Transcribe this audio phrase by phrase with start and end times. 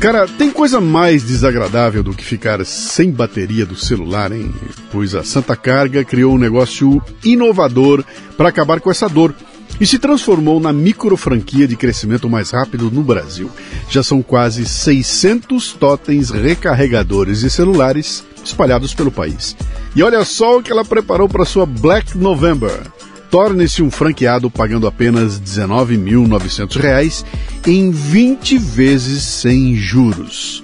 [0.00, 4.54] Cara, tem coisa mais desagradável do que ficar sem bateria do celular, hein?
[4.92, 8.04] Pois a Santa Carga criou um negócio inovador
[8.36, 9.34] para acabar com essa dor
[9.80, 13.50] e se transformou na micro franquia de crescimento mais rápido no Brasil.
[13.90, 19.56] Já são quase 600 totens recarregadores de celulares espalhados pelo país.
[19.96, 22.82] E olha só o que ela preparou para sua Black November.
[23.30, 27.24] Torne-se um franqueado pagando apenas R$ 19.900
[27.66, 30.62] em 20 vezes sem juros.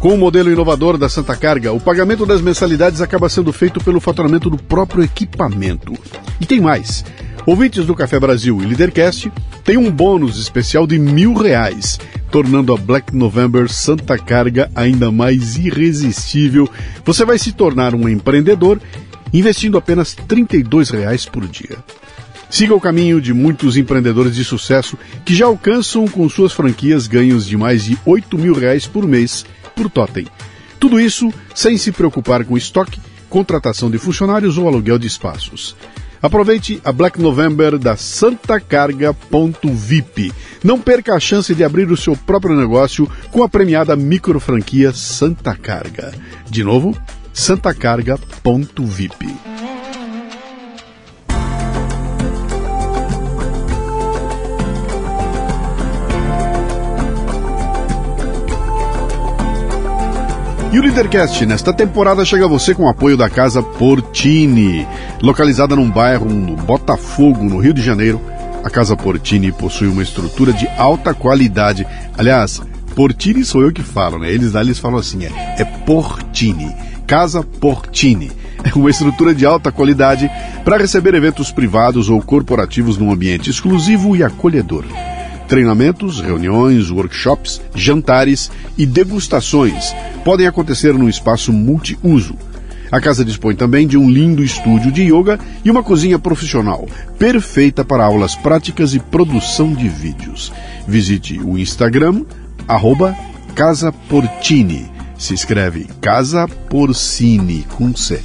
[0.00, 4.00] Com o modelo inovador da Santa Carga, o pagamento das mensalidades acaba sendo feito pelo
[4.00, 5.92] faturamento do próprio equipamento.
[6.40, 7.04] E tem mais.
[7.46, 9.32] Ouvintes do Café Brasil e Lidercast
[9.64, 12.00] têm um bônus especial de mil reais,
[12.32, 16.68] tornando a Black November Santa Carga ainda mais irresistível.
[17.04, 18.80] Você vai se tornar um empreendedor
[19.32, 21.78] investindo apenas 32 reais por dia.
[22.50, 27.46] Siga o caminho de muitos empreendedores de sucesso que já alcançam com suas franquias ganhos
[27.46, 30.26] de mais de 8 mil reais por mês por totem.
[30.78, 35.74] Tudo isso sem se preocupar com estoque, contratação de funcionários ou aluguel de espaços.
[36.20, 40.32] Aproveite a Black November da santacarga.vip.
[40.62, 44.92] Não perca a chance de abrir o seu próprio negócio com a premiada micro franquia
[44.92, 46.12] Santa Carga.
[46.48, 46.96] De novo,
[47.32, 49.52] santacarga.vip.
[60.72, 64.88] E o Leadercast nesta temporada chega a você com o apoio da Casa Portini.
[65.20, 68.18] Localizada num bairro no Botafogo, no Rio de Janeiro,
[68.64, 71.86] a Casa Portini possui uma estrutura de alta qualidade.
[72.16, 72.62] Aliás,
[72.94, 74.30] Portini sou eu que falo, né?
[74.30, 76.74] Eles lá eles falam assim, é, é Portini.
[77.06, 78.30] Casa Portini.
[78.64, 80.30] É uma estrutura de alta qualidade
[80.64, 84.84] para receber eventos privados ou corporativos num ambiente exclusivo e acolhedor
[85.52, 89.94] treinamentos, reuniões, workshops, jantares e degustações
[90.24, 92.38] podem acontecer num espaço multiuso.
[92.90, 96.86] A casa dispõe também de um lindo estúdio de yoga e uma cozinha profissional,
[97.18, 100.52] perfeita para aulas práticas e produção de vídeos.
[100.86, 102.24] Visite o Instagram,
[102.68, 103.16] arroba
[103.54, 104.91] Casa Portini.
[105.22, 108.20] Se escreve Casa Porcini com C.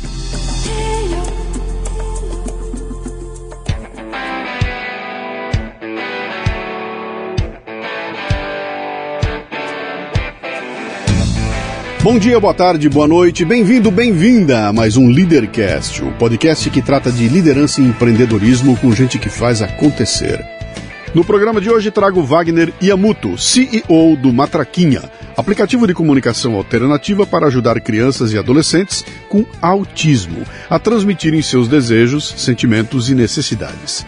[12.01, 16.81] Bom dia, boa tarde, boa noite, bem-vindo, bem-vinda a mais um Leadercast, o podcast que
[16.81, 20.56] trata de liderança e empreendedorismo com gente que faz acontecer.
[21.17, 25.01] No programa de hoje trago Wagner Iamuto, CEO do Matraquinha,
[25.35, 32.35] aplicativo de comunicação alternativa para ajudar crianças e adolescentes com autismo a transmitirem seus desejos,
[32.37, 34.05] sentimentos e necessidades.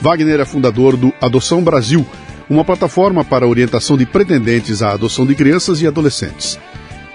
[0.00, 2.06] Wagner é fundador do Adoção Brasil,
[2.48, 6.56] uma plataforma para orientação de pretendentes à adoção de crianças e adolescentes.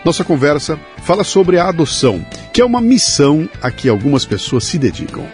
[0.03, 4.77] Nossa conversa fala sobre a adoção, que é uma missão a que algumas pessoas se
[4.77, 5.25] dedicam.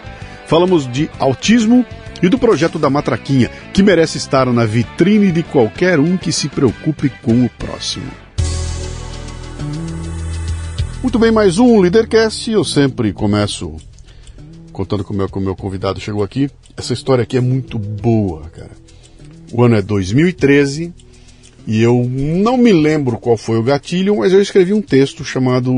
[0.46, 1.84] Falamos de autismo
[2.26, 6.48] e do projeto da Matraquinha, que merece estar na vitrine de qualquer um que se
[6.48, 8.10] preocupe com o próximo.
[11.00, 12.50] Muito bem, mais um Leadercast.
[12.50, 13.76] Eu sempre começo
[14.72, 16.50] contando com o meu, com o meu convidado chegou aqui.
[16.76, 18.72] Essa história aqui é muito boa, cara.
[19.52, 20.92] O ano é 2013
[21.64, 25.72] e eu não me lembro qual foi o gatilho, mas eu escrevi um texto chamado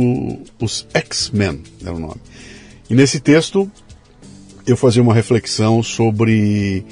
[0.59, 2.21] Os X-Men, era o nome.
[2.89, 3.71] E nesse texto
[4.71, 6.85] eu fazia uma reflexão sobre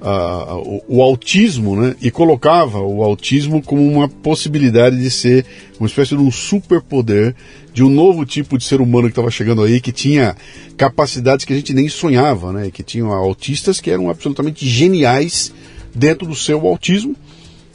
[0.00, 1.94] uh, o, o, autismo, né?
[2.00, 5.46] E colocava o autismo como uma possibilidade de ser
[5.78, 7.34] uma espécie de um superpoder
[7.72, 10.36] de um novo tipo de ser humano que estava chegando aí, que tinha
[10.76, 12.70] capacidades que a gente nem sonhava, né?
[12.70, 15.52] Que tinham autistas que eram absolutamente geniais
[15.94, 17.16] dentro do seu autismo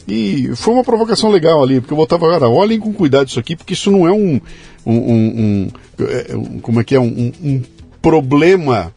[0.07, 3.57] e foi uma provocação legal ali, porque eu botava, cara, olhem com cuidado isso aqui,
[3.57, 4.39] porque isso não é um.
[4.85, 5.67] um, um,
[5.99, 6.99] é, um como é que é?
[6.99, 7.61] Um
[8.01, 8.93] problema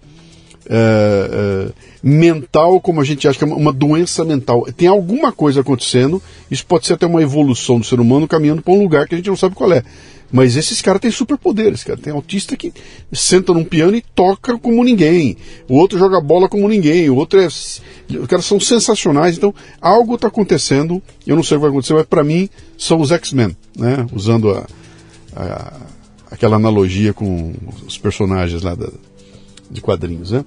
[0.66, 4.66] uh, uh, mental, como a gente acha que é uma doença mental.
[4.76, 8.72] Tem alguma coisa acontecendo, isso pode ser até uma evolução do ser humano caminhando para
[8.72, 9.82] um lugar que a gente não sabe qual é.
[10.32, 11.98] Mas esses caras têm superpoderes, cara.
[11.98, 12.72] Tem autista que
[13.12, 15.36] senta num piano e toca como ninguém.
[15.68, 17.10] O outro joga bola como ninguém.
[17.10, 17.46] O outro é.
[17.46, 17.82] Os
[18.28, 19.36] caras são sensacionais.
[19.36, 21.02] Então, algo está acontecendo.
[21.26, 22.48] Eu não sei o que vai acontecer, mas para mim
[22.78, 24.06] são os X-Men, né?
[24.12, 24.66] Usando a,
[25.34, 25.80] a,
[26.30, 27.52] aquela analogia com
[27.84, 28.88] os personagens lá da,
[29.70, 30.44] de quadrinhos, né?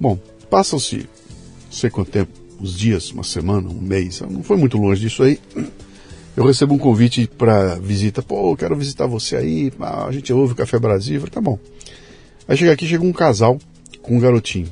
[0.00, 0.18] Bom,
[0.50, 1.08] passam-se,
[1.70, 4.20] sei quanto tempo, uns dias, uma semana, um mês.
[4.20, 5.38] Não foi muito longe disso aí
[6.36, 8.22] eu recebo um convite para visita.
[8.22, 9.72] Pô, eu quero visitar você aí.
[9.78, 11.20] A gente ouve o Café Brasil.
[11.20, 11.58] Falei, tá bom.
[12.48, 13.58] Aí chega aqui, chega um casal
[14.00, 14.68] com um garotinho.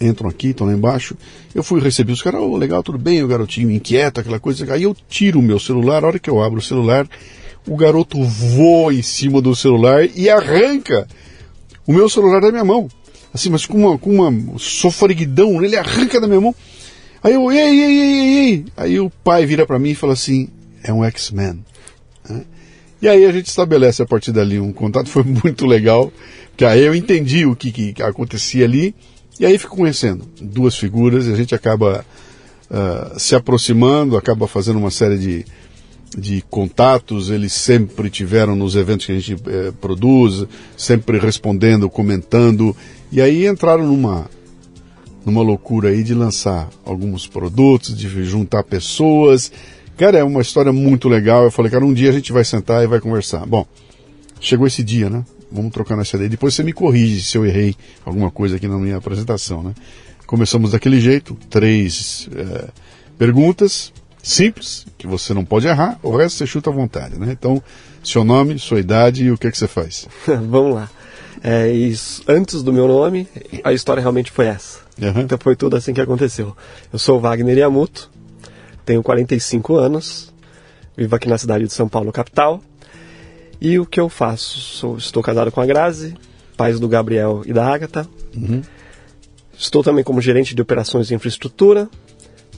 [0.00, 1.16] entram aqui, estão lá embaixo.
[1.54, 4.72] Eu fui receber os caras, oh, legal, tudo bem, o garotinho inquieto, aquela coisa.
[4.72, 7.08] Aí eu tiro o meu celular, a hora que eu abro o celular,
[7.68, 11.06] o garoto voa em cima do celular e arranca
[11.86, 12.88] o meu celular da minha mão.
[13.32, 16.54] Assim, mas com uma, com uma sofreguidão, ele arranca da minha mão.
[17.22, 18.64] Aí eu, ei, ei, ei, ei, ei.
[18.76, 20.48] Aí o pai vira para mim e fala assim,
[20.82, 21.64] é um X-Men.
[22.28, 22.42] Né?
[23.00, 26.12] E aí a gente estabelece a partir dali um contato, foi muito legal,
[26.56, 28.94] que aí eu entendi o que, que acontecia ali,
[29.40, 32.04] e aí fico conhecendo duas figuras, e a gente acaba
[32.70, 35.44] uh, se aproximando, acaba fazendo uma série de,
[36.16, 42.76] de contatos, eles sempre tiveram nos eventos que a gente eh, produz, sempre respondendo, comentando,
[43.10, 44.28] e aí entraram numa,
[45.24, 49.50] numa loucura aí de lançar alguns produtos, de juntar pessoas.
[49.96, 51.44] Cara, é uma história muito legal.
[51.44, 53.46] Eu falei, cara, um dia a gente vai sentar e vai conversar.
[53.46, 53.66] Bom,
[54.40, 55.24] chegou esse dia, né?
[55.50, 56.30] Vamos trocar nessa ideia.
[56.30, 57.74] Depois você me corrige se eu errei
[58.04, 59.74] alguma coisa aqui na minha apresentação, né?
[60.26, 62.68] Começamos daquele jeito, três é,
[63.18, 63.92] perguntas,
[64.22, 67.32] simples, que você não pode errar, o resto você chuta à vontade, né?
[67.32, 67.62] Então,
[68.02, 70.08] seu nome, sua idade e o que, é que você faz.
[70.26, 70.90] Vamos lá.
[71.42, 73.26] É, isso, antes do meu nome,
[73.64, 74.78] a história realmente foi essa.
[75.00, 75.22] Uhum.
[75.22, 76.56] Então foi tudo assim que aconteceu.
[76.92, 78.10] Eu sou Wagner Yamuto,
[78.84, 80.32] tenho 45 anos,
[80.96, 82.62] vivo aqui na cidade de São Paulo, capital.
[83.60, 84.58] E o que eu faço?
[84.58, 86.14] Sou, estou casado com a Grazi,
[86.56, 88.06] pais do Gabriel e da Agatha.
[88.36, 88.62] Uhum.
[89.56, 91.88] Estou também como gerente de operações de infraestrutura,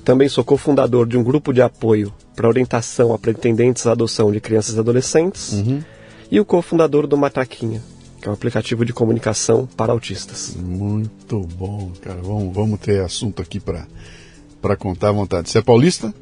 [0.05, 4.41] também sou cofundador de um grupo de apoio para orientação a pretendentes à adoção de
[4.41, 5.53] crianças e adolescentes.
[5.53, 5.83] Uhum.
[6.31, 7.83] E o cofundador do Matraquinha,
[8.21, 10.57] que é um aplicativo de comunicação para autistas.
[10.57, 12.21] Muito bom, cara.
[12.23, 15.49] Vamos, vamos ter assunto aqui para contar à vontade.
[15.49, 16.13] Você é paulista?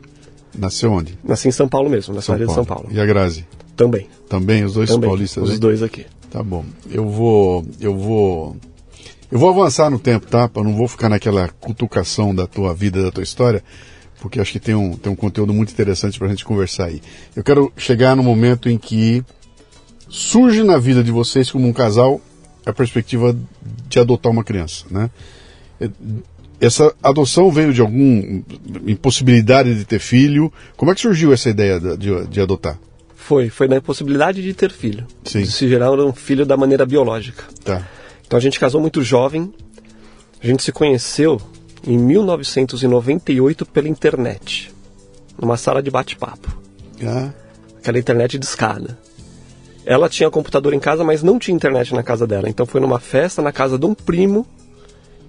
[0.57, 1.19] Nasceu onde?
[1.25, 2.89] Nasci em São Paulo mesmo, na cidade de São Paulo.
[2.91, 3.47] E a Grazi?
[3.75, 4.07] Também.
[4.29, 5.45] Também, os dois Também, paulistas?
[5.45, 5.59] Os hein?
[5.59, 6.05] dois aqui.
[6.31, 6.65] Tá bom.
[6.91, 7.65] Eu vou.
[7.81, 8.57] Eu vou.
[9.33, 10.51] Eu vou avançar no tempo, tá?
[10.55, 13.65] Eu não vou ficar naquela cutucação da tua vida, da tua história,
[14.21, 17.01] porque acho que tem um, tem um conteúdo muito interessante para a gente conversar aí.
[17.35, 19.25] Eu quero chegar no momento em que
[20.07, 22.21] surge na vida de vocês como um casal
[22.67, 23.35] a perspectiva
[23.89, 25.09] de adotar uma criança, né?
[26.61, 28.43] Essa adoção veio de alguma
[28.87, 30.53] impossibilidade de ter filho?
[30.77, 32.79] Como é que surgiu essa ideia de, de adotar?
[33.17, 35.07] Foi, foi na impossibilidade de ter filho.
[35.25, 35.41] Sim.
[35.41, 37.45] De se gerar um filho da maneira biológica.
[37.65, 37.89] Tá.
[38.33, 39.53] Então a gente casou muito jovem.
[40.43, 41.39] A gente se conheceu
[41.87, 44.73] em 1998 pela internet,
[45.39, 46.49] numa sala de bate-papo.
[47.05, 47.29] Ah.
[47.77, 48.99] Aquela internet de escada.
[49.85, 52.49] Ela tinha computador em casa, mas não tinha internet na casa dela.
[52.49, 54.47] Então foi numa festa na casa de um primo,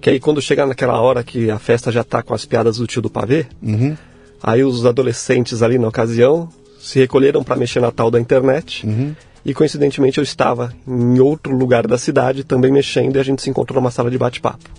[0.00, 2.86] que aí quando chega naquela hora que a festa já tá com as piadas do
[2.86, 3.94] tio do pavê, uhum.
[4.42, 6.48] aí os adolescentes ali na ocasião
[6.80, 8.86] se recolheram para mexer na tal da internet.
[8.86, 9.14] Uhum.
[9.44, 13.50] E coincidentemente eu estava em outro lugar da cidade também mexendo e a gente se
[13.50, 14.70] encontrou numa sala de bate-papo.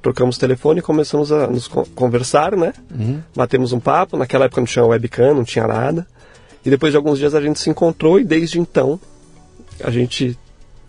[0.00, 2.72] Trocamos telefone e começamos a nos conversar, né?
[2.96, 3.20] Uhum.
[3.34, 4.16] Batemos um papo.
[4.16, 6.06] Naquela época não tinha webcam, não tinha nada.
[6.64, 9.00] E depois de alguns dias a gente se encontrou e desde então
[9.82, 10.38] a gente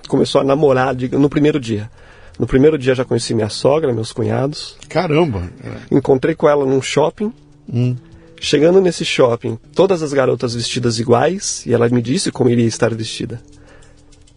[0.08, 1.90] começou a namorar no primeiro dia.
[2.38, 4.78] No primeiro dia já conheci minha sogra, meus cunhados.
[4.88, 5.50] Caramba!
[5.92, 7.34] Encontrei com ela num shopping.
[7.72, 7.96] Hum.
[8.40, 12.94] Chegando nesse shopping, todas as garotas vestidas iguais, e ela me disse como iria estar
[12.94, 13.42] vestida.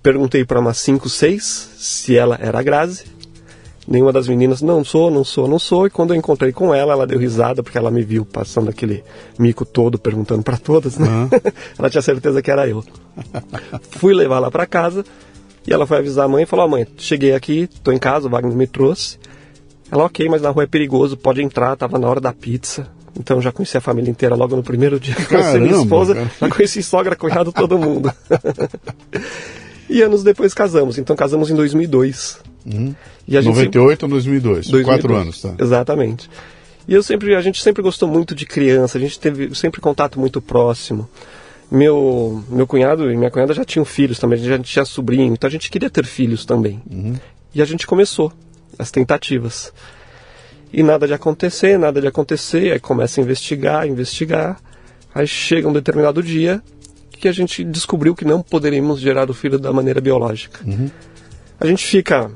[0.03, 3.05] Perguntei para umas 5, 6 se ela era a Grazi.
[3.87, 5.87] Nenhuma das meninas, não sou, não sou, não sou.
[5.87, 9.05] E quando eu encontrei com ela, ela deu risada porque ela me viu passando aquele
[9.39, 11.09] mico todo, perguntando para todas, né?
[11.09, 11.29] Uhum.
[11.79, 12.85] ela tinha certeza que era eu.
[13.91, 15.05] Fui levar lá para casa
[15.67, 18.27] e ela foi avisar a mãe e falou: oh, mãe, cheguei aqui, tô em casa,
[18.27, 19.19] o Wagner me trouxe.
[19.91, 22.89] Ela, ok, mas na rua é perigoso, pode entrar, tava na hora da pizza.
[23.19, 26.15] Então já conheci a família inteira logo no primeiro dia que conheci minha esposa.
[26.15, 26.31] cara.
[26.41, 28.13] Já conheci sogra, cunhado, todo mundo.
[29.89, 30.99] e anos depois casamos.
[30.99, 32.39] Então casamos em 2002.
[32.65, 32.95] Uhum.
[33.27, 34.69] E a gente 98 ou 2002?
[34.69, 34.85] 2002.
[34.85, 35.55] Quatro anos, tá?
[35.59, 36.31] Exatamente.
[36.87, 40.19] E eu sempre, a gente sempre gostou muito de criança, a gente teve sempre contato
[40.19, 41.09] muito próximo.
[41.71, 45.33] Meu, meu cunhado e minha cunhada já tinham filhos também, a gente já tinha sobrinho,
[45.33, 46.83] então a gente queria ter filhos também.
[46.91, 47.15] Uhum.
[47.55, 48.33] E a gente começou
[48.79, 49.73] as tentativas.
[50.73, 54.59] E nada de acontecer, nada de acontecer, aí começa a investigar, investigar.
[55.15, 56.63] Aí chega um determinado dia
[57.11, 60.61] que a gente descobriu que não poderíamos gerar o filho da maneira biológica.
[60.67, 60.91] Uhum.
[61.61, 62.31] A gente fica,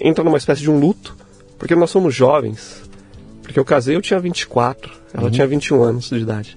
[0.00, 1.16] entra numa espécie de um luto,
[1.58, 2.82] porque nós somos jovens.
[3.42, 5.30] Porque eu casei, eu tinha 24, ela Uhum.
[5.30, 6.56] tinha 21 anos de idade.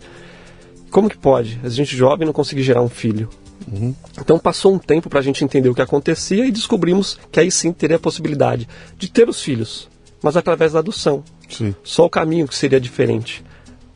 [0.89, 1.59] Como que pode?
[1.63, 3.27] A gente jovem não conseguir gerar um filho.
[3.69, 3.93] Uhum.
[4.21, 7.51] Então passou um tempo para a gente entender o que acontecia e descobrimos que aí
[7.51, 9.89] sim teria a possibilidade de ter os filhos,
[10.21, 11.23] mas através da adoção.
[11.49, 11.75] Sim.
[11.83, 13.43] Só o caminho que seria diferente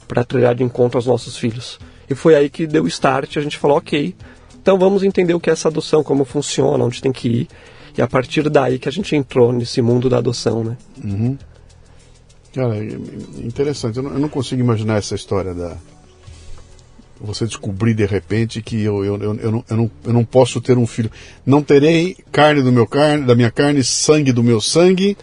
[0.07, 1.79] para trilhar de encontro aos nossos filhos.
[2.09, 4.15] E foi aí que deu o start, a gente falou, ok,
[4.61, 7.47] então vamos entender o que é essa adoção, como funciona, onde tem que ir.
[7.97, 10.77] E a partir daí que a gente entrou nesse mundo da adoção, né?
[11.03, 11.37] Uhum.
[12.53, 12.83] Cara, é
[13.43, 13.97] interessante.
[13.97, 15.77] Eu não, eu não consigo imaginar essa história da
[17.23, 20.59] você descobrir de repente que eu, eu, eu, eu, não, eu, não, eu não posso
[20.59, 21.11] ter um filho.
[21.45, 25.15] Não terei carne do meu carne, da minha carne, sangue do meu sangue,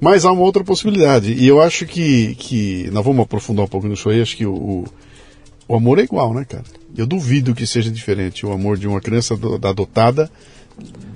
[0.00, 1.32] mas há uma outra possibilidade.
[1.32, 4.54] E eu acho que, que nós vamos aprofundar um pouco nisso aí, acho que o,
[4.54, 4.84] o,
[5.68, 6.64] o amor é igual, né, cara?
[6.96, 10.30] Eu duvido que seja diferente o amor de uma criança adotada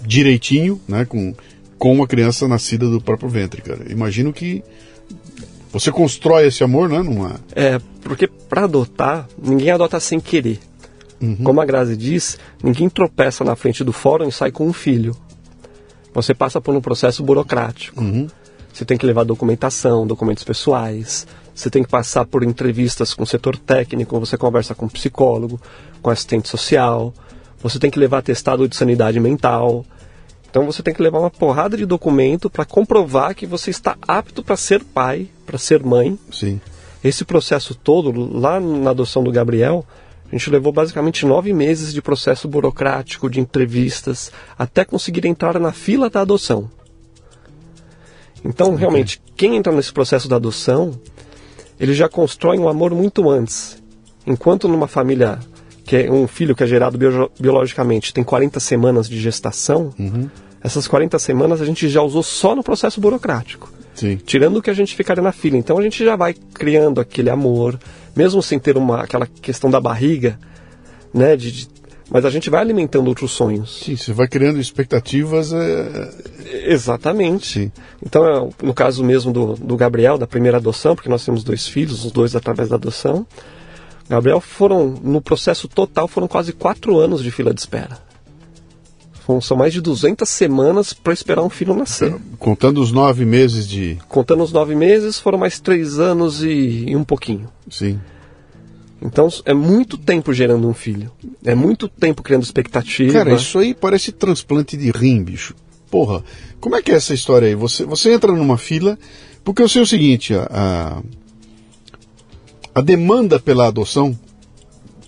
[0.06, 1.34] direitinho, né, com,
[1.78, 3.90] com uma criança nascida do próprio ventre, cara.
[3.90, 4.62] Imagino que
[5.72, 7.02] você constrói esse amor, né?
[7.02, 7.40] Numa...
[7.52, 10.60] É, porque para adotar, ninguém adota sem querer.
[11.20, 11.36] Uhum.
[11.36, 15.16] Como a Grazi diz, ninguém tropeça na frente do fórum e sai com um filho.
[16.12, 18.00] Você passa por um processo burocrático.
[18.00, 18.28] Uhum.
[18.74, 23.26] Você tem que levar documentação, documentos pessoais, você tem que passar por entrevistas com o
[23.26, 25.60] setor técnico, você conversa com psicólogo,
[26.02, 27.14] com assistente social,
[27.62, 29.86] você tem que levar atestado de sanidade mental,
[30.50, 34.42] então você tem que levar uma porrada de documento para comprovar que você está apto
[34.42, 36.18] para ser pai, para ser mãe.
[36.32, 36.60] Sim.
[37.02, 39.86] Esse processo todo, lá na adoção do Gabriel,
[40.26, 45.70] a gente levou basicamente nove meses de processo burocrático, de entrevistas, até conseguir entrar na
[45.70, 46.68] fila da adoção.
[48.44, 50.92] Então, realmente, quem entra nesse processo da adoção,
[51.80, 53.82] ele já constrói um amor muito antes.
[54.26, 55.38] Enquanto numa família
[55.84, 60.28] que é um filho que é gerado bio biologicamente tem 40 semanas de gestação, uhum.
[60.62, 63.70] essas 40 semanas a gente já usou só no processo burocrático.
[63.94, 64.16] Sim.
[64.16, 65.56] Tirando o que a gente ficaria na fila.
[65.56, 67.78] Então a gente já vai criando aquele amor,
[68.16, 70.38] mesmo sem ter uma, aquela questão da barriga,
[71.12, 71.36] né?
[71.36, 71.68] De, de,
[72.10, 73.82] mas a gente vai alimentando outros sonhos.
[73.84, 75.52] Sim, você vai criando expectativas.
[75.52, 76.10] É...
[76.66, 77.60] Exatamente.
[77.60, 77.72] Sim.
[78.04, 81.66] Então, é, no caso mesmo do, do Gabriel, da primeira adoção, porque nós temos dois
[81.66, 83.26] filhos, os dois através da adoção,
[84.08, 87.98] Gabriel foram, no processo total, foram quase quatro anos de fila de espera.
[89.40, 92.14] São mais de 200 semanas para esperar um filho nascer.
[92.38, 93.98] Contando os nove meses de.
[94.06, 97.48] Contando os nove meses, foram mais três anos e, e um pouquinho.
[97.70, 97.98] Sim.
[99.04, 101.12] Então é muito tempo gerando um filho.
[101.44, 103.12] É muito tempo criando expectativa.
[103.12, 105.54] Cara, isso aí parece transplante de rim, bicho.
[105.90, 106.24] Porra,
[106.58, 107.54] como é que é essa história aí?
[107.54, 108.98] Você, você entra numa fila,
[109.44, 111.02] porque eu sei o seguinte, a, a
[112.74, 114.18] a demanda pela adoção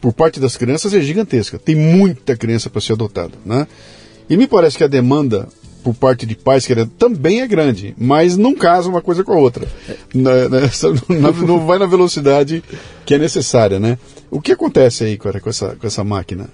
[0.00, 1.58] por parte das crianças é gigantesca.
[1.58, 3.66] Tem muita criança para ser adotada, né?
[4.30, 5.48] E me parece que a demanda
[5.86, 9.38] por parte de pais querendo também é grande, mas não casa uma coisa com a
[9.38, 9.68] outra.
[10.12, 10.62] Na, né,
[11.08, 12.60] na, não vai na velocidade
[13.04, 13.96] que é necessária, né?
[14.28, 16.48] O que acontece aí, cara, com essa, com essa máquina?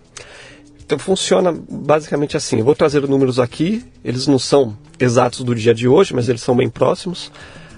[0.84, 2.58] Então funciona basicamente assim.
[2.58, 6.42] Eu vou trazer números aqui, eles não são exatos do dia de hoje, mas eles
[6.42, 7.32] são bem próximos.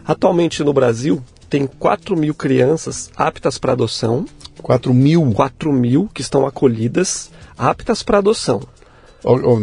[0.04, 4.25] Atualmente no Brasil, tem 4 mil crianças aptas para adoção.
[4.61, 5.30] 4 mil?
[5.30, 8.61] 4 mil que estão acolhidas, aptas para adoção.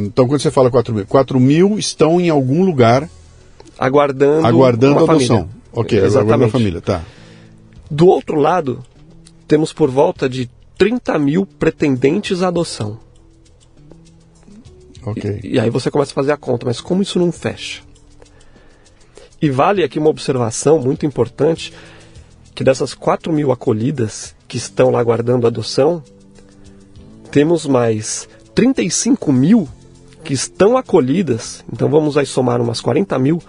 [0.06, 3.08] Então, quando você fala 4 mil, 4 mil estão em algum lugar
[3.78, 5.38] aguardando, aguardando a adoção.
[5.38, 5.62] Família.
[5.74, 6.18] Ok, Exatamente.
[6.18, 7.02] aguardando a família, tá.
[7.90, 8.84] Do outro lado,
[9.48, 13.00] temos por volta de 30 mil pretendentes à adoção.
[15.04, 15.40] Ok.
[15.44, 17.82] E, e aí você começa a fazer a conta, mas como isso não fecha?
[19.42, 21.74] E vale aqui uma observação muito importante,
[22.54, 26.04] que dessas 4 mil acolhidas que estão lá aguardando adoção,
[27.32, 29.68] temos mais 35 mil
[30.24, 33.42] que estão acolhidas, então vamos aí somar umas 40 mil,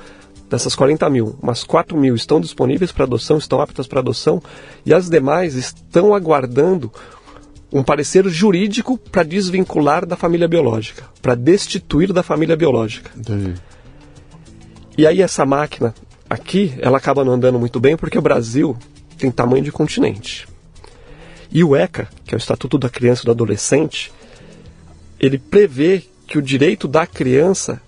[0.48, 4.42] dessas 40 mil, umas 4 mil estão disponíveis para adoção, estão aptas para adoção,
[4.84, 6.90] e as demais estão aguardando
[7.72, 13.10] um parecer jurídico para desvincular da família biológica, para destituir da família biológica.
[13.16, 13.54] Entendi.
[14.96, 15.94] E aí essa máquina
[16.28, 18.76] aqui, ela acaba não andando muito bem porque o Brasil
[19.16, 20.46] tem tamanho de continente.
[21.50, 24.12] E o ECA, que é o Estatuto da Criança e do Adolescente,
[25.22, 27.80] ele prevê que o direito da criança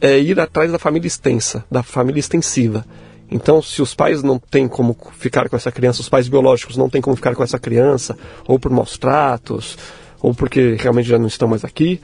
[0.00, 2.84] é ir atrás da família extensa, da família extensiva.
[3.30, 6.88] Então, se os pais não têm como ficar com essa criança, os pais biológicos não
[6.88, 9.76] têm como ficar com essa criança, ou por maus tratos,
[10.20, 12.00] ou porque realmente já não estão mais aqui,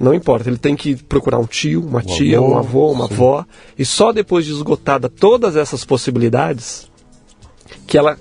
[0.00, 3.06] não importa, ele tem que procurar um tio, uma um tia, avô, um avô, uma
[3.06, 3.14] sim.
[3.14, 3.46] avó.
[3.78, 6.90] E só depois de esgotada todas essas possibilidades
[7.86, 8.18] que ela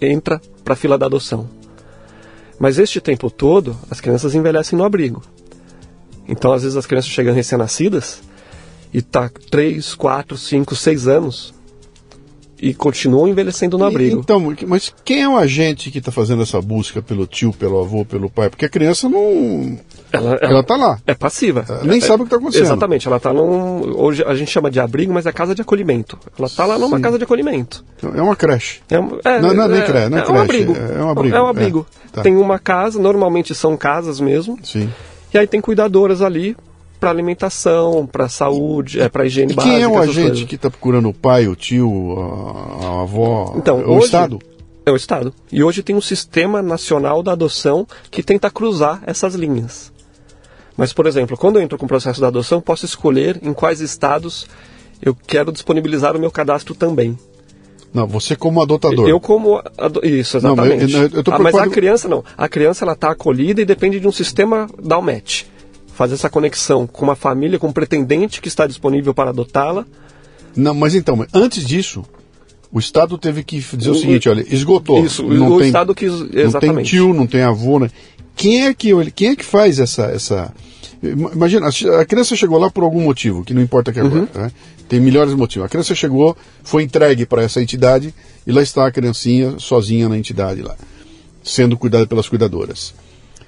[0.00, 1.48] entra para a fila da adoção.
[2.58, 5.22] Mas este tempo todo, as crianças envelhecem no abrigo.
[6.28, 8.22] Então, às vezes, as crianças chegam recém-nascidas
[8.92, 11.54] e tá 3, 4, 5, 6 anos
[12.62, 14.20] e continuam envelhecendo no abrigo.
[14.20, 18.04] Então, mas quem é o agente que está fazendo essa busca pelo tio, pelo avô,
[18.04, 18.48] pelo pai?
[18.48, 19.76] Porque a criança não.
[20.12, 20.98] Ela, ela, ela tá lá.
[21.06, 21.64] É passiva.
[21.68, 22.64] Ela nem é, sabe o que está acontecendo.
[22.64, 23.96] Exatamente, ela está num.
[23.98, 26.18] Hoje a gente chama de abrigo, mas é casa de acolhimento.
[26.38, 27.02] Ela está lá numa Sim.
[27.02, 27.84] casa de acolhimento.
[28.02, 28.80] É uma creche.
[28.90, 30.32] É, é, não, não é nem é, creche, não é, é creche.
[30.38, 30.76] Um abrigo.
[30.76, 31.36] É, um abrigo.
[31.36, 31.86] É um abrigo.
[32.12, 32.22] Tá.
[32.22, 34.58] Tem uma casa, normalmente são casas mesmo.
[34.62, 34.90] Sim.
[35.32, 36.54] E aí tem cuidadoras ali
[37.00, 39.74] para alimentação, para saúde, é, para higiene e básica.
[39.74, 43.54] Quem é o agente que está procurando o pai, o tio, a, a avó.
[43.56, 44.38] Então, é o hoje- Estado.
[44.84, 45.32] É o Estado.
[45.50, 49.92] E hoje tem um sistema nacional da adoção que tenta cruzar essas linhas.
[50.76, 53.80] Mas, por exemplo, quando eu entro com o processo da adoção, posso escolher em quais
[53.80, 54.46] estados
[55.00, 57.18] eu quero disponibilizar o meu cadastro também.
[57.92, 59.06] Não, você como adotador.
[59.08, 60.94] Eu como ado- isso Não, exatamente.
[60.94, 62.24] eu- eu tô Ah, mas a criança não.
[62.38, 65.42] A criança ela está acolhida e depende de um sistema dar o match,
[65.94, 69.84] fazer essa conexão com uma família, com um pretendente que está disponível para adotá-la.
[70.56, 72.02] Não, mas então, antes disso,
[72.72, 75.04] o Estado teve que dizer o, O- seguinte, olha, esgotou.
[75.04, 76.88] Isso, não o tem, Estado quis Não tem exatamente.
[76.90, 77.90] tio, não tem avô, né?
[78.34, 80.52] Quem é que quem é que faz essa essa
[81.02, 81.68] Imagina,
[82.00, 84.52] a criança chegou lá por algum motivo, que não importa que agora, né?
[84.88, 85.66] Tem milhares de motivos.
[85.66, 88.14] A criança chegou, foi entregue para essa entidade
[88.46, 90.76] e lá está a criancinha sozinha na entidade lá,
[91.42, 92.94] sendo cuidada pelas cuidadoras.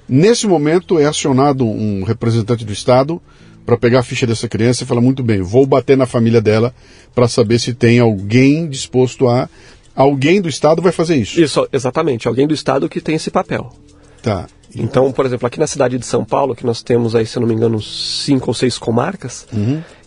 [0.07, 3.21] Nesse momento é acionado um representante do Estado
[3.65, 6.75] para pegar a ficha dessa criança e falar muito bem, vou bater na família dela
[7.13, 9.49] para saber se tem alguém disposto a
[9.95, 11.41] alguém do Estado vai fazer isso.
[11.41, 12.27] Isso, exatamente.
[12.27, 13.73] Alguém do Estado que tem esse papel.
[14.21, 14.47] Tá.
[14.75, 17.41] Então, por exemplo, aqui na cidade de São Paulo, que nós temos aí, se eu
[17.41, 19.47] não me engano, cinco ou seis comarcas.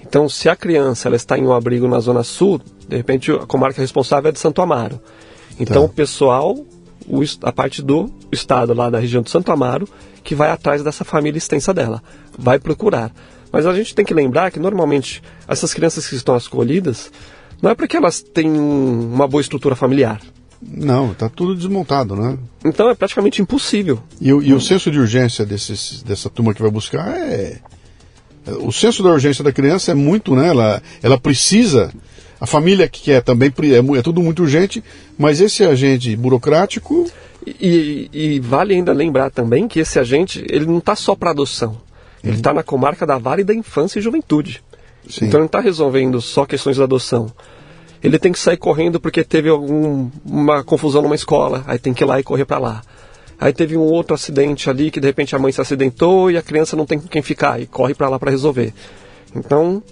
[0.01, 3.47] Então, se a criança ela está em um abrigo na Zona Sul, de repente a
[3.47, 5.01] comarca responsável é de Santo Amaro.
[5.59, 5.87] Então, Tá.
[5.87, 6.55] o pessoal,
[7.07, 9.89] o a parte do estado lá da região de Santo Amaro,
[10.23, 12.03] que vai atrás dessa família extensa dela,
[12.39, 13.11] vai procurar.
[13.51, 17.11] Mas a gente tem que lembrar que normalmente essas crianças que estão escolhidas,
[17.63, 20.21] não é porque elas têm um- uma boa estrutura familiar.
[20.61, 22.37] Não, tá tudo desmontado, né?
[22.65, 24.01] Então é praticamente impossível.
[24.21, 27.59] E, o- e o senso de urgência desses, dessa turma que vai buscar é.
[28.61, 30.49] O senso da urgência da criança é muito, né?
[30.49, 31.93] Ela, ela precisa.
[32.41, 34.83] A família que quer também é, é tudo muito urgente,
[35.19, 37.09] mas esse agente burocrático.
[37.47, 41.81] E, e vale ainda lembrar também que esse agente ele não está só para adoção.
[42.23, 44.63] Ele está na comarca da Vale da Infância e Juventude.
[45.09, 45.27] Sim.
[45.27, 47.31] Então ele não está resolvendo só questões da adoção.
[48.03, 52.05] Ele tem que sair correndo porque teve algum, uma confusão numa escola, aí tem que
[52.05, 52.83] ir lá e correr para lá.
[53.41, 56.43] Aí teve um outro acidente ali que de repente a mãe se acidentou e a
[56.43, 58.73] criança não tem com quem ficar e corre para lá para resolver.
[59.35, 59.83] Então,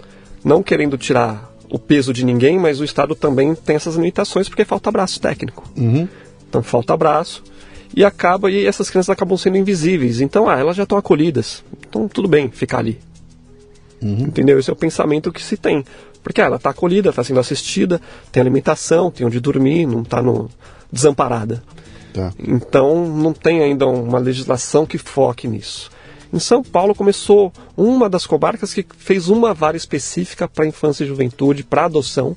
[0.44, 4.64] não querendo tirar o peso de ninguém, mas o Estado também tem essas limitações porque
[4.64, 5.68] falta braço técnico.
[5.76, 6.08] Uhum.
[6.48, 7.42] Então falta braço
[7.94, 10.20] e acaba e essas crianças acabam sendo invisíveis.
[10.20, 11.64] Então, ah, elas já estão acolhidas.
[11.88, 12.98] Então tudo bem ficar ali.
[14.02, 14.58] Entendeu?
[14.58, 15.84] Esse é o pensamento que se tem.
[16.22, 18.00] Porque ah, ela está acolhida, está sendo assistida,
[18.32, 20.50] tem alimentação, tem onde dormir, não está no...
[20.90, 21.62] desamparada.
[22.12, 22.32] Tá.
[22.38, 25.90] Então não tem ainda uma legislação que foque nisso.
[26.32, 31.06] Em São Paulo começou uma das comarcas que fez uma vara específica para infância e
[31.06, 32.36] juventude, para adoção,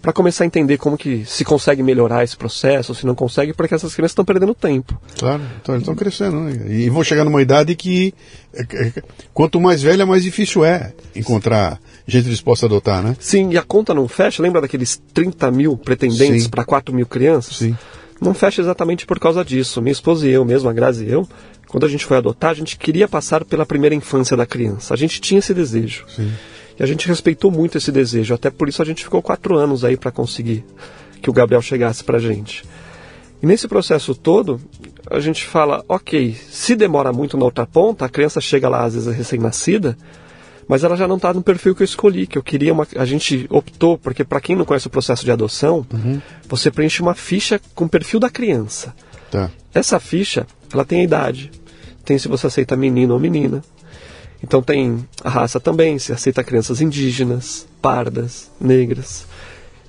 [0.00, 3.74] para começar a entender como que se consegue melhorar esse processo, se não consegue, porque
[3.74, 5.00] essas crianças estão perdendo tempo.
[5.18, 6.66] Claro, então eles estão crescendo, né?
[6.68, 8.14] E vão chegar numa idade que.
[8.54, 8.92] é, é,
[9.34, 13.14] quanto mais velha, mais difícil é encontrar gente disposta a adotar, né?
[13.20, 17.58] Sim, e a conta não fecha, lembra daqueles 30 mil pretendentes para 4 mil crianças?
[17.58, 17.76] Sim.
[18.20, 19.80] Não fecha exatamente por causa disso.
[19.80, 21.28] Minha esposa e eu mesmo, a Grazi e eu,
[21.68, 24.94] quando a gente foi adotar, a gente queria passar pela primeira infância da criança.
[24.94, 26.04] A gente tinha esse desejo.
[26.08, 26.32] Sim.
[26.78, 28.34] E a gente respeitou muito esse desejo.
[28.34, 30.64] Até por isso a gente ficou quatro anos aí para conseguir
[31.20, 32.64] que o Gabriel chegasse pra gente.
[33.42, 34.60] E nesse processo todo,
[35.10, 38.94] a gente fala, ok, se demora muito na outra ponta, a criança chega lá às
[38.94, 39.96] vezes recém-nascida,
[40.66, 42.86] mas ela já não está no perfil que eu escolhi, que eu queria uma.
[42.96, 45.86] A gente optou, porque para quem não conhece o processo de adoção,
[46.46, 48.94] você preenche uma ficha com o perfil da criança.
[49.30, 49.50] Tá.
[49.72, 51.50] Essa ficha, ela tem a idade,
[52.04, 53.62] tem se você aceita menino ou menina.
[54.42, 59.26] Então tem a raça também, se aceita crianças indígenas, pardas, negras,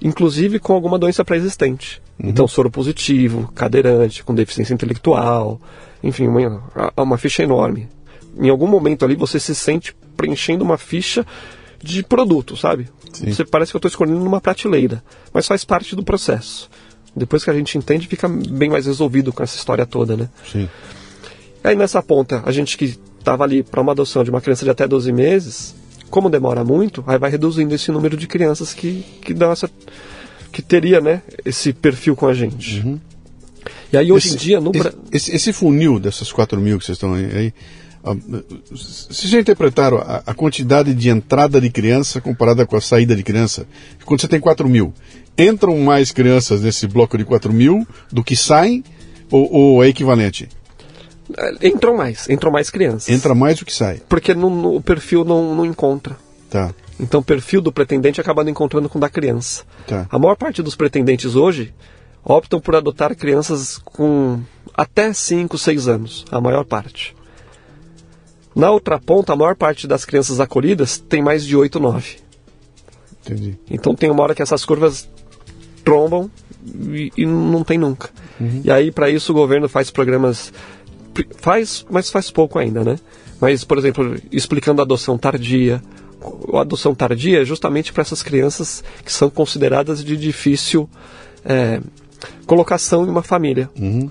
[0.02, 2.02] inclusive com alguma doença pré-existente.
[2.22, 5.60] Então soro positivo, cadeirante, com deficiência intelectual,
[6.04, 6.64] enfim, uma,
[6.98, 7.88] uma ficha enorme.
[8.38, 11.26] Em algum momento ali você se sente preenchendo uma ficha
[11.82, 12.90] de produto, sabe?
[13.14, 13.32] Sim.
[13.32, 16.70] Você parece que eu estou escolhendo numa prateleira, mas faz parte do processo.
[17.16, 20.30] Depois que a gente entende, fica bem mais resolvido com essa história toda, né?
[20.52, 20.70] Sim.
[21.64, 24.72] Aí nessa ponta, a gente que estava ali para uma adoção de uma criança de
[24.72, 25.76] até 12 meses,
[26.10, 29.70] como demora muito, aí vai reduzindo esse número de crianças que, que dão essa.
[30.52, 32.84] que teria, né, esse perfil com a gente.
[33.94, 36.86] E aí hoje Esse- em dia, no esse, esse, esse funil dessas 4 mil que
[36.86, 37.54] vocês estão aí, aí
[38.04, 38.16] ah,
[38.72, 43.24] vocês já interpretaram a, a quantidade de entrada de criança comparada com a saída de
[43.24, 43.68] criança?
[44.06, 44.94] Quando você tem 4 mil,
[45.38, 48.84] entram mais crianças nesse bloco de 4 mil do que saem
[49.30, 50.48] ou, ou é equivalente?
[51.62, 53.10] Entram mais, entram mais crianças.
[53.10, 54.02] Entra mais do que sai.
[54.10, 56.16] Porque no, no- o perfil não, não encontra.
[56.50, 59.64] Tá, Então o perfil do pretendente acaba não encontrando com o da criança.
[59.86, 60.08] tá.
[60.10, 61.72] A maior parte dos pretendentes hoje
[62.24, 64.40] optam por adotar crianças com
[64.74, 67.16] até 5, 6 anos, a maior parte.
[68.56, 72.18] Na outra ponta, a maior parte das crianças acolhidas tem mais de 8, 9.
[73.24, 73.58] Entendi.
[73.70, 75.08] Então tem uma hora que essas curvas
[75.84, 76.30] trombam
[76.66, 78.10] e, e não tem nunca.
[78.40, 78.62] Uhum.
[78.64, 80.52] E aí, para isso, o governo faz programas.
[81.38, 82.98] Faz, mas faz pouco ainda, né?
[83.40, 85.82] Mas, por exemplo, explicando a adoção tardia.
[86.54, 90.90] A adoção tardia é justamente para essas crianças que são consideradas de difícil
[91.46, 91.80] é,
[92.46, 93.70] colocação em uma família.
[93.80, 94.10] Uhum.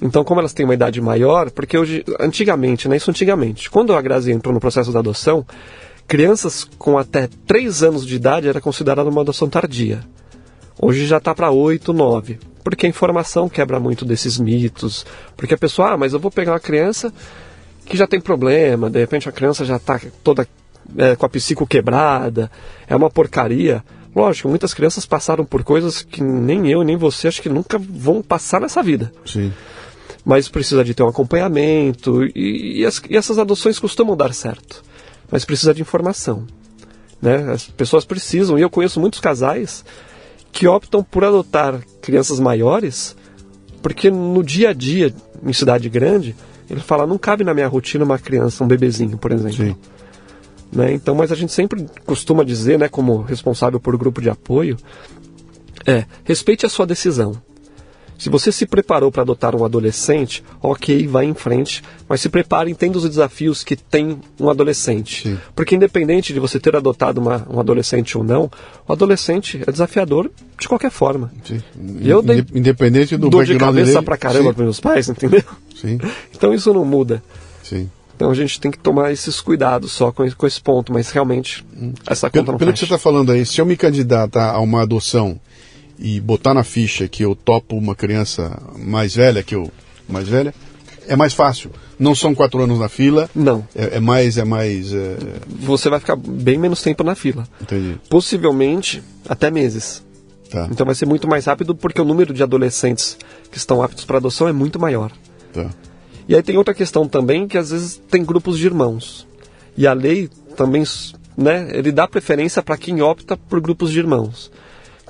[0.00, 4.02] Então, como elas têm uma idade maior, porque hoje, antigamente, né, isso antigamente, quando a
[4.02, 5.46] Grazi entrou no processo da adoção,
[6.06, 10.00] crianças com até 3 anos de idade era considerada uma adoção tardia.
[10.80, 12.38] Hoje já está para 8, 9.
[12.64, 15.04] Porque a informação quebra muito desses mitos.
[15.36, 17.12] Porque a pessoa, ah, mas eu vou pegar uma criança
[17.84, 20.48] que já tem problema, de repente a criança já está toda
[20.96, 22.50] é, com a psico quebrada,
[22.88, 23.84] é uma porcaria.
[24.16, 28.22] Lógico, muitas crianças passaram por coisas que nem eu nem você acho que nunca vão
[28.22, 29.12] passar nessa vida.
[29.26, 29.52] Sim.
[30.24, 34.82] Mas precisa de ter um acompanhamento e, e, as, e essas adoções costumam dar certo.
[35.30, 36.46] Mas precisa de informação.
[37.20, 37.52] Né?
[37.52, 39.84] As pessoas precisam, e eu conheço muitos casais
[40.54, 43.16] que optam por adotar crianças maiores,
[43.82, 45.12] porque no dia a dia,
[45.44, 46.34] em cidade grande,
[46.70, 49.52] ele fala, não cabe na minha rotina uma criança, um bebezinho, por exemplo.
[49.52, 49.76] Sim.
[50.72, 50.94] Né?
[50.94, 54.76] Então, mas a gente sempre costuma dizer, né, como responsável por grupo de apoio,
[55.84, 57.32] é respeite a sua decisão.
[58.18, 62.70] Se você se preparou para adotar um adolescente, ok, vai em frente, mas se prepare,
[62.70, 65.28] entenda os desafios que tem um adolescente.
[65.28, 65.38] Sim.
[65.54, 68.50] Porque independente de você ter adotado uma, um adolescente ou não,
[68.86, 71.32] o adolescente é desafiador de qualquer forma.
[71.44, 71.62] Sim.
[72.00, 75.42] E eu dei independente do dor de cabeça dele, pra caramba com meus pais, entendeu?
[75.74, 75.98] Sim.
[76.34, 77.22] Então isso não muda.
[77.62, 77.90] Sim.
[78.16, 81.64] Então a gente tem que tomar esses cuidados só com, com esse ponto, mas realmente
[81.76, 81.92] hum.
[82.06, 84.60] essa conta pelo, não Pelo que você está falando aí, se eu me candidatar a
[84.60, 85.40] uma adoção
[85.98, 89.70] e botar na ficha que eu topo uma criança mais velha que eu,
[90.08, 90.54] mais velha,
[91.06, 91.70] é mais fácil.
[91.98, 93.30] Não são quatro anos na fila.
[93.34, 93.66] Não.
[93.74, 94.92] É, é mais, é mais.
[94.92, 95.16] É...
[95.60, 97.46] Você vai ficar bem menos tempo na fila.
[97.60, 98.00] Entendi.
[98.08, 100.02] Possivelmente até meses.
[100.50, 100.68] Tá.
[100.70, 103.16] Então vai ser muito mais rápido porque o número de adolescentes
[103.50, 105.12] que estão aptos para adoção é muito maior.
[105.52, 105.70] Tá.
[106.28, 109.26] E aí tem outra questão também que às vezes tem grupos de irmãos.
[109.76, 110.84] E a lei também,
[111.36, 114.50] né, ele dá preferência para quem opta por grupos de irmãos.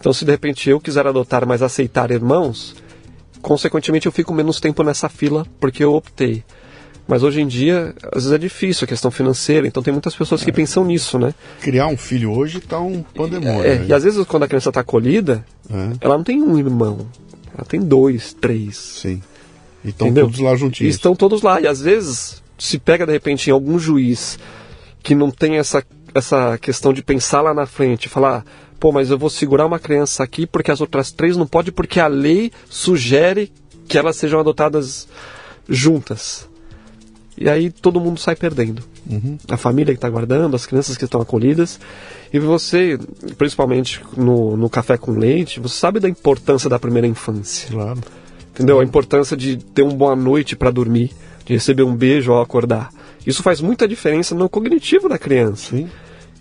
[0.05, 2.77] Então, se de repente eu quiser adotar, mas aceitar irmãos,
[3.41, 6.45] consequentemente eu fico menos tempo nessa fila porque eu optei.
[7.09, 10.45] Mas hoje em dia, às vezes é difícil a questão financeira, então tem muitas pessoas
[10.45, 10.53] que é.
[10.53, 11.33] pensam nisso, né?
[11.63, 13.65] Criar um filho hoje está um pandemônio.
[13.65, 13.87] É, né?
[13.89, 15.97] e às vezes quando a criança está acolhida, é.
[16.03, 17.07] ela não tem um irmão,
[17.57, 18.77] ela tem dois, três.
[18.77, 19.23] Sim.
[19.83, 20.93] E estão todos lá juntinhos.
[20.93, 21.63] E estão todos lá.
[21.63, 24.39] E às vezes se pega de repente em algum juiz
[25.03, 25.83] que não tem essa,
[26.15, 28.45] essa questão de pensar lá na frente, falar
[28.79, 31.99] pô, mas eu vou segurar uma criança aqui porque as outras três não pode porque
[31.99, 33.51] a lei sugere
[33.89, 35.09] que elas sejam adotadas
[35.69, 36.49] juntas.
[37.37, 38.83] E aí todo mundo sai perdendo.
[39.11, 39.39] Uhum.
[39.49, 41.81] A família que está guardando, as crianças que estão acolhidas.
[42.33, 42.99] E você,
[43.37, 47.69] principalmente no, no café com leite, você sabe da importância da primeira infância.
[47.71, 48.01] Claro.
[48.53, 48.81] Entendeu?
[48.81, 51.11] A importância de ter uma boa noite para dormir,
[51.45, 52.91] de receber um beijo ao acordar.
[53.27, 55.71] Isso faz muita diferença no cognitivo da criança.
[55.71, 55.89] Sim.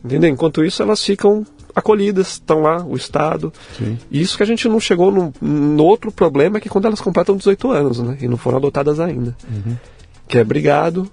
[0.03, 0.29] Entendeu?
[0.29, 3.51] Enquanto isso, elas ficam acolhidas, estão lá, o Estado.
[3.77, 3.97] Sim.
[4.11, 7.01] E isso que a gente não chegou no, no, outro problema, que é quando elas
[7.01, 8.17] completam 18 anos, né?
[8.21, 9.35] E não foram adotadas ainda.
[9.49, 9.75] Uhum.
[10.27, 11.09] Que é obrigado,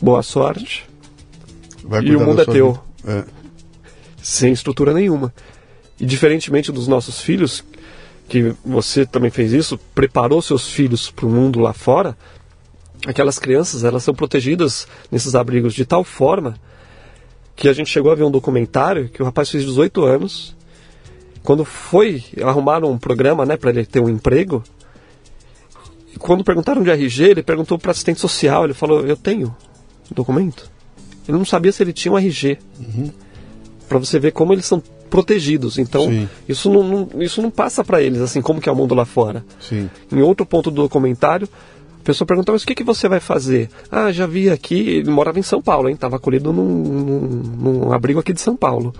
[0.00, 0.88] boa sorte.
[2.02, 2.78] e o mundo é teu.
[3.06, 3.24] É.
[4.22, 5.32] Sem estrutura nenhuma.
[6.00, 7.64] E diferentemente dos nossos filhos,
[8.28, 12.16] que você também fez isso, preparou seus filhos para o mundo lá fora,
[13.04, 16.54] aquelas crianças, elas são protegidas nesses abrigos de tal forma
[17.54, 20.56] que a gente chegou a ver um documentário que o rapaz fez 18 anos.
[21.42, 24.62] Quando foi arrumar um programa, né, para ele ter um emprego,
[26.14, 29.54] e quando perguntaram de RG, ele perguntou para assistente social, ele falou: "Eu tenho
[30.10, 30.70] documento".
[31.28, 32.58] Ele não sabia se ele tinha um RG.
[32.78, 33.10] Uhum.
[33.88, 35.78] Para você ver como eles são protegidos.
[35.78, 36.28] Então, Sim.
[36.48, 39.04] isso não, não, isso não passa para eles assim como que é o mundo lá
[39.04, 39.44] fora.
[39.60, 39.90] Sim.
[40.10, 41.48] Em outro ponto do documentário,
[42.02, 43.70] a pessoa perguntava, mas o que, que você vai fazer?
[43.88, 45.94] Ah, já vi aqui, ele morava em São Paulo, hein?
[45.94, 47.18] Estava acolhido num, num,
[47.86, 48.92] num, abrigo aqui de São Paulo.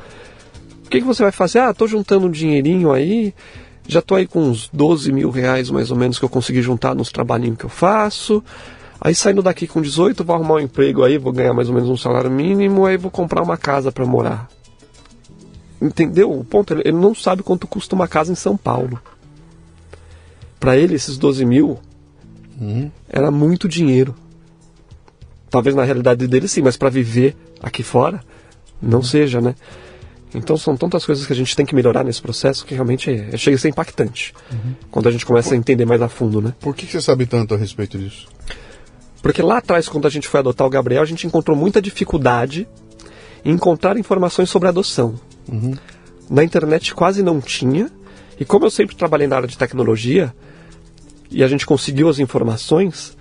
[0.87, 1.59] O que, que você vai fazer?
[1.59, 3.35] Ah, estou juntando um dinheirinho aí,
[3.89, 6.95] já estou aí com uns 12 mil reais mais ou menos que eu consegui juntar
[6.95, 8.43] nos trabalhinhos que eu faço.
[9.01, 11.91] Aí saindo daqui com 18, vou arrumar um emprego aí, vou ganhar mais ou menos
[11.91, 14.49] um salário mínimo, aí vou comprar uma casa para morar.
[15.81, 16.73] Entendeu o ponto?
[16.73, 19.01] Ele não sabe quanto custa uma casa em São Paulo.
[20.61, 21.81] Para ele, esses 12 mil
[22.61, 22.91] Uhum.
[23.09, 24.15] Era muito dinheiro.
[25.51, 28.21] Talvez na realidade dele sim, mas para viver aqui fora,
[28.81, 29.05] não uhum.
[29.05, 29.55] seja, né?
[30.35, 33.37] Então são tantas coisas que a gente tem que melhorar nesse processo que realmente é,
[33.37, 34.33] chega a ser impactante.
[34.51, 34.75] Uhum.
[34.91, 35.55] Quando a gente começa Por...
[35.55, 36.55] a entender mais a fundo, né?
[36.59, 38.29] Por que você sabe tanto a respeito disso?
[39.23, 42.67] Porque lá atrás, quando a gente foi adotar o Gabriel, a gente encontrou muita dificuldade
[43.45, 45.21] em encontrar informações sobre adoção.
[45.47, 45.75] Uhum.
[46.31, 47.91] Na internet quase não tinha,
[48.43, 50.35] E como eu sempre trabalhei na área de tecnologia,
[51.33, 53.17] e a gente conseguiu as informações,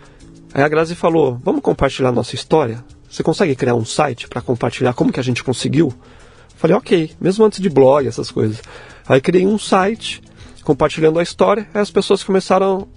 [0.54, 2.84] aí a Grazi falou: vamos compartilhar nossa história?
[3.10, 5.94] Você consegue criar um site para compartilhar como que a gente conseguiu?
[6.56, 8.62] Falei, ok, mesmo antes de blog, essas coisas.
[9.08, 10.22] Aí criei um site
[10.64, 12.88] compartilhando a história, aí as pessoas começaram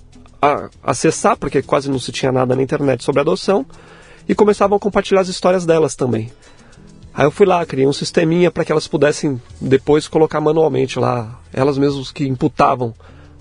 [0.40, 3.64] a acessar, porque quase não se tinha nada na internet sobre adoção,
[4.28, 6.30] e começavam a compartilhar as histórias delas também.
[7.12, 11.40] Aí eu fui lá, criei um sisteminha para que elas pudessem depois colocar manualmente lá,
[11.52, 12.92] elas mesmas que imputavam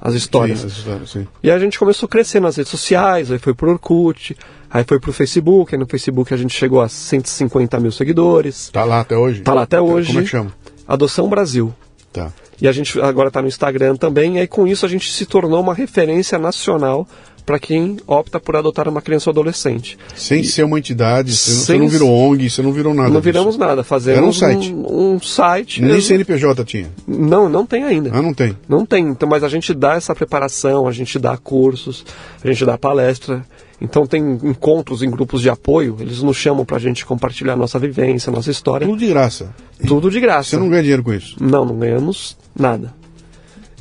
[0.06, 0.60] as histórias.
[0.60, 1.28] Sim, as histórias sim.
[1.42, 4.38] E a gente começou a crescer nas redes sociais, aí foi pro Orkut,
[4.70, 8.70] aí foi pro Facebook, aí no Facebook a gente chegou a 150 mil seguidores.
[8.70, 9.42] Tá lá até hoje?
[9.42, 10.08] Tá lá até hoje.
[10.08, 10.54] Como é que chama?
[10.86, 11.74] Adoção Brasil.
[12.12, 12.34] Tá.
[12.62, 15.26] E a gente agora está no Instagram também, e aí com isso a gente se
[15.26, 17.08] tornou uma referência nacional
[17.46, 19.98] para quem opta por adotar uma criança ou adolescente.
[20.16, 23.10] Sem e, ser uma entidade, você, sem, não virou ONG, você não virou nada.
[23.10, 23.24] Não disso.
[23.24, 24.74] viramos nada, fazemos Era um site.
[24.74, 25.82] Um, um site.
[25.82, 26.90] Nem CNPJ tinha.
[27.08, 28.12] Não, não tem ainda.
[28.14, 28.58] Ah, não tem.
[28.68, 29.08] Não tem.
[29.08, 32.06] Então, mas a gente dá essa preparação, a gente dá cursos,
[32.44, 33.46] a gente dá palestra.
[33.82, 37.78] Então tem encontros em grupos de apoio, eles nos chamam para a gente compartilhar nossa
[37.78, 38.88] vivência, nossa história.
[38.88, 39.54] Tudo de graça.
[39.86, 40.52] Tudo de graça.
[40.52, 41.36] Você não ganha dinheiro com isso?
[41.42, 42.94] Não, não ganhamos nada.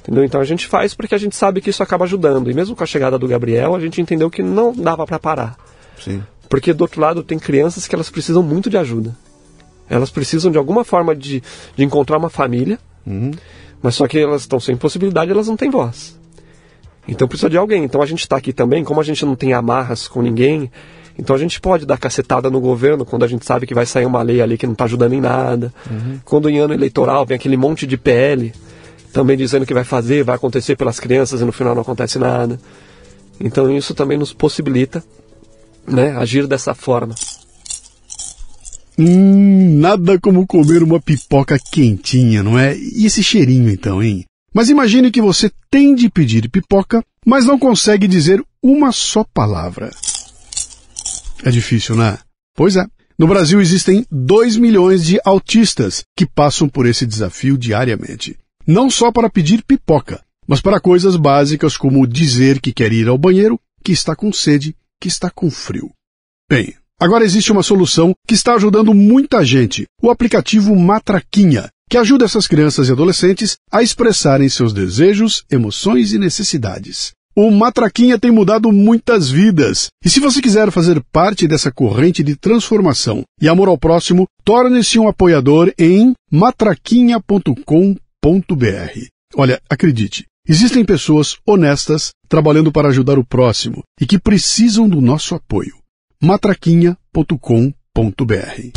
[0.03, 0.25] Entendeu?
[0.25, 2.51] Então a gente faz porque a gente sabe que isso acaba ajudando.
[2.51, 5.57] E mesmo com a chegada do Gabriel, a gente entendeu que não dava para parar.
[5.99, 6.23] Sim.
[6.49, 9.17] Porque do outro lado tem crianças que elas precisam muito de ajuda.
[9.89, 11.43] Elas precisam de alguma forma de,
[11.77, 13.31] de encontrar uma família, uhum.
[13.81, 16.19] mas só que elas estão sem possibilidade, elas não têm voz.
[17.07, 17.85] Então precisa de alguém.
[17.85, 20.71] Então a gente está aqui também, como a gente não tem amarras com ninguém,
[21.19, 24.07] então a gente pode dar cacetada no governo quando a gente sabe que vai sair
[24.07, 25.73] uma lei ali que não está ajudando em nada.
[25.91, 26.19] Uhum.
[26.25, 28.53] Quando em ano eleitoral vem aquele monte de PL
[29.13, 32.59] também dizendo que vai fazer, vai acontecer pelas crianças e no final não acontece nada.
[33.41, 35.05] Então isso também nos possibilita
[35.87, 37.15] né, agir dessa forma.
[38.99, 42.77] Hum, nada como comer uma pipoca quentinha, não é?
[42.77, 44.25] E esse cheirinho então, hein?
[44.55, 49.91] Mas imagine que você tem de pedir pipoca, mas não consegue dizer uma só palavra.
[51.43, 52.19] É difícil, né?
[52.55, 52.85] Pois é.
[53.19, 58.37] No Brasil existem 2 milhões de autistas que passam por esse desafio diariamente.
[58.67, 63.19] Não só para pedir pipoca, mas para coisas básicas como dizer que quer ir ao
[63.19, 65.91] banheiro, que está com sede, que está com frio.
[66.49, 72.25] Bem, agora existe uma solução que está ajudando muita gente: o aplicativo Matraquinha, que ajuda
[72.25, 77.13] essas crianças e adolescentes a expressarem seus desejos, emoções e necessidades.
[77.35, 79.89] O Matraquinha tem mudado muitas vidas.
[80.05, 84.99] E se você quiser fazer parte dessa corrente de transformação e amor ao próximo, torne-se
[84.99, 86.13] um apoiador em
[88.25, 95.01] matraquinha.com Olha, acredite, existem pessoas honestas trabalhando para ajudar o próximo e que precisam do
[95.01, 95.75] nosso apoio.
[96.23, 98.71] matraquinha.com.br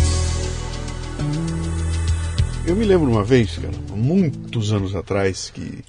[2.66, 5.84] Eu me lembro uma vez, cara, muitos anos atrás, que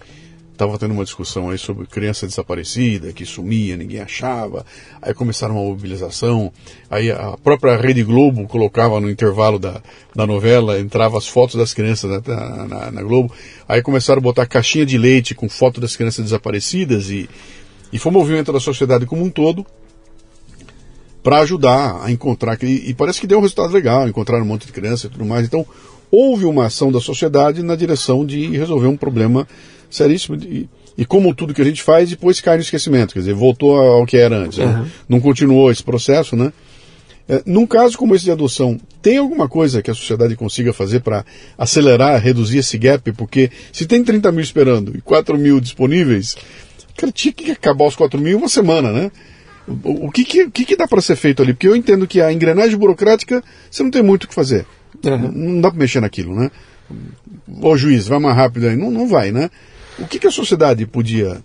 [0.56, 4.64] Estava tendo uma discussão aí sobre criança desaparecida, que sumia, ninguém achava.
[5.02, 6.50] Aí começaram uma mobilização.
[6.88, 9.82] Aí a própria Rede Globo colocava no intervalo da,
[10.14, 13.30] da novela, entrava as fotos das crianças na, na, na Globo.
[13.68, 17.28] Aí começaram a botar caixinha de leite com foto das crianças desaparecidas e,
[17.92, 19.66] e foi um movimento da sociedade como um todo
[21.22, 22.56] para ajudar a encontrar.
[22.62, 25.26] E, e parece que deu um resultado legal, encontrar um monte de criança e tudo
[25.26, 25.44] mais.
[25.44, 25.66] Então
[26.10, 29.46] houve uma ação da sociedade na direção de resolver um problema
[29.90, 30.36] seríssimo.
[30.36, 30.68] E,
[30.98, 33.12] e como tudo que a gente faz, depois cai no esquecimento.
[33.12, 34.58] Quer dizer, voltou ao que era antes.
[34.58, 34.66] Uhum.
[34.66, 34.90] Né?
[35.08, 36.52] Não continuou esse processo, né?
[37.28, 41.00] É, num caso como esse de adoção, tem alguma coisa que a sociedade consiga fazer
[41.00, 41.24] para
[41.58, 43.10] acelerar, reduzir esse gap?
[43.12, 46.36] Porque se tem 30 mil esperando e 4 mil disponíveis,
[46.96, 49.10] cara, tinha que acabar os 4 mil em uma semana, né?
[49.66, 51.52] O, o que, que, que, que dá para ser feito ali?
[51.52, 54.64] Porque eu entendo que a engrenagem burocrática você não tem muito o que fazer.
[55.04, 55.18] Uhum.
[55.18, 56.50] Não, não dá para mexer naquilo, né?
[57.60, 58.76] Ô juiz, vai mais rápido aí.
[58.76, 59.50] Não, não vai, né?
[59.98, 61.42] O que, que a sociedade podia,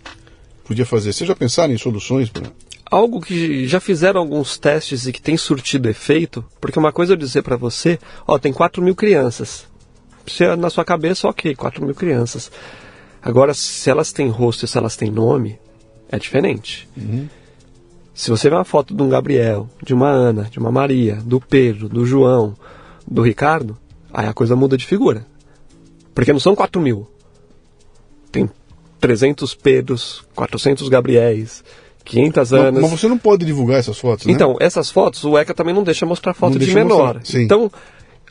[0.66, 1.14] podia fazer?
[1.14, 2.52] Vocês já pensaram em soluções para.
[2.90, 7.18] Algo que já fizeram alguns testes e que tem surtido efeito, porque uma coisa eu
[7.18, 9.66] dizer para você, ó, tem 4 mil crianças.
[10.28, 12.52] Se é na sua cabeça, ok, 4 mil crianças.
[13.22, 15.58] Agora, se elas têm rosto e se elas têm nome,
[16.10, 16.90] é diferente.
[16.98, 17.30] Uhum.
[18.14, 21.40] Se você vê uma foto de um Gabriel, de uma Ana, de uma Maria, do
[21.40, 22.56] Pedro, do João,
[23.08, 23.78] do Ricardo,
[24.12, 25.26] aí a coisa muda de figura.
[26.14, 27.08] Porque não são 4 mil
[28.32, 28.50] tem
[29.00, 31.64] 300 Pedros, 400 Gabriéis,
[32.04, 32.74] 500 Anas.
[32.74, 34.34] Mas, mas você não pode divulgar essas fotos, né?
[34.34, 37.22] Então, essas fotos, o ECA também não deixa mostrar foto não de menor.
[37.36, 37.72] Então,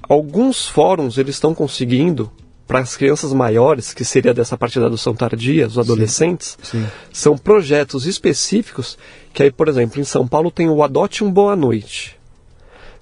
[0.09, 2.31] alguns fóruns eles estão conseguindo
[2.67, 6.87] para as crianças maiores, que seria dessa parte da adoção tardia, os adolescentes, sim, sim.
[7.13, 8.97] são projetos específicos
[9.35, 12.17] que aí, por exemplo, em São Paulo tem o Adote um Boa Noite.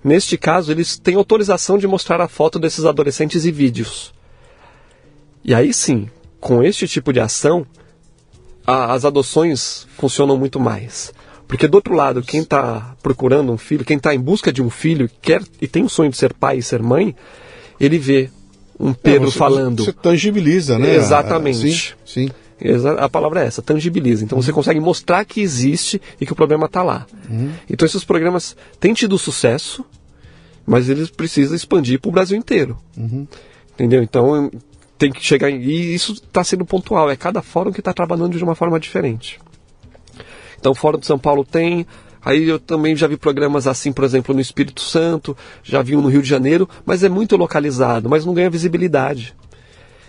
[0.03, 4.15] Neste caso, eles têm autorização de mostrar a foto desses adolescentes e vídeos.
[5.45, 6.09] E aí sim,
[6.41, 7.67] com este tipo de ação,
[8.67, 11.13] a, as adoções funcionam muito mais.
[11.47, 14.69] Porque do outro lado, quem está procurando um filho, quem está em busca de um
[14.69, 17.17] filho quer e tem o sonho de ser pai e ser mãe,
[17.81, 18.29] ele vê
[18.79, 19.85] um Pedro você, falando.
[19.85, 20.95] Você tangibiliza, né?
[20.95, 21.97] Exatamente.
[22.05, 22.31] Sim, sim.
[22.99, 24.25] A palavra é essa, tangibiliza.
[24.25, 24.43] Então uhum.
[24.43, 27.07] você consegue mostrar que existe e que o problema está lá.
[27.31, 27.53] Uhum.
[27.71, 29.85] Então esses programas têm tido sucesso,
[30.67, 32.77] mas eles precisam expandir para o Brasil inteiro.
[32.95, 33.27] Uhum.
[33.75, 34.03] Entendeu?
[34.03, 34.51] Então
[34.99, 35.49] tem que chegar.
[35.49, 35.61] Em...
[35.61, 37.09] E isso está sendo pontual.
[37.09, 39.41] É cada fórum que está trabalhando de uma forma diferente.
[40.59, 41.87] Então o Fórum de São Paulo tem.
[42.23, 46.03] Aí eu também já vi programas assim, por exemplo, no Espírito Santo, já vi um
[46.03, 49.35] no Rio de Janeiro, mas é muito localizado, mas não ganha visibilidade.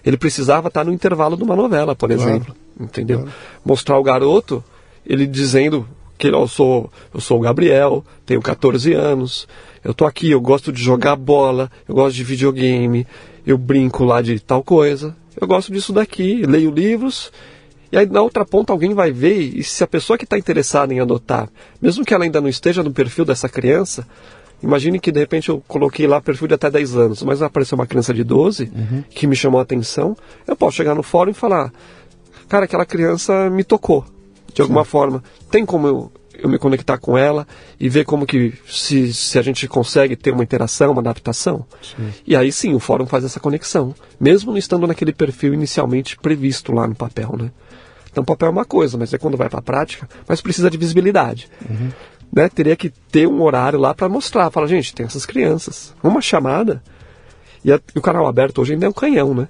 [0.03, 2.55] Ele precisava estar no intervalo de uma novela, por exemplo.
[2.55, 2.59] Claro.
[2.79, 3.19] Entendeu?
[3.19, 3.33] Claro.
[3.63, 4.63] Mostrar o garoto,
[5.05, 9.47] ele dizendo que eu sou, eu sou o Gabriel, tenho 14 anos,
[9.83, 13.07] eu tô aqui, eu gosto de jogar bola, eu gosto de videogame,
[13.45, 17.31] eu brinco lá de tal coisa, eu gosto disso daqui, leio livros,
[17.91, 20.93] e aí na outra ponta alguém vai ver, e se a pessoa que está interessada
[20.93, 21.49] em adotar,
[21.81, 24.07] mesmo que ela ainda não esteja no perfil dessa criança,
[24.61, 27.87] imagine que de repente eu coloquei lá perfil de até 10 anos, mas apareceu uma
[27.87, 29.03] criança de 12 uhum.
[29.09, 31.71] que me chamou a atenção, eu posso chegar no fórum e falar,
[32.47, 34.05] cara, aquela criança me tocou,
[34.53, 34.89] de alguma Sim.
[34.89, 35.23] forma.
[35.49, 37.47] Tem como eu, eu me conectar com ela
[37.79, 41.65] e ver como que se, se a gente consegue ter uma interação, uma adaptação.
[41.81, 42.09] Sim.
[42.25, 46.71] E aí sim o fórum faz essa conexão, mesmo não estando naquele perfil inicialmente previsto
[46.71, 47.51] lá no papel, né?
[48.11, 50.77] Então papel é uma coisa, mas é quando vai para a prática, mas precisa de
[50.77, 51.47] visibilidade.
[51.69, 51.89] Uhum.
[52.31, 52.49] Né?
[52.49, 55.93] Teria que ter um horário lá para mostrar, fala, gente, tem essas crianças.
[56.03, 56.81] Uma chamada.
[57.63, 59.47] E, a, e o canal aberto hoje ainda é um canhão, né?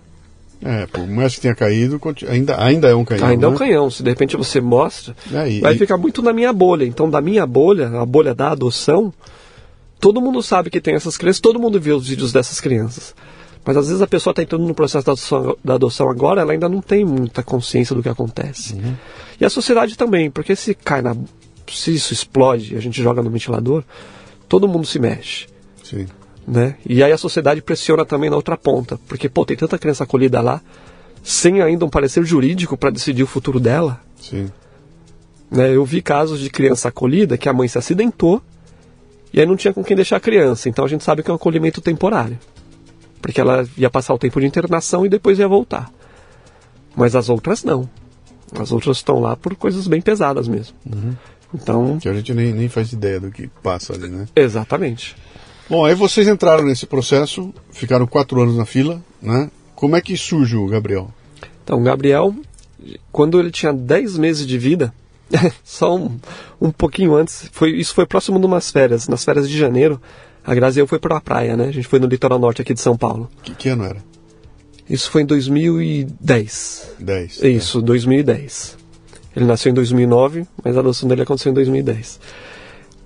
[0.64, 3.28] É, por mais que tenha caído, ainda, ainda é um canhão.
[3.28, 3.52] Ainda né?
[3.52, 3.90] é um canhão.
[3.90, 5.78] Se de repente você mostra, é, vai e...
[5.78, 6.84] ficar muito na minha bolha.
[6.84, 9.14] Então, da minha bolha, a bolha da adoção,
[10.00, 13.16] todo mundo sabe que tem essas crianças, todo mundo vê os vídeos dessas crianças.
[13.66, 16.52] Mas às vezes a pessoa está entrando no processo da adoção, da adoção, agora, ela
[16.52, 18.74] ainda não tem muita consciência do que acontece.
[18.74, 18.96] Uhum.
[19.40, 21.16] E a sociedade também, porque se cai na.
[21.68, 23.84] Se isso explode, a gente joga no ventilador,
[24.48, 25.48] todo mundo se mexe.
[25.84, 26.08] Sim.
[26.50, 26.76] Né?
[26.84, 30.42] E aí a sociedade pressiona também na outra ponta, porque pô, tem tanta criança acolhida
[30.42, 30.60] lá,
[31.24, 34.02] sem ainda um parecer jurídico para decidir o futuro dela.
[34.20, 34.50] Sim.
[35.52, 35.76] Né?
[35.76, 38.42] Eu vi casos de criança acolhida que a mãe se acidentou
[39.32, 41.34] e aí não tinha com quem deixar a criança, então a gente sabe que é
[41.34, 42.40] um acolhimento temporário,
[43.22, 45.92] porque ela ia passar o tempo de internação e depois ia voltar.
[46.96, 47.88] Mas as outras não.
[48.60, 50.76] As outras estão lá por coisas bem pesadas mesmo.
[50.92, 51.14] Uhum.
[51.54, 52.00] Então.
[52.00, 54.28] Que a gente nem, nem faz ideia do que passa ali, né?
[54.36, 55.16] Exatamente.
[55.70, 59.52] Bom, aí vocês entraram nesse processo, ficaram quatro anos na fila, né?
[59.76, 61.14] Como é que surge o Gabriel?
[61.64, 62.34] Então, o Gabriel,
[63.12, 64.92] quando ele tinha 10 meses de vida,
[65.64, 66.20] só um,
[66.60, 70.02] um pouquinho antes, foi, isso foi próximo de umas férias, nas férias de janeiro,
[70.44, 71.66] a Graziel foi para a praia, né?
[71.66, 73.30] A gente foi no litoral norte aqui de São Paulo.
[73.44, 74.04] Que, que ano era?
[74.90, 76.96] Isso foi em 2010.
[76.98, 77.44] 10.
[77.44, 77.82] Isso, é.
[77.84, 78.78] 2010.
[79.36, 82.20] Ele nasceu em 2009, mas a adoção dele aconteceu em 2010.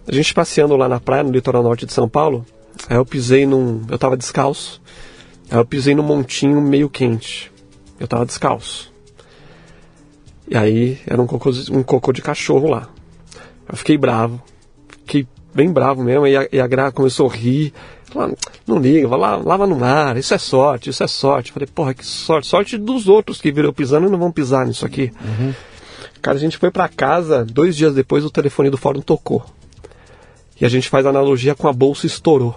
[0.08, 2.46] A gente passeando lá na praia, no litoral norte de São Paulo,
[2.90, 3.82] aí eu pisei num.
[3.90, 4.82] Eu tava descalço.
[5.50, 7.52] Aí eu pisei num montinho meio quente.
[8.00, 8.92] Eu tava descalço.
[10.48, 12.90] E aí era um cocô, um cocô de cachorro lá.
[13.68, 14.42] Eu fiquei bravo.
[15.06, 16.28] Fiquei bem bravo mesmo.
[16.28, 17.74] E a, e a Gra começou a rir.
[18.14, 21.50] Falou, não liga, vai lá, lava no mar, isso é sorte, isso é sorte.
[21.50, 22.48] Eu falei, porra, que sorte.
[22.48, 25.12] Sorte dos outros que viram pisando e não vão pisar nisso aqui.
[25.20, 25.54] Uhum.
[26.22, 29.44] Cara, a gente foi para casa, dois dias depois o telefone do fórum tocou.
[30.60, 32.56] E a gente faz analogia com a bolsa estourou.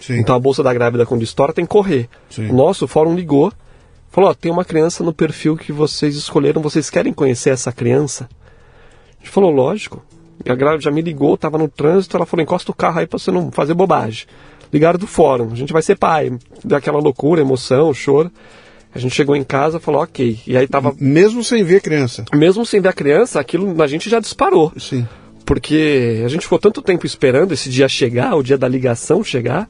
[0.00, 0.18] Sim.
[0.18, 2.08] Então a bolsa da grávida quando estoura tem que correr.
[2.30, 2.48] Sim.
[2.48, 3.52] O nosso fórum ligou,
[4.10, 8.28] falou, ó, tem uma criança no perfil que vocês escolheram, vocês querem conhecer essa criança?
[9.18, 10.02] A gente falou, lógico.
[10.44, 13.06] E a grávida já me ligou, tava no trânsito, ela falou, encosta o carro aí
[13.06, 14.26] pra você não fazer bobagem.
[14.72, 16.32] Ligaram do fórum, a gente vai ser pai.
[16.64, 18.30] Daquela loucura, emoção, choro.
[18.94, 20.40] A gente chegou em casa falou, ok.
[20.46, 20.94] E aí tava.
[20.98, 22.24] Mesmo sem ver a criança.
[22.32, 24.72] Mesmo sem ver a criança, aquilo a gente já disparou.
[24.76, 25.06] Sim
[25.44, 29.68] porque a gente ficou tanto tempo esperando esse dia chegar, o dia da ligação chegar.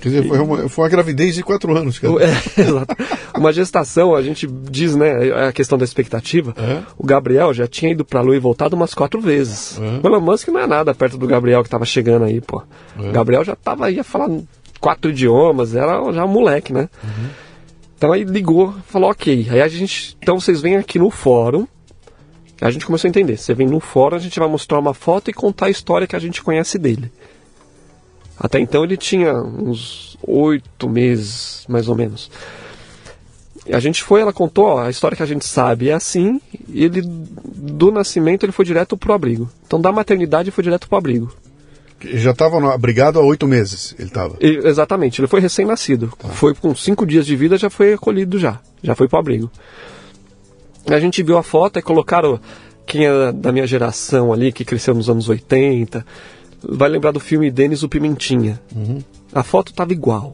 [0.00, 1.98] Quer dizer, foi uma, foi uma gravidez de quatro anos.
[1.98, 2.14] Cara.
[2.18, 2.96] É, exato.
[3.36, 6.54] Uma gestação, a gente diz, né, a questão da expectativa.
[6.56, 6.82] É.
[6.96, 9.78] O Gabriel já tinha ido pra Lua e voltado umas quatro vezes.
[9.80, 10.00] É.
[10.02, 12.62] O Elon Musk não é nada perto do Gabriel que tava chegando aí, pô.
[12.98, 13.08] É.
[13.08, 14.28] O Gabriel já tava, ia falar
[14.80, 16.88] quatro idiomas, era já um moleque, né?
[17.02, 17.28] Uhum.
[17.96, 19.48] Então aí ligou, falou ok.
[19.50, 21.66] Aí a gente, então vocês vêm aqui no fórum,
[22.60, 23.36] a gente começou a entender.
[23.36, 26.16] Você vem no fórum, a gente vai mostrar uma foto e contar a história que
[26.16, 27.10] a gente conhece dele.
[28.38, 32.30] Até então ele tinha uns oito meses, mais ou menos.
[33.70, 36.40] A gente foi, ela contou, ó, a história que a gente sabe é assim,
[36.72, 39.50] ele do nascimento ele foi direto pro abrigo.
[39.66, 41.32] Então da maternidade foi direto pro abrigo.
[42.00, 44.36] Já estava abrigado há oito meses, ele estava.
[44.40, 46.12] Exatamente, ele foi recém-nascido.
[46.16, 46.28] Tá.
[46.28, 48.60] Foi com cinco dias de vida, já foi acolhido já.
[48.82, 49.50] Já foi para o abrigo.
[50.88, 52.40] A gente viu a foto e colocaram
[52.86, 56.04] quem é da minha geração ali, que cresceu nos anos 80,
[56.62, 58.60] vai lembrar do filme Denis o Pimentinha.
[58.74, 59.02] Uhum.
[59.32, 60.32] A foto tava igual.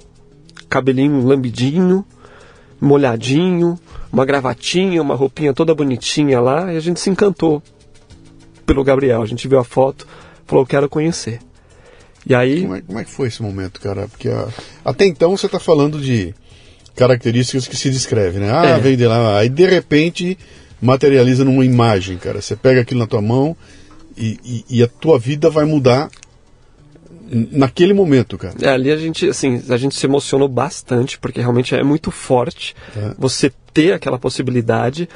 [0.69, 2.05] Cabelinho lambidinho,
[2.81, 3.79] molhadinho,
[4.13, 7.63] uma gravatinha, uma roupinha toda bonitinha lá, e a gente se encantou
[8.65, 9.23] pelo Gabriel.
[9.23, 10.07] A gente viu a foto,
[10.47, 11.41] falou, quero conhecer.
[12.27, 12.63] E aí.
[12.63, 14.09] Como é, como é que foi esse momento, cara?
[14.09, 14.49] Porque a,
[14.85, 16.35] até então você está falando de
[16.95, 18.51] características que se descreve, né?
[18.53, 18.79] Ah, é.
[18.79, 19.39] vem de lá.
[19.39, 20.39] Aí de repente
[20.81, 22.41] materializa numa imagem, cara.
[22.41, 23.57] Você pega aquilo na tua mão
[24.17, 26.11] e, e, e a tua vida vai mudar
[27.51, 28.55] naquele momento, cara.
[28.61, 32.75] É, ali a gente, assim, a gente se emocionou bastante, porque realmente é muito forte
[32.97, 33.15] é.
[33.19, 35.09] você ter aquela possibilidade.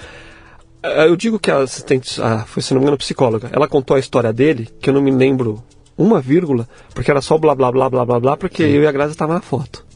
[0.83, 3.97] É, eu digo que a assistente, a, foi, se não me engano, psicóloga, ela contou
[3.97, 5.63] a história dele, que eu não me lembro
[5.97, 8.71] uma vírgula, porque era só blá blá blá blá blá blá, porque Sim.
[8.71, 9.88] eu e a Graça estavam na foto.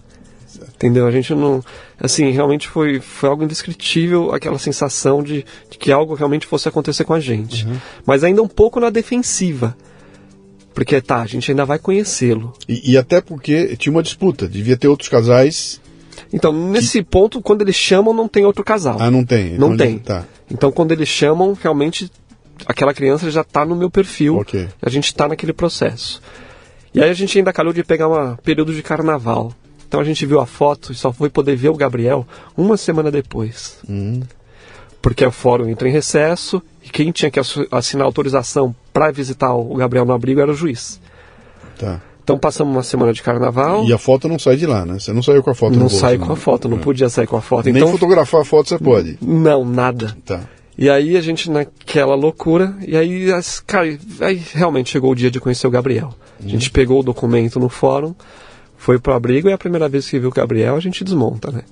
[0.82, 1.06] Entendeu?
[1.06, 1.62] A gente não.
[2.00, 7.04] Assim, realmente foi, foi algo indescritível aquela sensação de, de que algo realmente fosse acontecer
[7.04, 7.64] com a gente.
[7.64, 7.76] Uhum.
[8.04, 9.76] Mas ainda um pouco na defensiva.
[10.74, 12.52] Porque tá, a gente ainda vai conhecê-lo.
[12.68, 15.80] E, e, até porque tinha uma disputa, devia ter outros casais.
[16.32, 17.04] Então, nesse que...
[17.04, 18.96] ponto, quando eles chamam, não tem outro casal.
[18.98, 19.54] Ah, não tem?
[19.54, 19.98] Então não tem.
[19.98, 20.24] Tá.
[20.50, 22.10] Então, quando eles chamam, realmente
[22.66, 24.38] aquela criança já está no meu perfil.
[24.38, 24.68] Okay.
[24.82, 26.20] A gente está naquele processo.
[26.92, 29.54] E aí a gente ainda calhou de pegar um período de carnaval.
[29.92, 32.26] Então a gente viu a foto e só foi poder ver o Gabriel
[32.56, 33.76] uma semana depois.
[33.86, 34.22] Uhum.
[35.02, 37.38] Porque o fórum entra em recesso e quem tinha que
[37.70, 40.98] assinar autorização para visitar o Gabriel no abrigo era o juiz.
[41.78, 42.00] Tá.
[42.24, 43.84] Então passamos uma semana de carnaval.
[43.84, 44.98] E a foto não sai de lá, né?
[44.98, 46.80] Você não saiu com a foto Não sai com a foto, não é.
[46.80, 47.66] podia sair com a foto.
[47.66, 49.18] Nem então, fotografar a foto você pode?
[49.20, 50.16] Não, nada.
[50.24, 50.40] Tá.
[50.78, 55.30] E aí a gente naquela loucura, e aí, as, cara, aí realmente chegou o dia
[55.30, 56.14] de conhecer o Gabriel.
[56.42, 56.72] A gente uhum.
[56.72, 58.14] pegou o documento no fórum,
[58.82, 61.52] foi pro abrigo e é a primeira vez que viu o Gabriel a gente desmonta,
[61.52, 61.62] né?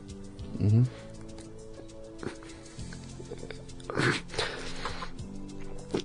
[0.60, 0.84] Uhum.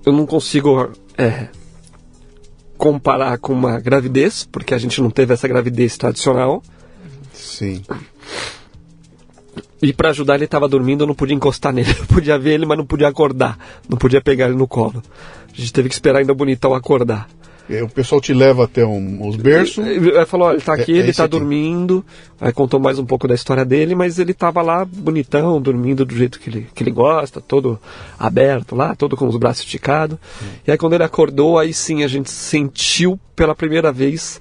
[0.04, 1.50] Eu não consigo é,
[2.76, 6.64] comparar com uma gravidez, porque a gente não teve essa gravidez tradicional.
[7.32, 7.84] Sim.
[9.80, 11.92] E para ajudar ele estava dormindo, eu não podia encostar nele.
[12.00, 13.60] Eu podia ver ele, mas não podia acordar.
[13.88, 15.04] Não podia pegar ele no colo.
[15.54, 17.30] A gente teve que esperar ainda o bonitão acordar.
[17.70, 19.86] É, o pessoal te leva até um, os berços.
[19.86, 22.06] Ele falou, ele está aqui, é, é ele está dormindo.
[22.40, 26.16] Aí contou mais um pouco da história dele, mas ele estava lá bonitão, dormindo do
[26.16, 27.80] jeito que ele, que ele gosta, todo
[28.20, 30.18] aberto lá, todo com os braços esticados.
[30.42, 30.48] Hum.
[30.68, 34.40] E aí quando ele acordou, aí sim a gente sentiu pela primeira vez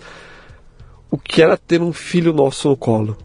[1.10, 3.16] o que era ter um filho nosso no colo.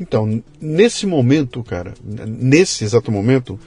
[0.00, 3.60] Então, nesse momento, cara, nesse exato momento,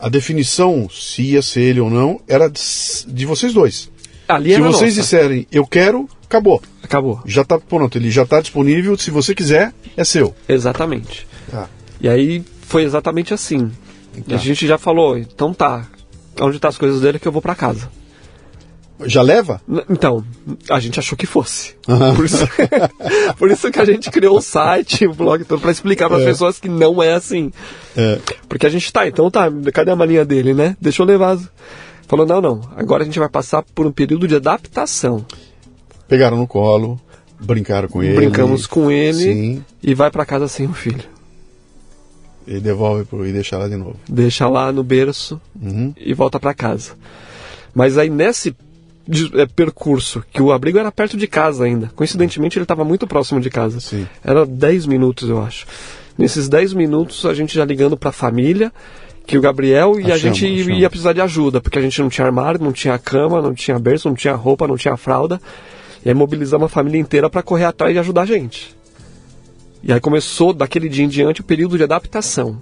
[0.00, 2.60] a definição se ia ser ele ou não era de,
[3.06, 3.90] de vocês dois.
[4.28, 5.00] Ali se vocês nossa.
[5.00, 6.62] disserem eu quero, acabou.
[6.82, 7.20] Acabou.
[7.24, 8.96] Já está pronto, ele já está disponível.
[8.96, 10.34] Se você quiser, é seu.
[10.48, 11.26] Exatamente.
[11.50, 11.68] Tá.
[12.00, 13.70] E aí foi exatamente assim.
[14.28, 14.34] Tá.
[14.34, 15.86] A gente já falou, então tá.
[16.40, 17.90] Onde tá as coisas dele que eu vou para casa.
[19.04, 19.60] Já leva?
[19.88, 20.24] Então,
[20.68, 21.76] a gente achou que fosse.
[21.86, 22.16] Uhum.
[22.16, 22.48] Por, isso,
[23.38, 26.24] por, isso, que a gente criou o site, o blog todo, para explicar para as
[26.24, 26.26] é.
[26.26, 27.52] pessoas que não é assim.
[27.96, 28.18] É.
[28.48, 30.76] Porque a gente tá, então tá, cadê a malinha dele, né?
[30.80, 31.38] Deixa eu levar.
[32.08, 35.26] Falou, não, não, agora a gente vai passar por um período de adaptação.
[36.08, 36.98] Pegaram no colo,
[37.38, 38.16] brincaram com ele.
[38.16, 39.64] Brincamos com ele sim.
[39.82, 41.04] e vai para casa sem o filho.
[42.46, 43.96] E devolve pro, e deixa lá de novo.
[44.08, 45.92] Deixa lá no berço uhum.
[45.98, 46.92] e volta para casa.
[47.74, 48.56] Mas aí nesse
[49.34, 51.90] é, percurso, que o abrigo era perto de casa ainda.
[51.94, 53.80] Coincidentemente ele estava muito próximo de casa.
[53.80, 54.06] Sim.
[54.24, 55.66] Era 10 minutos, eu acho.
[56.16, 58.72] Nesses 10 minutos a gente já ligando para a família
[59.28, 62.08] que o Gabriel e a, a gente ia precisar de ajuda, porque a gente não
[62.08, 65.38] tinha armário, não tinha cama, não tinha berço, não tinha roupa, não tinha fralda.
[66.02, 68.74] E aí mobilizamos a família inteira para correr atrás e ajudar a gente.
[69.82, 72.60] E aí começou, daquele dia em diante, o período de adaptação.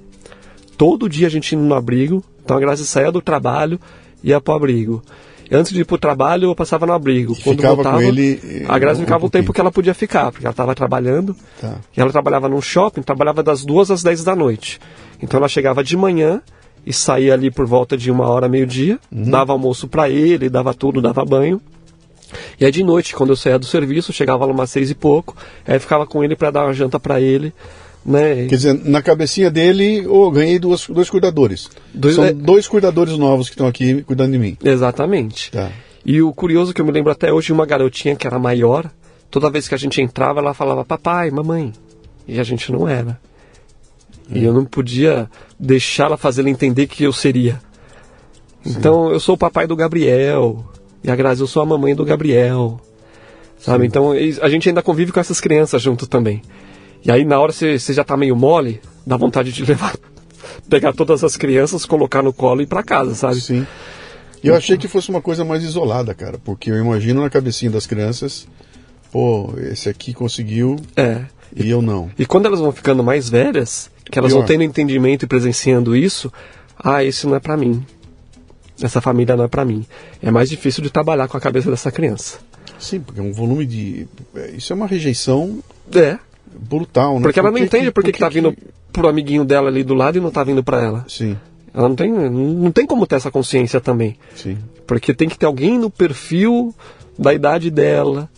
[0.76, 3.80] Todo dia a gente indo no abrigo, então a Grazi saía do trabalho,
[4.22, 5.04] ia para o abrigo.
[5.48, 7.32] Antes de ir pro trabalho, eu passava no abrigo.
[7.32, 8.66] E Quando ficava voltava, com ele.
[8.68, 11.36] A Grazi ficava um o tempo que ela podia ficar, porque ela estava trabalhando.
[11.60, 11.76] Tá.
[11.96, 14.80] E ela trabalhava num shopping, trabalhava das duas às dez da noite.
[15.22, 16.40] Então ela chegava de manhã
[16.84, 19.30] e saía ali por volta de uma hora, meio-dia, uhum.
[19.30, 21.60] dava almoço para ele, dava tudo, dava banho.
[22.60, 25.36] E aí de noite, quando eu saía do serviço, chegava lá umas seis e pouco,
[25.66, 27.52] aí ficava com ele para dar uma janta para ele.
[28.04, 28.46] Né?
[28.46, 31.68] Quer dizer, na cabecinha dele, oh, ganhei duas, dois cuidadores.
[31.92, 32.32] Dois, São é...
[32.32, 34.56] dois cuidadores novos que estão aqui cuidando de mim.
[34.62, 35.50] Exatamente.
[35.50, 35.72] Tá.
[36.04, 38.88] E o curioso que eu me lembro até hoje, uma garotinha que era maior,
[39.28, 41.72] toda vez que a gente entrava, ela falava papai, mamãe.
[42.28, 43.18] E a gente não era.
[44.28, 47.60] E eu não podia deixá-la fazer ela entender que eu seria.
[48.64, 49.12] Então, Sim.
[49.12, 50.64] eu sou o papai do Gabriel.
[51.02, 52.80] E a Grazi, eu sou a mamãe do Gabriel.
[53.58, 53.84] Sabe?
[53.84, 53.86] Sim.
[53.86, 54.12] Então
[54.42, 56.42] a gente ainda convive com essas crianças junto também.
[57.04, 59.96] E aí na hora você, já tá meio mole, dá vontade de levar,
[60.68, 63.40] pegar todas as crianças, colocar no colo e ir pra casa, sabe?
[63.40, 63.66] Sim.
[64.42, 67.70] E eu achei que fosse uma coisa mais isolada, cara, porque eu imagino na cabecinha
[67.70, 68.46] das crianças,
[69.10, 71.24] pô, esse aqui conseguiu é.
[71.54, 72.10] e eu não.
[72.18, 74.40] E quando elas vão ficando mais velhas, que elas Pior.
[74.40, 76.32] vão tendo entendimento e presenciando isso,
[76.78, 77.84] ah, esse não é para mim.
[78.80, 79.86] Essa família não é para mim.
[80.22, 82.38] É mais difícil de trabalhar com a cabeça dessa criança.
[82.78, 84.06] Sim, porque é um volume de.
[84.34, 85.60] É, isso é uma rejeição.
[85.94, 86.18] É.
[86.58, 87.22] Brutal, né?
[87.22, 88.54] Porque ela não entende por que, que, tá vindo
[88.92, 91.04] pro amiguinho dela ali do lado e não tá vindo para ela.
[91.08, 91.36] Sim.
[91.74, 94.16] Ela não tem, não tem como ter essa consciência também.
[94.34, 94.56] Sim.
[94.86, 96.74] Porque tem que ter alguém no perfil
[97.18, 98.28] da idade dela,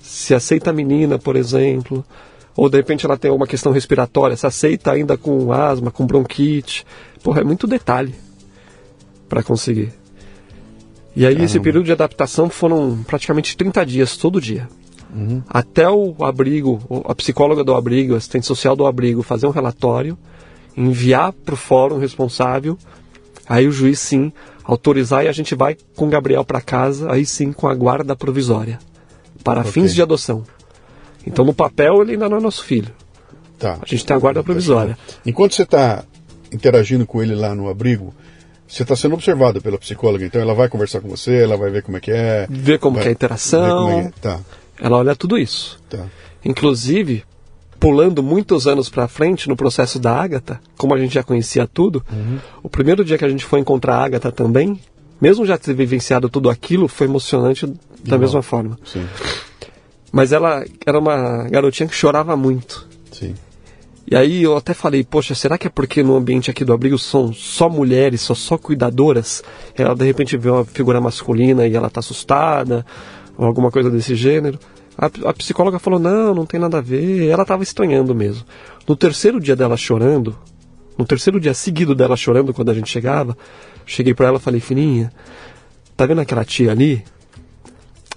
[0.00, 2.04] se aceita a menina, por exemplo,
[2.56, 6.86] ou de repente ela tem alguma questão respiratória, se aceita ainda com asma, com bronquite.
[7.22, 8.14] Porra, é muito detalhe
[9.28, 9.92] para conseguir.
[11.14, 11.44] E aí Caramba.
[11.44, 14.68] esse período de adaptação foram praticamente 30 dias, todo dia.
[15.14, 15.42] Uhum.
[15.48, 20.16] Até o abrigo, a psicóloga do abrigo, a assistente social do abrigo fazer um relatório,
[20.76, 22.76] enviar para o fórum responsável,
[23.48, 24.32] aí o juiz sim
[24.64, 28.16] autorizar e a gente vai com o Gabriel para casa, aí sim com a guarda
[28.16, 28.78] provisória,
[29.44, 29.72] para okay.
[29.72, 30.44] fins de adoção.
[31.26, 32.92] Então no papel ele ainda não é nosso filho.
[33.58, 33.78] Tá.
[33.82, 34.96] A gente tem a guarda provisória.
[35.24, 36.04] Enquanto você está
[36.52, 38.14] interagindo com ele lá no abrigo,
[38.68, 41.82] você está sendo observado pela psicóloga, então ela vai conversar com você, ela vai ver
[41.82, 42.46] como é que é.
[42.50, 43.90] Ver como vai, é a interação.
[43.90, 44.40] É, tá.
[44.80, 45.80] Ela olha tudo isso.
[45.88, 46.04] Tá.
[46.44, 47.24] Inclusive,
[47.78, 52.04] pulando muitos anos para frente no processo da Ágata, como a gente já conhecia tudo,
[52.12, 52.38] uhum.
[52.62, 54.80] o primeiro dia que a gente foi encontrar a Ágata também,
[55.20, 57.72] mesmo já ter vivenciado tudo aquilo, foi emocionante
[58.04, 58.78] da mesma forma.
[58.84, 59.06] Sim.
[60.16, 62.88] Mas ela era uma garotinha que chorava muito.
[63.12, 63.34] Sim.
[64.10, 66.98] E aí eu até falei, poxa, será que é porque no ambiente aqui do abrigo
[66.98, 69.42] são só mulheres, só só cuidadoras?
[69.76, 72.86] Ela de repente vê uma figura masculina e ela tá assustada,
[73.36, 74.58] ou alguma coisa desse gênero.
[74.96, 77.28] A, a psicóloga falou, não, não tem nada a ver.
[77.28, 78.42] Ela estava estranhando mesmo.
[78.88, 80.34] No terceiro dia dela chorando,
[80.96, 83.36] no terceiro dia seguido dela chorando quando a gente chegava,
[83.84, 85.12] cheguei para ela e falei, fininha,
[85.94, 87.04] tá vendo aquela tia ali?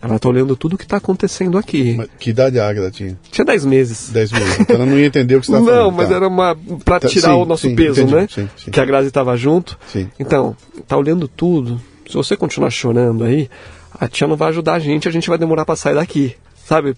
[0.01, 1.95] Ela tá olhando tudo o que tá acontecendo aqui.
[1.97, 3.19] Mas que idade a Águeda tinha?
[3.29, 4.09] Tinha 10 meses.
[4.09, 4.59] 10 meses.
[4.61, 5.83] Então ela não ia entender o que você estava falando.
[5.83, 6.15] Não, mas tá.
[6.15, 6.57] era uma.
[6.85, 8.27] pra tá, tirar sim, o nosso sim, peso, entendi, né?
[8.29, 8.71] Sim, sim.
[8.71, 9.77] Que a Grazi estava junto.
[9.87, 10.09] Sim.
[10.17, 10.55] Então,
[10.87, 11.81] tá olhando tudo.
[12.07, 13.49] Se você continuar chorando aí,
[13.93, 16.35] a tia não vai ajudar a gente, a gente vai demorar para sair daqui.
[16.65, 16.95] Sabe?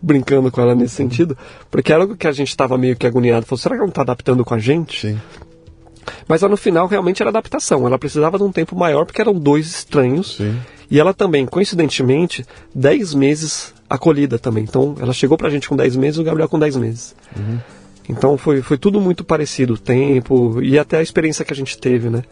[0.00, 1.36] Brincando com ela nesse sentido.
[1.70, 3.44] Porque era algo que a gente estava meio que agoniado.
[3.44, 5.00] Falou, será que ela não tá adaptando com a gente?
[5.00, 5.20] Sim.
[6.26, 7.86] Mas lá no final realmente era adaptação.
[7.86, 10.36] Ela precisava de um tempo maior porque eram dois estranhos.
[10.36, 10.58] Sim.
[10.90, 12.44] E ela também, coincidentemente,
[12.74, 14.64] 10 meses acolhida também.
[14.64, 17.14] Então, ela chegou pra gente com 10 meses e o Gabriel com 10 meses.
[17.36, 17.58] Uhum.
[18.08, 21.78] Então, foi, foi tudo muito parecido, o tempo e até a experiência que a gente
[21.78, 22.24] teve, né?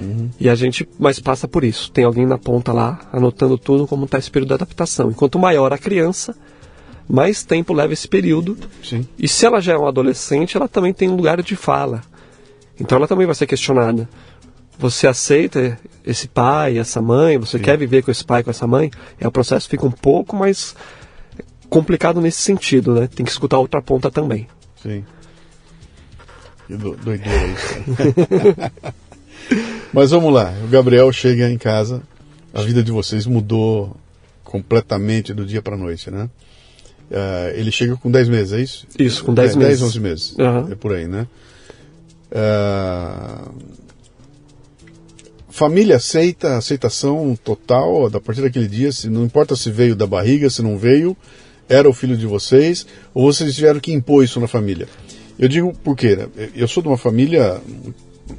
[0.00, 0.30] Uhum.
[0.40, 1.90] E a gente, mas passa por isso.
[1.90, 5.10] Tem alguém na ponta lá, anotando tudo como está esse período de adaptação.
[5.10, 6.34] Enquanto maior a criança,
[7.08, 8.56] mais tempo leva esse período.
[8.82, 9.06] Sim.
[9.18, 12.02] E se ela já é uma adolescente, ela também tem um lugar de fala.
[12.78, 14.08] Então ela também vai ser questionada
[14.78, 17.64] você aceita esse pai, essa mãe, você Sim.
[17.64, 20.76] quer viver com esse pai, com essa mãe, é o processo fica um pouco mais
[21.68, 23.06] complicado nesse sentido, né?
[23.06, 24.46] Tem que escutar a outra ponta também.
[24.82, 25.04] Sim.
[26.66, 27.74] Que do, doideira isso.
[29.92, 32.02] Mas vamos lá, o Gabriel chega em casa,
[32.52, 33.96] a vida de vocês mudou
[34.44, 36.28] completamente do dia para noite, né?
[37.08, 38.86] Uh, ele chega com 10 meses, é isso?
[38.98, 39.80] Isso, com 10 meses.
[39.80, 40.36] 10, 11 meses.
[40.36, 40.72] Uhum.
[40.72, 41.26] É por aí, né?
[42.30, 43.50] Uh,
[45.48, 50.50] família aceita, aceitação total a partir daquele dia, se, não importa se veio da barriga,
[50.50, 51.16] se não veio,
[51.68, 54.86] era o filho de vocês, ou vocês tiveram que impor isso na família.
[55.38, 56.28] Eu digo porque né?
[56.54, 57.60] eu sou de uma família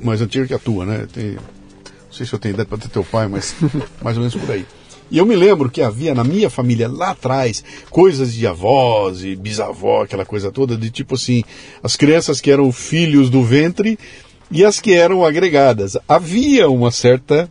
[0.02, 1.08] mais antiga que a tua, né?
[1.12, 3.56] Tem, não sei se eu tenho idade para ter teu pai, mas
[4.02, 4.66] mais ou menos por aí.
[5.10, 9.36] E eu me lembro que havia na minha família lá atrás coisas de avós e
[9.36, 11.44] bisavó, aquela coisa toda, de tipo assim,
[11.82, 13.98] as crianças que eram filhos do ventre
[14.52, 15.98] e as que eram agregadas.
[16.08, 17.50] Havia uma certa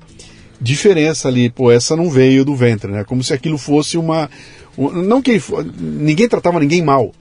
[0.61, 3.05] diferença ali, pô, essa não veio do ventre, né?
[3.05, 4.31] Como se aquilo fosse uma.
[4.77, 5.41] Não que
[5.79, 7.13] ninguém tratava ninguém mal,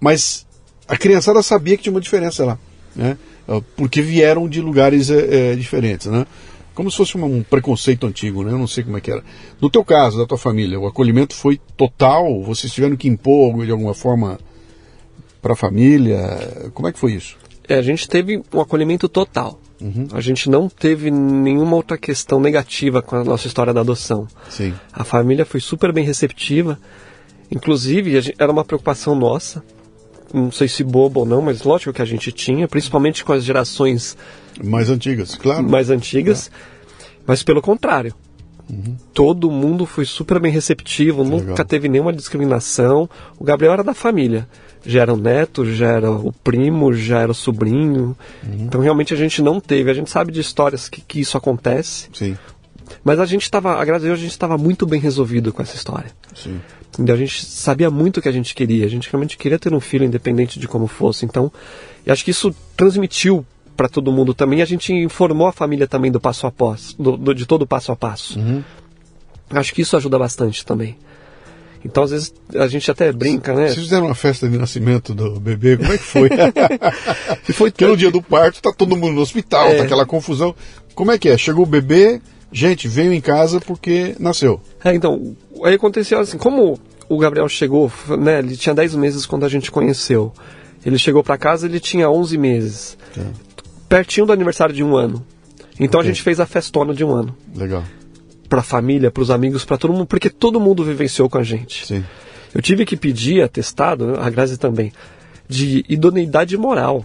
[0.00, 0.46] mas
[0.88, 2.58] a criançada sabia que tinha uma diferença lá,
[2.96, 3.18] né?
[3.76, 6.26] Porque vieram de lugares é, diferentes, né?
[6.74, 8.52] Como se fosse um preconceito antigo, né?
[8.52, 9.22] Eu não sei como é que era.
[9.60, 12.42] No teu caso, da tua família, o acolhimento foi total?
[12.42, 14.38] Vocês tiveram que impor de alguma forma
[15.42, 16.70] para a família?
[16.72, 17.36] Como é que foi isso?
[17.68, 19.60] É, a gente teve um acolhimento total.
[19.80, 20.08] Uhum.
[20.12, 24.28] A gente não teve nenhuma outra questão negativa com a nossa história da adoção.
[24.48, 24.74] Sim.
[24.92, 26.78] A família foi super bem receptiva.
[27.50, 29.62] Inclusive, gente, era uma preocupação nossa.
[30.32, 33.42] Não sei se bobo ou não, mas lógico que a gente tinha, principalmente com as
[33.42, 34.16] gerações
[34.62, 35.62] mais antigas, claro.
[35.68, 36.50] Mais antigas.
[36.52, 37.10] É.
[37.26, 38.14] Mas pelo contrário,
[38.70, 38.96] Uhum.
[39.12, 41.40] Todo mundo foi super bem receptivo, Legal.
[41.40, 43.10] nunca teve nenhuma discriminação.
[43.38, 44.46] O Gabriel era da família.
[44.86, 48.16] Já era o neto, já era o primo, já era o sobrinho.
[48.42, 48.56] Uhum.
[48.60, 49.90] Então realmente a gente não teve.
[49.90, 52.08] A gente sabe de histórias que, que isso acontece.
[52.12, 52.38] Sim.
[53.04, 55.62] Mas a gente estava, a graças a Deus, a gente estava muito bem resolvido com
[55.62, 56.10] essa história.
[56.34, 56.60] Sim.
[56.94, 57.14] Entendeu?
[57.14, 58.84] A gente sabia muito o que a gente queria.
[58.84, 61.24] A gente realmente queria ter um filho independente de como fosse.
[61.24, 61.52] Então,
[62.06, 63.44] eu acho que isso transmitiu
[63.80, 64.60] para todo mundo também.
[64.60, 67.66] A gente informou a família também do passo a passo, do, do, de todo o
[67.66, 68.38] passo a passo.
[68.38, 68.62] Uhum.
[69.48, 70.98] Acho que isso ajuda bastante também.
[71.82, 73.68] Então, às vezes, a gente até brinca, né?
[73.68, 76.28] Vocês fizeram uma festa de nascimento do bebê, como é que foi?
[77.54, 79.78] foi Porque no dia do parto tá todo mundo no hospital, é...
[79.78, 80.54] tá aquela confusão.
[80.94, 81.38] Como é que é?
[81.38, 82.20] Chegou o bebê,
[82.52, 84.60] gente, veio em casa porque nasceu.
[84.84, 86.78] É, então, aí aconteceu assim, como
[87.08, 90.34] o Gabriel chegou, né, ele tinha 10 meses quando a gente conheceu.
[90.84, 92.98] Ele chegou para casa, ele tinha 11 meses.
[93.16, 93.49] É.
[93.90, 95.22] Pertinho do aniversário de um ano.
[95.78, 96.10] Então okay.
[96.10, 97.36] a gente fez a festona de um ano.
[97.54, 97.84] Legal.
[98.48, 101.86] Pra família, pros amigos, para todo mundo, porque todo mundo vivenciou com a gente.
[101.86, 102.02] Sim.
[102.54, 104.92] Eu tive que pedir atestado, a Grazi também,
[105.46, 107.04] de idoneidade moral.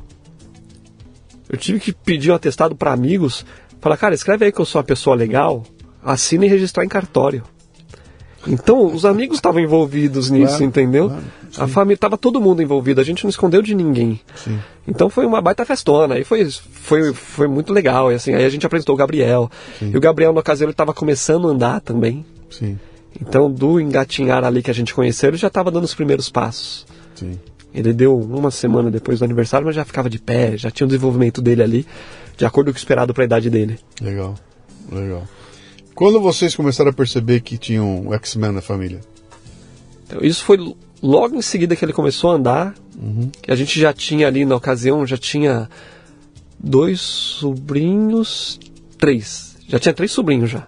[1.49, 3.45] Eu tive que pedir um atestado para amigos
[3.85, 5.63] Fala, cara, escreve aí que eu sou uma pessoa legal,
[6.03, 7.43] assina e registrar em cartório.
[8.47, 11.07] Então, os amigos estavam envolvidos nisso, claro, entendeu?
[11.09, 11.23] Claro,
[11.57, 14.19] a família, estava todo mundo envolvido, a gente não escondeu de ninguém.
[14.35, 14.59] Sim.
[14.87, 18.11] Então foi uma baita festona, aí foi, foi, foi muito legal.
[18.11, 19.49] E assim, aí a gente apresentou o Gabriel.
[19.79, 19.91] Sim.
[19.93, 22.25] E o Gabriel, na ocasião, ele estava começando a andar também.
[22.49, 22.77] Sim.
[23.19, 26.85] Então, do engatinhar ali que a gente conheceu, ele já estava dando os primeiros passos.
[27.15, 27.39] Sim.
[27.73, 30.87] Ele deu uma semana depois do aniversário, mas já ficava de pé, já tinha o
[30.87, 31.85] desenvolvimento dele ali
[32.37, 33.79] de acordo com o esperado para a idade dele.
[34.01, 34.35] Legal,
[34.91, 35.27] legal.
[35.95, 38.99] Quando vocês começaram a perceber que tinham um X-Men na família?
[40.05, 42.75] Então, isso foi logo em seguida que ele começou a andar.
[43.01, 43.31] Uhum.
[43.47, 45.69] A gente já tinha ali na ocasião, já tinha
[46.59, 48.59] dois sobrinhos,
[48.97, 49.55] três.
[49.69, 50.67] Já tinha três sobrinhos já.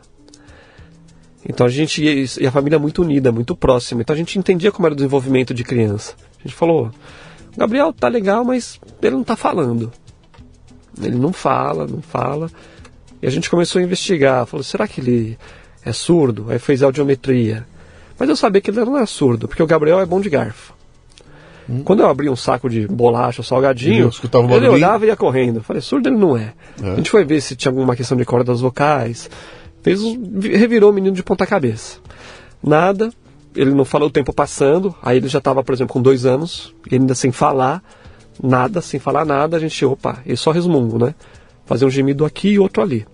[1.47, 4.01] Então a gente e a família muito unida, muito próxima.
[4.01, 6.15] Então a gente entendia como era o desenvolvimento de criança.
[6.39, 6.91] A gente falou:
[7.55, 9.91] Gabriel tá legal, mas ele não tá falando.
[11.01, 12.49] Ele não fala, não fala.
[13.21, 14.45] E a gente começou a investigar.
[14.45, 15.37] Falou, será que ele
[15.83, 16.47] é surdo?
[16.49, 17.65] Aí fez audiometria.
[18.19, 20.73] Mas eu sabia que ele não é surdo, porque o Gabriel é bom de garfo.
[21.69, 21.83] Hum.
[21.83, 25.57] Quando eu abri um saco de bolacha, salgadinho, ele, ele olhava e ia correndo.
[25.57, 26.53] Eu falei, surdo ele não é.
[26.81, 26.91] é.
[26.91, 29.29] A gente foi ver se tinha alguma questão de cordas vocais.
[29.83, 30.01] Fez,
[30.41, 31.99] revirou o menino de ponta cabeça.
[32.63, 33.11] Nada,
[33.55, 36.73] ele não falou o tempo passando, aí ele já estava, por exemplo, com dois anos,
[36.89, 37.83] e ainda sem falar
[38.41, 41.15] nada, sem falar nada, a gente, opa, e só resmungo, né?
[41.67, 43.05] Fazer um gemido aqui e outro ali.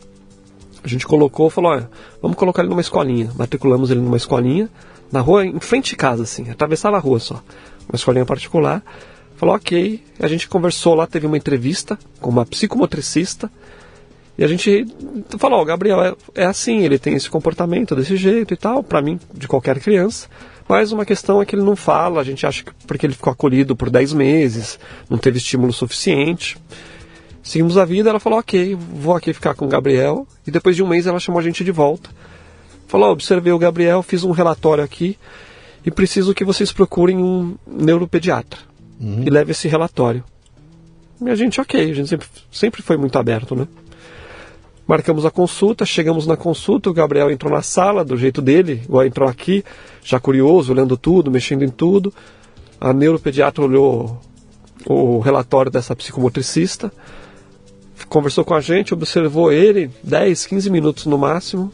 [0.81, 1.89] A gente colocou, falou, olha,
[2.21, 3.29] vamos colocar ele numa escolinha.
[3.35, 4.69] Matriculamos ele numa escolinha,
[5.11, 7.41] na rua, em frente de casa, assim, atravessava a rua só.
[7.89, 8.81] Uma escolinha particular.
[9.35, 10.01] Falou, ok.
[10.19, 13.51] A gente conversou lá, teve uma entrevista com uma psicomotricista.
[14.37, 14.87] E a gente
[15.37, 19.01] falou, oh, Gabriel, é, é assim, ele tem esse comportamento desse jeito e tal, para
[19.01, 20.27] mim, de qualquer criança.
[20.67, 23.31] Mas uma questão é que ele não fala, a gente acha que porque ele ficou
[23.31, 24.79] acolhido por 10 meses,
[25.09, 26.57] não teve estímulo suficiente.
[27.43, 30.25] Seguimos a vida, ela falou, ok, vou aqui ficar com o Gabriel.
[30.47, 32.09] E depois de um mês ela chamou a gente de volta.
[32.87, 35.17] Falou, observei o Gabriel, fiz um relatório aqui
[35.85, 38.59] e preciso que vocês procurem um neuropediatra.
[38.99, 39.23] Uhum.
[39.25, 40.23] E leve esse relatório.
[41.21, 43.67] E a gente, ok, a gente sempre, sempre foi muito aberto, né?
[44.87, 49.05] Marcamos a consulta, chegamos na consulta, o Gabriel entrou na sala do jeito dele, igual
[49.05, 49.63] entrou aqui,
[50.03, 52.13] já curioso, olhando tudo, mexendo em tudo.
[52.79, 54.19] A neuropediatra olhou
[54.85, 56.91] o relatório dessa psicomotricista,
[58.07, 61.71] conversou com a gente, observou ele 10, 15 minutos no máximo.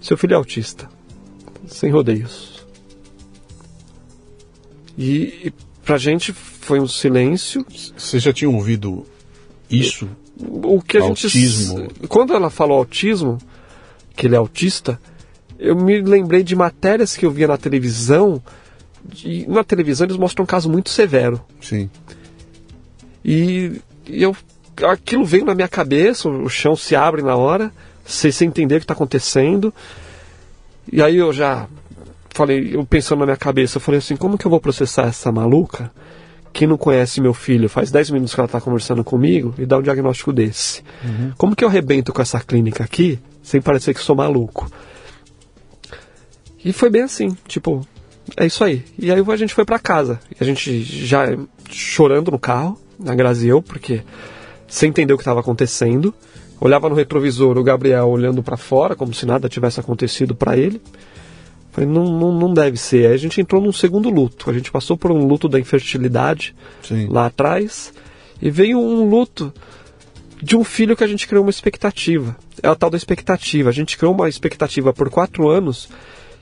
[0.00, 0.88] Seu filho é autista,
[1.66, 2.66] sem rodeios.
[4.96, 5.52] E, e
[5.84, 7.64] pra gente foi um silêncio.
[7.96, 9.06] Você já tinha ouvido
[9.70, 10.08] isso
[10.38, 11.78] o que a autismo.
[11.78, 12.08] gente.
[12.08, 13.38] Quando ela falou autismo,
[14.14, 15.00] que ele é autista,
[15.58, 18.42] eu me lembrei de matérias que eu via na televisão.
[19.48, 21.40] Na televisão eles mostram um caso muito severo.
[21.60, 21.88] Sim.
[23.24, 24.36] E, e eu,
[24.84, 27.72] aquilo veio na minha cabeça, o chão se abre na hora,
[28.04, 29.72] sem, sem entender o que está acontecendo.
[30.90, 31.66] E aí eu já
[32.30, 35.32] falei, eu pensando na minha cabeça, eu falei assim, como que eu vou processar essa
[35.32, 35.90] maluca?
[36.56, 39.76] quem não conhece meu filho, faz 10 minutos que ela está conversando comigo e dá
[39.76, 40.82] um diagnóstico desse.
[41.04, 41.32] Uhum.
[41.36, 44.66] Como que eu rebento com essa clínica aqui, sem parecer que sou maluco?
[46.64, 47.86] E foi bem assim, tipo,
[48.38, 48.82] é isso aí.
[48.98, 50.18] E aí a gente foi para casa.
[50.30, 51.26] E a gente já
[51.70, 54.02] chorando no carro, na Graziel, porque
[54.68, 56.14] sem entender o que estava acontecendo.
[56.60, 60.80] Olhava no retrovisor o Gabriel olhando para fora, como se nada tivesse acontecido para ele.
[61.70, 63.06] Falei, não, não, não deve ser.
[63.06, 64.48] Aí a gente entrou num segundo luto.
[64.48, 67.08] A gente passou por um luto da infertilidade Sim.
[67.10, 67.92] lá atrás.
[68.40, 69.52] E veio um luto
[70.42, 72.34] de um filho que a gente criou uma expectativa.
[72.62, 73.68] É a tal da expectativa.
[73.68, 75.88] A gente criou uma expectativa por quatro anos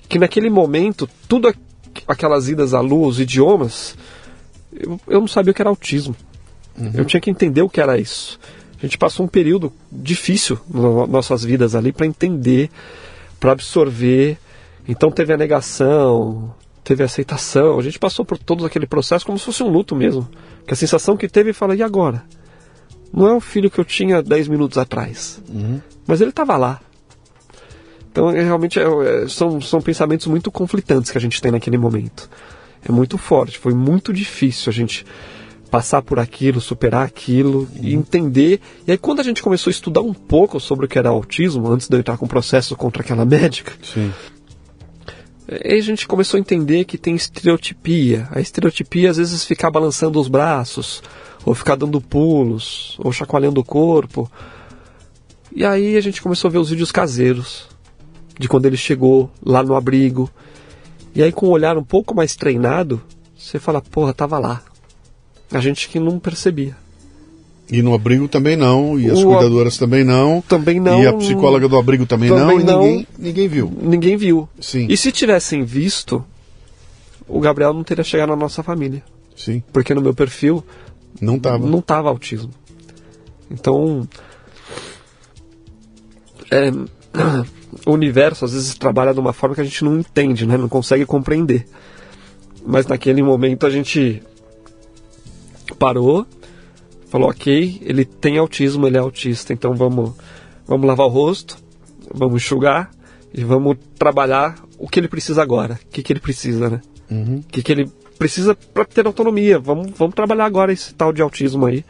[0.08, 1.52] que naquele momento, tudo
[2.06, 3.96] aquelas idas à lua, os idiomas,
[4.72, 6.14] eu, eu não sabia o que era autismo.
[6.78, 6.90] Uhum.
[6.94, 8.38] Eu tinha que entender o que era isso.
[8.78, 12.70] A gente passou um período difícil nas nossas vidas ali para entender,
[13.40, 14.36] para absorver.
[14.86, 17.78] Então teve a negação, teve a aceitação.
[17.78, 20.28] A gente passou por todo aquele processo como se fosse um luto mesmo.
[20.66, 22.24] Que a sensação que teve, fala, e agora?
[23.12, 25.40] Não é o filho que eu tinha 10 minutos atrás.
[25.48, 25.80] Uhum.
[26.06, 26.80] Mas ele estava lá.
[28.10, 31.78] Então, é, realmente, é, é, são, são pensamentos muito conflitantes que a gente tem naquele
[31.78, 32.28] momento.
[32.86, 35.06] É muito forte, foi muito difícil a gente
[35.74, 37.82] passar por aquilo, superar aquilo uhum.
[37.82, 38.60] e entender.
[38.86, 41.68] E aí, quando a gente começou a estudar um pouco sobre o que era autismo,
[41.68, 44.12] antes de eu entrar com o processo contra aquela médica, Sim.
[45.48, 48.28] Aí a gente começou a entender que tem estereotipia.
[48.30, 51.02] A estereotipia às vezes ficar balançando os braços,
[51.44, 54.30] ou ficar dando pulos, ou chacoalhando o corpo.
[55.50, 57.68] E aí a gente começou a ver os vídeos caseiros
[58.38, 60.30] de quando ele chegou lá no abrigo.
[61.16, 63.02] E aí com um olhar um pouco mais treinado,
[63.36, 64.62] você fala, porra, tava lá.
[65.52, 66.76] A gente que não percebia.
[67.70, 70.42] E no abrigo também não, e as o cuidadoras também não.
[70.42, 71.02] Também não.
[71.02, 73.72] E a psicóloga do abrigo também, também não, não, e ninguém, ninguém viu.
[73.80, 74.48] Ninguém viu.
[74.60, 74.86] Sim.
[74.88, 76.22] E se tivessem visto,
[77.26, 79.02] o Gabriel não teria chegado na nossa família.
[79.34, 79.62] Sim.
[79.72, 80.62] Porque no meu perfil
[81.20, 81.66] não tava.
[81.66, 82.50] Não tava autismo.
[83.50, 84.06] Então,
[86.50, 86.70] é,
[87.86, 90.56] o universo às vezes trabalha de uma forma que a gente não entende, né?
[90.58, 91.66] Não consegue compreender.
[92.66, 94.22] Mas naquele momento a gente
[95.74, 96.26] parou
[97.14, 100.14] falou, ok, ele tem autismo, ele é autista, então vamos,
[100.66, 101.56] vamos lavar o rosto,
[102.12, 102.90] vamos enxugar
[103.32, 105.74] e vamos trabalhar o que ele precisa agora.
[105.74, 106.80] O que, que ele precisa, né?
[107.08, 107.36] Uhum.
[107.36, 109.60] O que, que ele precisa para ter autonomia.
[109.60, 111.84] Vamos, vamos trabalhar agora esse tal de autismo aí.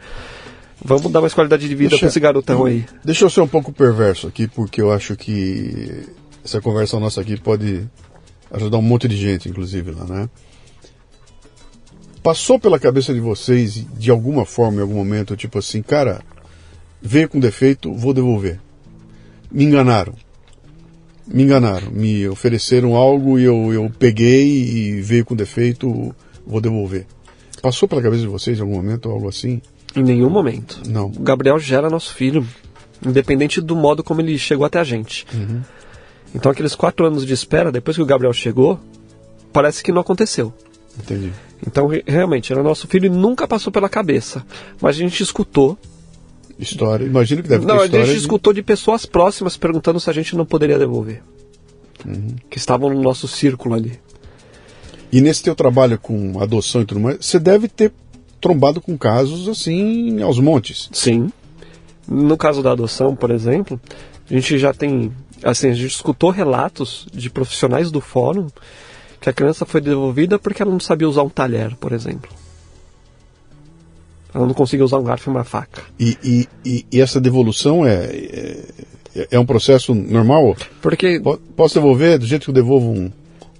[0.83, 2.85] Vamos dar mais qualidade de vida para esse garotão aí.
[3.03, 6.03] Deixa eu ser um pouco perverso aqui, porque eu acho que
[6.43, 7.87] essa conversa nossa aqui pode
[8.51, 10.29] ajudar um monte de gente, inclusive, lá, né?
[12.25, 16.23] Passou pela cabeça de vocês, de alguma forma, em algum momento, tipo assim, cara,
[16.99, 18.59] veio com defeito, vou devolver.
[19.51, 20.15] Me enganaram.
[21.27, 21.91] Me enganaram.
[21.91, 26.15] Me ofereceram algo e eu, eu peguei e veio com defeito,
[26.47, 27.05] vou devolver.
[27.61, 29.61] Passou pela cabeça de vocês em algum momento algo assim?
[29.95, 30.81] Em nenhum momento.
[30.89, 31.05] Não.
[31.05, 32.43] O Gabriel gera nosso filho,
[33.05, 35.27] independente do modo como ele chegou até a gente.
[35.31, 35.61] Uhum.
[36.33, 38.79] Então, aqueles quatro anos de espera, depois que o Gabriel chegou,
[39.53, 40.51] parece que não aconteceu.
[40.99, 41.31] Entendi.
[41.65, 44.45] Então, realmente, era nosso filho e nunca passou pela cabeça.
[44.81, 45.77] Mas a gente escutou.
[46.57, 47.91] História, imagino que deve ter história.
[47.91, 48.21] Não, a gente de...
[48.21, 51.21] escutou de pessoas próximas perguntando se a gente não poderia devolver.
[52.05, 52.35] Uhum.
[52.49, 53.99] Que estavam no nosso círculo ali.
[55.11, 57.91] E nesse teu trabalho com adoção e tudo mais, você deve ter
[58.39, 60.89] trombado com casos assim aos montes.
[60.91, 61.31] Sim.
[62.07, 63.79] No caso da adoção, por exemplo,
[64.29, 65.11] a gente já tem,
[65.43, 68.47] assim, a gente escutou relatos de profissionais do fórum
[69.25, 72.29] que a criança foi devolvida porque ela não sabia usar um talher, por exemplo.
[74.31, 75.81] Ela não conseguia usar um garfo e uma faca.
[75.99, 78.05] E, e, e, e essa devolução é,
[79.15, 80.55] é, é, um processo normal?
[80.79, 81.19] Porque...
[81.55, 83.11] Posso devolver do jeito que eu devolvo um,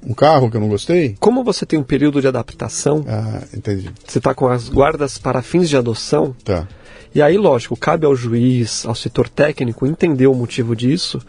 [0.06, 1.16] um carro que eu não gostei?
[1.20, 3.04] Como você tem um período de adaptação...
[3.08, 3.90] Ah, entendi.
[4.06, 6.36] Você está com as guardas para fins de adoção...
[6.44, 6.68] Tá.
[7.16, 11.20] E aí, lógico, cabe ao juiz, ao setor técnico entender o motivo disso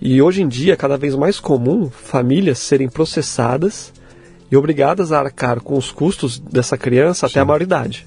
[0.00, 3.92] e hoje em dia é cada vez mais comum famílias serem processadas
[4.50, 7.32] e obrigadas a arcar com os custos dessa criança Sim.
[7.32, 8.06] até a maioridade.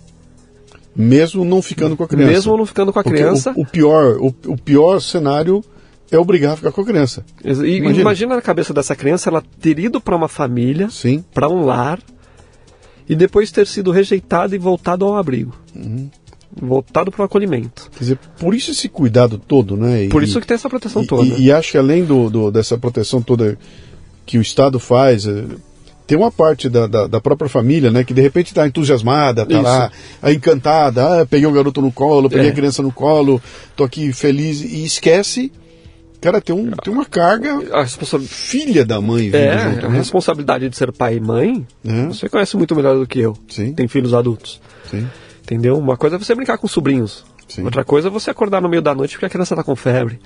[0.95, 2.31] Mesmo não ficando com a criança.
[2.31, 3.53] Mesmo não ficando com a criança.
[3.55, 5.63] O, o, pior, o, o, pior cenário
[6.11, 7.25] é obrigar a ficar com a criança.
[7.43, 10.89] E imagina, imagina na cabeça dessa criança ela ter ido para uma família,
[11.33, 11.99] para um lar,
[13.07, 15.55] e depois ter sido rejeitada e voltado ao abrigo.
[15.75, 16.09] Uhum
[16.61, 17.89] voltado para o acolhimento.
[17.91, 20.05] Quer dizer, por isso esse cuidado todo, né?
[20.05, 21.23] E, por isso que tem essa proteção e, toda.
[21.23, 23.57] E, e, acho que além do, do, dessa proteção toda
[24.25, 25.45] que o Estado faz, eh,
[26.07, 29.61] tem uma parte da, da, da, própria família, né, que de repente está entusiasmada, está
[29.61, 29.91] lá,
[30.31, 32.51] encantada, ah, peguei o garoto no colo, peguei é.
[32.51, 33.41] a criança no colo,
[33.75, 35.51] tô aqui feliz, e esquece
[36.23, 37.49] Cara, tem, um, tem uma carga.
[37.73, 38.17] A responsa...
[38.17, 39.87] Filha da mãe vindo é, junto, né?
[39.87, 42.05] A responsabilidade de ser pai e mãe, é.
[42.05, 43.37] você conhece muito melhor do que eu.
[43.49, 43.73] Sim.
[43.73, 44.61] Tem filhos adultos.
[44.89, 45.05] Sim.
[45.43, 45.77] Entendeu?
[45.77, 47.25] Uma coisa é você brincar com sobrinhos.
[47.47, 47.63] Sim.
[47.63, 50.19] Outra coisa é você acordar no meio da noite porque a criança está com febre.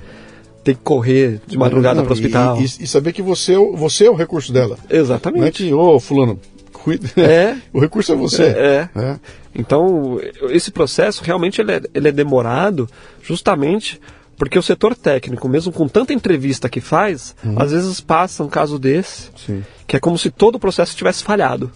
[0.63, 2.61] Tem que correr de madrugada para o hospital.
[2.61, 4.77] E, e, saber que você, é você é o recurso dela.
[4.89, 5.39] Exatamente.
[5.39, 6.39] Não é que, ô, oh, fulano,
[6.71, 7.09] cuida.
[7.17, 7.57] É.
[7.73, 8.43] o recurso é você.
[8.43, 9.01] É, é.
[9.01, 9.19] é.
[9.55, 12.87] Então, esse processo realmente ele é, ele é demorado
[13.23, 13.99] justamente
[14.37, 17.55] porque o setor técnico, mesmo com tanta entrevista que faz, uhum.
[17.59, 19.63] às vezes passa um caso desse, Sim.
[19.87, 21.71] que é como se todo o processo tivesse falhado.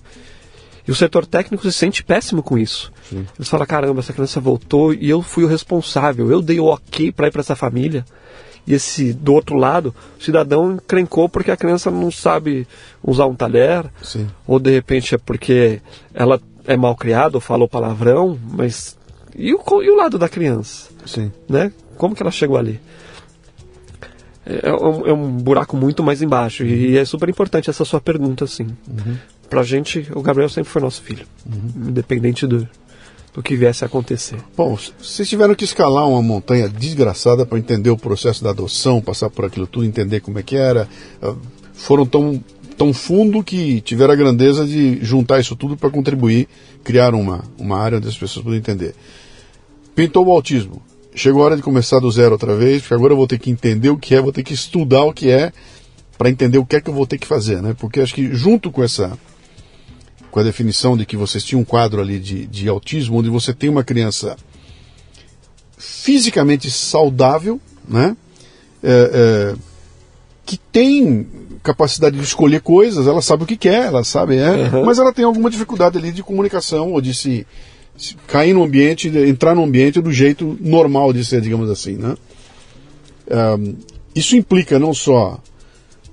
[0.87, 2.91] E o setor técnico se sente péssimo com isso.
[3.09, 3.25] Sim.
[3.37, 7.11] Eles falam: caramba, essa criança voltou e eu fui o responsável, eu dei o ok
[7.11, 8.05] para ir para essa família.
[8.65, 12.67] E esse do outro lado, o cidadão encrencou porque a criança não sabe
[13.03, 14.27] usar um talher, Sim.
[14.45, 15.81] ou de repente é porque
[16.13, 18.95] ela é mal criada ou falou palavrão, mas
[19.35, 20.89] e o, e o lado da criança?
[21.05, 21.31] Sim.
[21.49, 21.71] Né?
[21.97, 22.79] Como que ela chegou ali?
[24.45, 26.63] É, é, um, é um buraco muito mais embaixo.
[26.63, 28.67] E é super importante essa sua pergunta, assim.
[28.87, 29.17] Uhum.
[29.51, 31.27] Pra gente, o Gabriel sempre foi nosso filho.
[31.45, 31.89] Uhum.
[31.89, 32.65] Independente do,
[33.33, 34.37] do que viesse a acontecer.
[34.55, 39.29] Bom, vocês tiveram que escalar uma montanha desgraçada para entender o processo da adoção, passar
[39.29, 40.87] por aquilo tudo, entender como é que era.
[41.21, 41.35] Ah,
[41.73, 42.41] foram tão,
[42.77, 46.47] tão fundo que tiveram a grandeza de juntar isso tudo para contribuir,
[46.81, 48.95] criar uma, uma área onde as pessoas podem entender.
[49.93, 50.81] Pintou o autismo
[51.13, 53.51] chegou a hora de começar do zero outra vez, porque agora eu vou ter que
[53.51, 55.51] entender o que é, vou ter que estudar o que é,
[56.17, 57.75] para entender o que é que eu vou ter que fazer, né?
[57.77, 59.19] Porque acho que junto com essa
[60.31, 63.53] com a definição de que vocês tinham um quadro ali de, de autismo, onde você
[63.53, 64.37] tem uma criança
[65.77, 68.15] fisicamente saudável, né?
[68.83, 69.55] É, é,
[70.45, 71.27] que tem
[71.61, 74.85] capacidade de escolher coisas, ela sabe o que quer, ela sabe, é, uhum.
[74.85, 77.45] mas ela tem alguma dificuldade ali de comunicação ou de se
[78.25, 82.15] cair no ambiente, entrar no ambiente do jeito normal de ser, digamos assim, né?
[83.29, 83.75] Um,
[84.15, 85.39] isso implica não só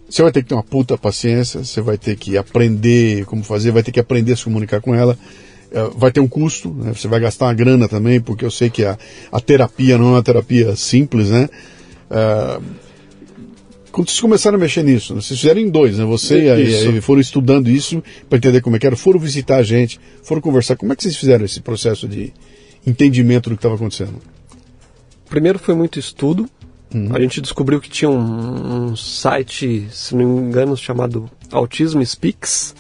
[0.09, 3.71] você vai ter que ter uma puta paciência, você vai ter que aprender como fazer,
[3.71, 5.19] vai ter que aprender a se comunicar com ela,
[5.71, 6.95] uh, vai ter um custo, né?
[6.95, 8.97] você vai gastar uma grana também, porque eu sei que a,
[9.31, 11.49] a terapia não é uma terapia simples, né?
[12.11, 12.89] Uh,
[13.93, 15.21] quando vocês começaram a mexer nisso, né?
[15.21, 16.05] vocês fizeram em dois, né?
[16.05, 19.63] Você e, e foram estudando isso para entender como é que era, foram visitar a
[19.63, 20.77] gente, foram conversar.
[20.77, 22.33] Como é que vocês fizeram esse processo de
[22.87, 24.21] entendimento do que estava acontecendo?
[25.29, 26.49] Primeiro foi muito estudo.
[26.95, 27.15] Uhum.
[27.15, 32.75] A gente descobriu que tinha um, um, site, se não me engano, chamado Autism Speaks,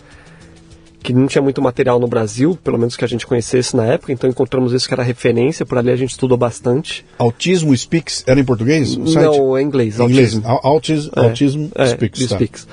[1.03, 4.13] que não tinha muito material no Brasil, pelo menos que a gente conhecesse na época,
[4.13, 7.05] então encontramos isso que era referência, por ali a gente estudou bastante.
[7.19, 8.97] Autismo Speaks era em português?
[8.97, 9.99] Não, é inglês.
[10.01, 10.41] Em inglês.
[10.45, 12.29] Autism, é, Autism é, Speaks.
[12.29, 12.37] Tá.
[12.37, 12.69] speaks.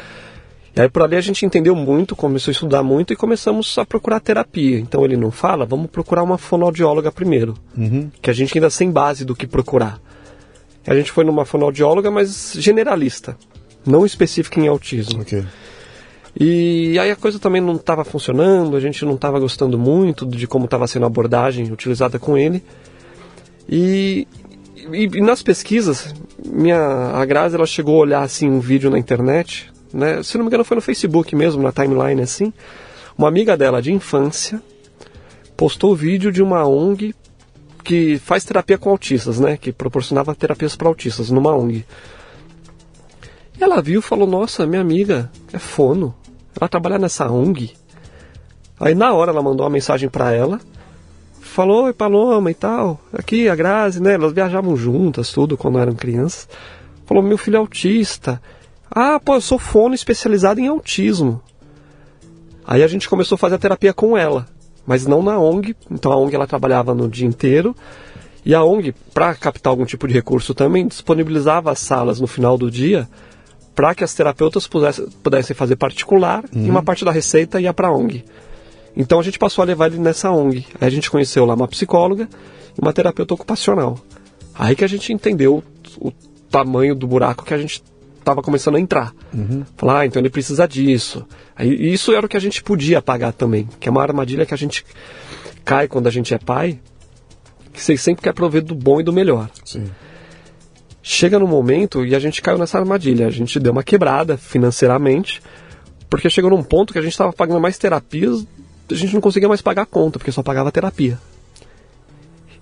[0.75, 3.85] E aí por ali a gente entendeu muito, começou a estudar muito e começamos a
[3.85, 4.77] procurar terapia.
[4.77, 8.09] Então ele não fala, vamos procurar uma fonoaudióloga primeiro, uhum.
[8.21, 10.01] que a gente ainda sem base do que procurar.
[10.87, 13.37] A gente foi numa fonoaudióloga, mas generalista,
[13.85, 15.21] não específica em autismo.
[15.21, 15.43] Okay.
[16.37, 20.45] E aí a coisa também não estava funcionando, a gente não estava gostando muito de
[20.45, 22.61] como estava sendo a abordagem utilizada com ele.
[23.69, 24.27] E,
[24.91, 26.13] e, e, nas pesquisas,
[26.45, 30.21] minha, a Grazi ela chegou a olhar assim um vídeo na internet, né?
[30.21, 32.51] se não me engano foi no Facebook mesmo, na timeline assim.
[33.17, 34.61] Uma amiga dela de infância
[35.55, 37.15] postou o vídeo de uma ONG
[37.85, 39.55] que faz terapia com autistas, né?
[39.55, 41.85] Que proporcionava terapias para autistas numa ONG.
[43.57, 46.13] E ela viu e falou: Nossa, minha amiga é fono.
[46.59, 47.73] Ela trabalha nessa ONG.
[48.79, 50.59] Aí na hora ela mandou uma mensagem para ela.
[51.39, 52.99] Falou, oi Paloma e tal.
[53.13, 54.15] Aqui a Grazi, né?
[54.15, 56.49] Elas viajavam juntas, tudo, quando eram crianças.
[57.05, 58.41] Falou, meu filho é autista.
[58.91, 61.41] Ah, pô, eu sou fono especializado em autismo.
[62.67, 64.47] Aí a gente começou a fazer a terapia com ela,
[64.85, 65.75] mas não na ONG.
[65.89, 67.75] Então a ONG ela trabalhava no dia inteiro.
[68.45, 72.57] E a ONG, para captar algum tipo de recurso também, disponibilizava as salas no final
[72.57, 73.07] do dia
[73.73, 76.65] para que as terapeutas pudessem, pudessem fazer particular uhum.
[76.65, 78.23] e uma parte da receita ia para a ONG.
[78.95, 80.65] Então a gente passou a levar ele nessa ONG.
[80.79, 82.29] Aí a gente conheceu lá uma psicóloga
[82.77, 83.99] e uma terapeuta ocupacional.
[84.53, 85.61] Aí que a gente entendeu
[85.99, 86.13] o, o
[86.49, 87.83] tamanho do buraco que a gente
[88.25, 89.13] estava começando a entrar.
[89.33, 89.63] Uhum.
[89.77, 91.25] Falar, ah, então ele precisa disso.
[91.55, 94.53] Aí, isso era o que a gente podia pagar também, que é uma armadilha que
[94.53, 94.85] a gente
[95.63, 96.79] cai quando a gente é pai,
[97.71, 99.49] que você sempre quer prover do bom e do melhor.
[99.63, 99.85] Sim
[101.07, 103.27] chega no momento e a gente caiu nessa armadilha.
[103.27, 105.39] A gente deu uma quebrada financeiramente,
[106.09, 108.43] porque chegou num ponto que a gente estava pagando mais terapias,
[108.89, 111.19] a gente não conseguia mais pagar a conta, porque só pagava terapia.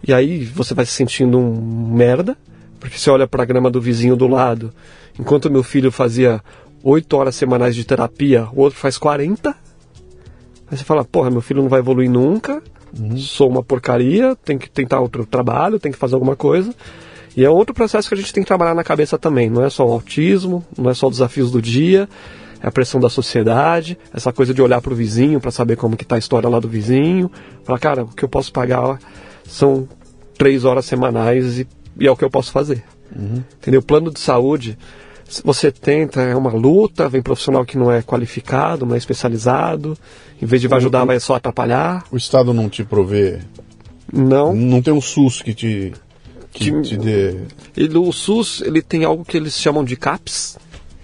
[0.06, 2.38] E aí você vai se sentindo um merda,
[2.82, 4.74] porque você olha para a grama do vizinho do lado,
[5.20, 6.42] enquanto meu filho fazia
[6.84, 9.50] 8 horas semanais de terapia, o outro faz 40.
[9.50, 12.62] Aí você fala, porra, meu filho não vai evoluir nunca,
[12.98, 13.18] uhum.
[13.18, 16.74] sou uma porcaria, tem que tentar outro trabalho, tem que fazer alguma coisa.
[17.36, 19.50] E é outro processo que a gente tem que trabalhar na cabeça também.
[19.50, 22.08] Não é só o autismo, não é só os desafios do dia,
[22.62, 25.98] é a pressão da sociedade, essa coisa de olhar para o vizinho para saber como
[25.98, 27.32] que está a história lá do vizinho.
[27.64, 29.00] Falar, cara, o que eu posso pagar
[29.46, 29.88] são
[30.38, 31.68] três horas semanais e,
[32.00, 32.84] e é o que eu posso fazer.
[33.16, 33.44] Uhum.
[33.60, 33.82] Entendeu?
[33.82, 34.78] Plano de saúde,
[35.44, 39.98] você tenta, é uma luta, vem profissional que não é qualificado, não é especializado,
[40.42, 42.04] em vez de vai ajudar, vai só atrapalhar.
[42.12, 43.40] O Estado não te provê.
[44.12, 44.54] Não.
[44.54, 45.94] Não tem um SUS que te
[46.52, 47.36] que, que te dê...
[47.76, 50.58] ele, o SUS ele tem algo que eles chamam de CAPS.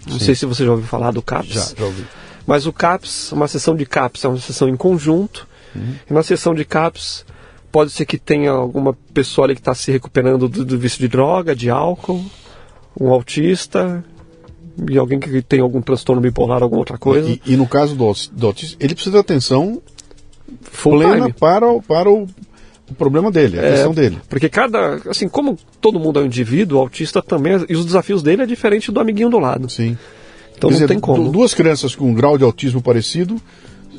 [0.05, 0.25] Não Sim.
[0.25, 1.53] sei se você já ouviu falar do CAPS.
[1.53, 2.05] Já, já ouvi.
[2.45, 5.47] Mas o CAPS, uma sessão de CAPS é uma sessão em conjunto.
[5.75, 5.95] Uhum.
[6.09, 7.25] E na sessão de CAPS
[7.71, 11.07] pode ser que tenha alguma pessoa ali que está se recuperando do, do vício de
[11.07, 12.23] droga, de álcool,
[12.99, 14.03] um autista
[14.89, 17.29] e alguém que tem algum transtorno bipolar, alguma outra coisa.
[17.29, 19.81] E, e no caso do, do autista, ele precisa de atenção
[20.63, 21.33] Full plena time.
[21.33, 22.27] para, o, para o,
[22.89, 24.17] o problema dele, a é, questão dele.
[24.27, 28.23] Porque cada, assim, como todo mundo é um indivíduo, o autista também, e os desafios
[28.23, 29.69] dele é diferente do amiguinho do lado.
[29.69, 29.97] Sim.
[30.57, 31.31] Então Quer não dizer, tem como.
[31.31, 33.39] Duas crianças com um grau de autismo parecido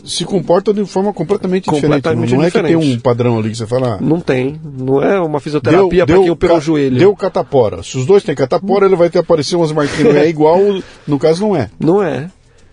[0.05, 2.33] se comportam de forma completamente, completamente diferente.
[2.33, 3.95] Não, não é que tem um padrão ali que você fala.
[3.95, 4.61] Ah, não tem.
[4.63, 6.99] Não é uma fisioterapia para quem operou o joelho.
[6.99, 7.83] Deu catapora.
[7.83, 10.17] Se os dois têm catapora, ele vai ter aparecer umas marquinhas.
[10.17, 10.59] é igual,
[11.07, 11.71] no caso não é.
[11.79, 12.31] Não é.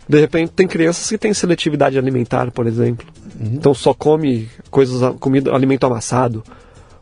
[0.07, 3.05] De repente tem crianças que têm seletividade alimentar, por exemplo.
[3.39, 3.51] Uhum.
[3.53, 6.43] Então só come coisas, comida, alimento amassado.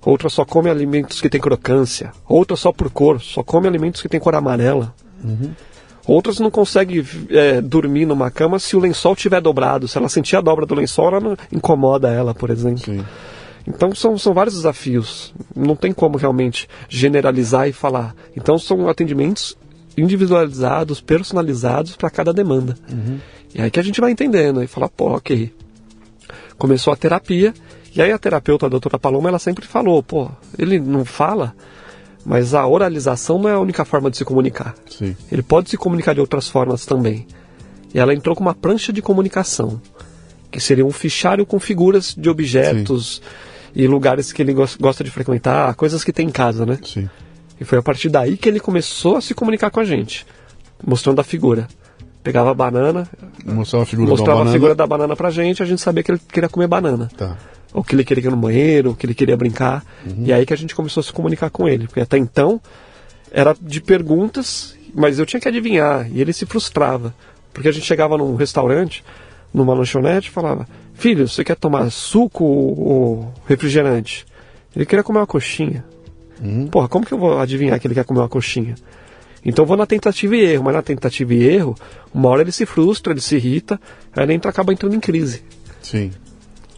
[0.03, 2.11] Outra só come alimentos que têm crocância.
[2.27, 4.93] Outra só por cor, só come alimentos que têm cor amarela.
[5.23, 5.51] Uhum.
[6.07, 9.87] Outras não conseguem é, dormir numa cama se o lençol estiver dobrado.
[9.87, 12.83] Se ela sentir a dobra do lençol, ela não incomoda ela, por exemplo.
[12.83, 13.03] Sim.
[13.67, 15.33] Então são, são vários desafios.
[15.55, 18.15] Não tem como realmente generalizar e falar.
[18.37, 19.57] Então são atendimentos
[19.97, 22.77] individualizados, personalizados para cada demanda.
[22.91, 23.17] Uhum.
[23.53, 25.51] E aí que a gente vai entendendo e fala, pô, ok.
[26.57, 27.53] Começou a terapia,
[27.95, 31.55] e aí a terapeuta, a doutora Paloma, ela sempre falou, pô, ele não fala,
[32.25, 34.73] mas a oralização não é a única forma de se comunicar.
[34.89, 35.15] Sim.
[35.31, 37.27] Ele pode se comunicar de outras formas também.
[37.93, 39.79] E ela entrou com uma prancha de comunicação,
[40.49, 43.83] que seria um fichário com figuras de objetos Sim.
[43.83, 46.79] e lugares que ele gosta de frequentar, coisas que tem em casa, né?
[46.83, 47.07] Sim.
[47.61, 50.25] E foi a partir daí que ele começou a se comunicar com a gente,
[50.85, 51.67] mostrando a figura.
[52.23, 53.07] Pegava a banana,
[53.45, 54.49] mostrava a figura, mostrava da, banana.
[54.49, 57.07] a figura da banana pra gente, a gente sabia que ele queria comer banana.
[57.15, 57.37] Tá
[57.75, 59.85] ou que ele queria ir no banheiro, ou que ele queria brincar.
[60.05, 60.23] Uhum.
[60.25, 61.87] E aí que a gente começou a se comunicar com ele.
[61.87, 62.61] Porque até então
[63.29, 66.09] era de perguntas, mas eu tinha que adivinhar.
[66.09, 67.13] E ele se frustrava.
[67.53, 69.03] Porque a gente chegava num restaurante,
[69.53, 74.25] numa lanchonete, e falava: Filho, você quer tomar suco ou refrigerante?
[74.73, 75.83] Ele queria comer uma coxinha.
[76.41, 76.67] Uhum.
[76.67, 78.75] Porra, como que eu vou adivinhar que ele quer comer uma coxinha?
[79.43, 81.75] Então eu vou na tentativa e erro, mas na tentativa e erro,
[82.13, 83.79] uma hora ele se frustra, ele se irrita,
[84.15, 85.43] aí ele entra, acaba entrando em crise.
[85.81, 86.11] Sim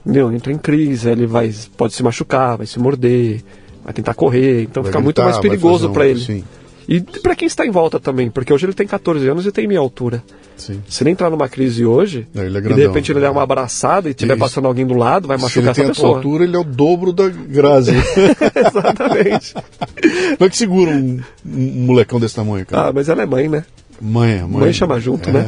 [0.07, 0.31] entendeu?
[0.31, 3.43] entra em crise, ele vai, pode se machucar, vai se morder,
[3.83, 6.21] vai tentar correr, então vai fica gritar, muito mais perigoso um, para ele.
[6.21, 6.43] Sim.
[6.87, 9.67] E para quem está em volta também, porque hoje ele tem 14 anos e tem
[9.67, 10.23] minha altura.
[10.55, 10.81] Sim.
[10.87, 13.43] Se ele entrar numa crise hoje, é, é grandão, e de repente ele der uma
[13.43, 16.55] abraçada e estiver passando alguém do lado, vai machucar Se ele tem a altura, ele
[16.55, 17.91] é o dobro da Grazi.
[18.55, 19.53] Exatamente.
[19.53, 22.87] Como é que segura um, um molecão desse tamanho, cara?
[22.87, 23.65] Ah, mas ela é mãe, né?
[23.99, 24.61] Mãe, mãe.
[24.61, 25.43] Mãe chama junto, né?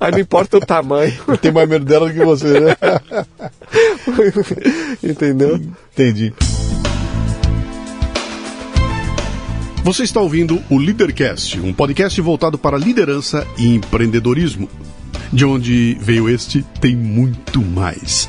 [0.00, 1.12] Aí não importa o tamanho.
[1.40, 2.76] Tem mais medo dela do que você, né?
[5.02, 5.60] Entendeu?
[5.92, 6.32] Entendi.
[9.84, 14.68] Você está ouvindo o Leadercast, um podcast voltado para liderança e empreendedorismo.
[15.32, 18.28] De onde veio este, tem muito mais.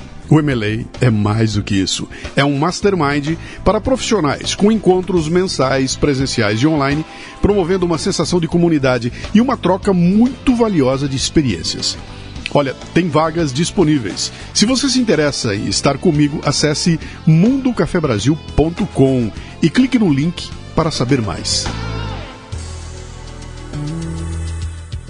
[0.31, 2.07] O MLA é mais do que isso.
[2.37, 7.05] É um mastermind para profissionais, com encontros mensais, presenciais e online,
[7.41, 11.97] promovendo uma sensação de comunidade e uma troca muito valiosa de experiências.
[12.53, 14.31] Olha, tem vagas disponíveis.
[14.53, 21.21] Se você se interessa em estar comigo, acesse mundocafebrasil.com e clique no link para saber
[21.21, 21.67] mais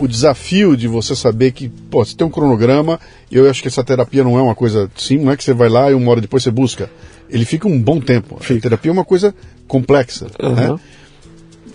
[0.06, 3.00] o desafio de você saber que, pô, você tem um cronograma,
[3.32, 5.70] eu acho que essa terapia não é uma coisa sim, não é que você vai
[5.70, 6.90] lá e uma hora depois você busca.
[7.30, 8.38] Ele fica um bom tempo.
[8.42, 8.60] Fica.
[8.60, 9.34] A terapia é uma coisa
[9.68, 10.56] complexa, uhum.
[10.56, 10.80] né?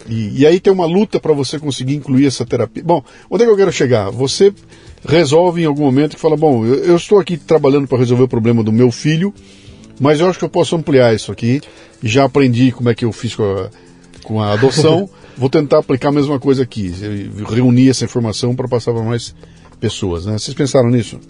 [0.08, 2.82] E, e, aí tem uma luta para você conseguir incluir essa terapia.
[2.84, 4.10] Bom, onde é que eu quero chegar?
[4.10, 4.52] Você
[5.08, 8.28] resolve em algum momento que fala, bom, eu, eu estou aqui trabalhando para resolver o
[8.28, 9.34] problema do meu filho,
[9.98, 11.60] mas eu acho que eu posso ampliar isso aqui.
[12.02, 13.70] Já aprendi como é que eu fiz com a,
[14.22, 15.08] com a adoção.
[15.36, 16.92] Vou tentar aplicar a mesma coisa aqui,
[17.48, 19.34] reunir essa informação para passar para mais
[19.78, 20.26] pessoas.
[20.26, 20.38] Né?
[20.38, 21.20] Vocês pensaram nisso?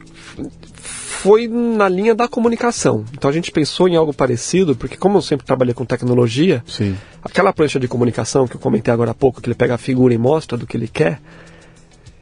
[0.73, 3.05] Foi na linha da comunicação.
[3.13, 6.97] Então a gente pensou em algo parecido, porque como eu sempre trabalhei com tecnologia, Sim.
[7.23, 10.15] aquela prancha de comunicação que eu comentei agora há pouco, que ele pega a figura
[10.15, 11.21] e mostra do que ele quer,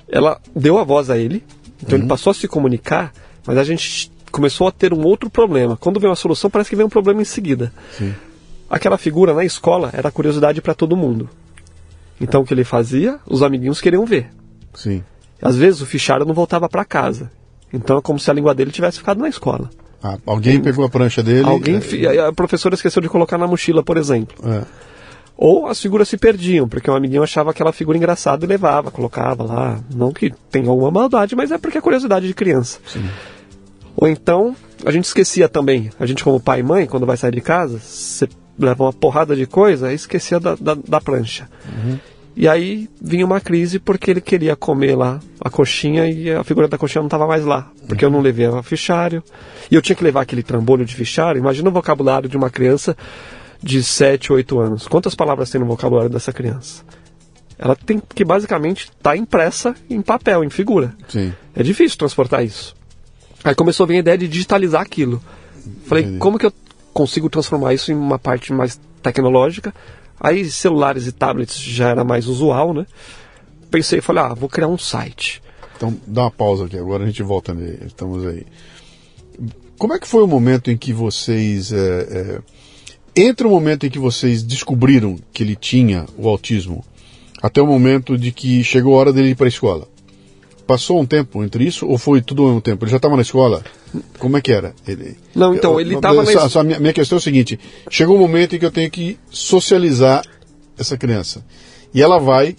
[0.09, 1.45] ela deu a voz a ele,
[1.83, 2.05] então uhum.
[2.05, 3.13] ele passou a se comunicar,
[3.47, 5.77] mas a gente começou a ter um outro problema.
[5.77, 7.73] Quando vem uma solução, parece que vem um problema em seguida.
[7.97, 8.15] Sim.
[8.71, 11.29] Aquela figura na escola era curiosidade para todo mundo.
[12.21, 13.19] Então o que ele fazia?
[13.27, 14.31] Os amiguinhos queriam ver.
[14.73, 15.03] Sim.
[15.43, 17.31] Às vezes o fichário não voltava para casa.
[17.73, 19.69] Então é como se a língua dele tivesse ficado na escola.
[20.03, 21.49] Ah, alguém pegou a prancha dele.
[21.49, 22.27] Alguém, é...
[22.27, 24.37] a professora esqueceu de colocar na mochila, por exemplo.
[24.49, 24.63] É.
[25.37, 29.43] Ou as figuras se perdiam, porque um amiguinho achava aquela figura engraçada e levava, colocava
[29.43, 29.81] lá.
[29.93, 32.79] Não que tenha alguma maldade, mas é porque é curiosidade de criança.
[32.87, 33.05] Sim.
[33.97, 34.55] Ou então,
[34.85, 35.91] a gente esquecia também.
[35.99, 38.29] A gente, como pai e mãe, quando vai sair de casa, você
[38.59, 41.49] leva uma porrada de coisa e esquecia da, da, da prancha.
[41.67, 41.99] Uhum.
[42.37, 46.67] E aí vinha uma crise porque ele queria comer lá a coxinha e a figura
[46.67, 47.71] da coxinha não estava mais lá.
[47.87, 49.23] Porque eu não levei o fichário.
[49.71, 51.39] E eu tinha que levar aquele trambolho de fichário.
[51.39, 52.97] Imagina o vocabulário de uma criança
[53.63, 54.89] de 7, 8 anos.
[54.89, 56.83] Quantas palavras tem no vocabulário dessa criança?
[57.57, 60.93] Ela tem que basicamente estar tá impressa em papel, em figura.
[61.09, 61.33] Sim.
[61.55, 62.75] É difícil transportar isso.
[63.45, 65.23] Aí começou a vir a ideia de digitalizar aquilo.
[65.85, 66.19] Falei, Entendi.
[66.19, 66.53] como que eu
[66.95, 69.75] consigo transformar isso em uma parte mais tecnológica?
[70.19, 72.87] Aí celulares e tablets já era mais usual, né?
[73.71, 75.43] Pensei, falei, ah, vou criar um site.
[75.77, 78.47] Então dá uma pausa aqui, agora a gente volta, estamos aí.
[79.77, 81.73] Como é que foi o momento em que vocês.
[81.73, 82.41] É, é,
[83.17, 86.85] entre o momento em que vocês descobriram que ele tinha o autismo,
[87.43, 89.89] até o momento de que chegou a hora dele ir para a escola?
[90.67, 92.85] Passou um tempo entre isso ou foi tudo ao mesmo tempo?
[92.85, 93.63] Ele já estava na escola?
[94.19, 94.75] Como é que era?
[94.89, 96.65] Ele, não, então, ele estava na escola.
[96.65, 97.61] Minha, minha questão é o seguinte:
[97.91, 100.25] chegou um momento em que eu tenho que socializar
[100.79, 101.45] essa criança.
[101.93, 102.57] E ela vai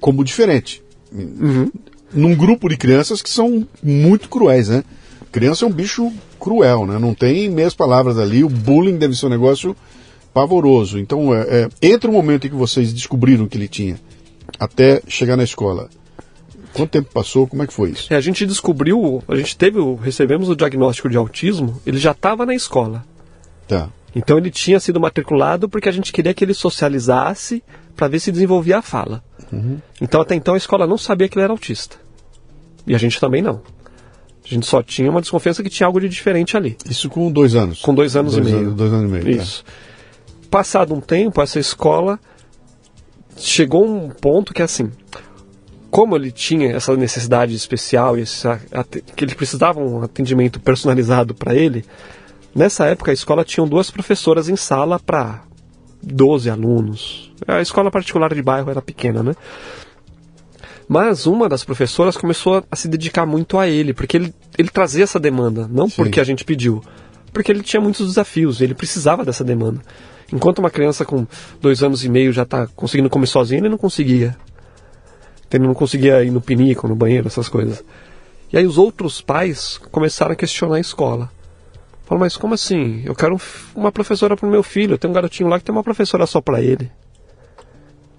[0.00, 0.82] como diferente.
[1.12, 1.70] Uhum.
[2.12, 4.84] Num grupo de crianças que são muito cruéis, né?
[5.30, 6.10] Criança é um bicho
[6.40, 6.98] cruel, né?
[6.98, 8.44] Não tem meias palavras ali.
[8.44, 9.76] O bullying deve ser um negócio
[10.32, 10.98] pavoroso.
[10.98, 14.00] Então, é, é, entre o momento em que vocês descobriram que ele tinha
[14.58, 15.90] até chegar na escola,
[16.72, 17.46] Quanto tempo passou?
[17.46, 18.12] Como é que foi isso?
[18.12, 22.44] É, a gente descobriu, a gente teve, recebemos o diagnóstico de autismo, ele já estava
[22.46, 23.04] na escola.
[23.66, 23.88] Tá.
[24.14, 27.62] Então ele tinha sido matriculado porque a gente queria que ele socializasse
[27.94, 29.22] para ver se desenvolvia a fala.
[29.52, 29.78] Uhum.
[30.00, 31.96] Então até então a escola não sabia que ele era autista.
[32.86, 33.60] E a gente também não.
[34.44, 36.76] A gente só tinha uma desconfiança que tinha algo de diferente ali.
[36.88, 37.82] Isso com dois anos?
[37.82, 38.64] Com dois anos dois e meio.
[38.64, 39.24] Anos, dois anos e meio.
[39.24, 39.42] Tá.
[39.42, 39.64] Isso.
[39.64, 39.72] Tá.
[40.50, 42.18] Passado um tempo, essa escola
[43.36, 44.90] chegou um ponto que é assim
[45.90, 48.60] como ele tinha essa necessidade especial e essa,
[49.16, 51.84] que ele precisava um atendimento personalizado para ele,
[52.54, 55.42] nessa época a escola tinha duas professoras em sala para
[56.02, 57.32] 12 alunos.
[57.46, 59.34] A escola particular de bairro era pequena, né?
[60.86, 65.04] Mas uma das professoras começou a se dedicar muito a ele, porque ele, ele trazia
[65.04, 65.96] essa demanda, não Sim.
[65.96, 66.82] porque a gente pediu,
[67.32, 69.80] porque ele tinha muitos desafios, ele precisava dessa demanda.
[70.32, 71.26] Enquanto uma criança com
[71.60, 74.36] dois anos e meio já está conseguindo comer sozinha, ele não conseguia
[75.50, 77.84] ele não conseguia ir no pinico, no banheiro, essas coisas.
[78.52, 81.30] E aí os outros pais começaram a questionar a escola.
[82.04, 83.02] Falaram, mas como assim?
[83.04, 83.38] Eu quero
[83.74, 84.96] uma professora para o meu filho.
[84.96, 86.90] Tem um garotinho lá que tem uma professora só para ele.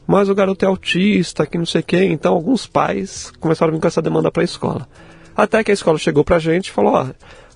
[0.06, 2.04] Mas o garoto é autista, que não sei o quê.
[2.04, 4.88] Então alguns pais começaram a vir com essa demanda para a escola.
[5.36, 7.08] Até que a escola chegou para a gente e falou, ó,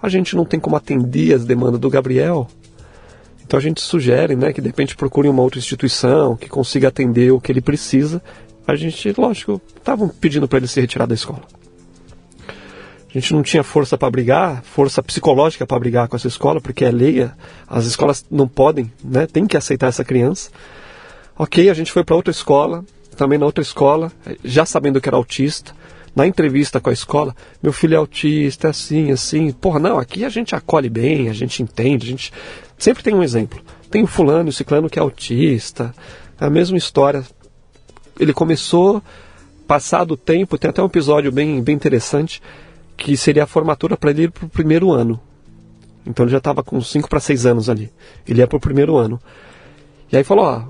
[0.01, 2.47] a gente não tem como atender as demandas do Gabriel.
[3.45, 7.31] Então a gente sugere, né, que de repente procure uma outra instituição que consiga atender
[7.31, 8.21] o que ele precisa
[8.65, 11.41] a gente, lógico, estavam pedindo para ele se retirar da escola.
[13.13, 16.83] A gente não tinha força para brigar, força psicológica para brigar com essa escola, porque
[16.83, 17.29] é lei,
[17.67, 19.27] as escolas não podem, né?
[19.27, 20.49] Tem que aceitar essa criança.
[21.37, 22.83] Ok, a gente foi para outra escola,
[23.15, 24.11] também na outra escola,
[24.43, 25.75] já sabendo que era autista.
[26.15, 29.51] Na entrevista com a escola, meu filho é autista, é assim, assim.
[29.51, 32.31] Porra, não, aqui a gente acolhe bem, a gente entende, a gente
[32.77, 33.61] sempre tem um exemplo.
[33.91, 35.93] Tem o fulano, o ciclano que é autista,
[36.39, 37.23] é a mesma história
[38.19, 39.01] ele começou,
[39.67, 42.41] passado o tempo, tem até um episódio bem, bem interessante,
[42.95, 45.19] que seria a formatura para ele ir para o primeiro ano.
[46.05, 47.91] Então ele já estava com 5 para 6 anos ali.
[48.27, 49.19] Ele ia para o primeiro ano.
[50.11, 50.63] E aí falou, ó,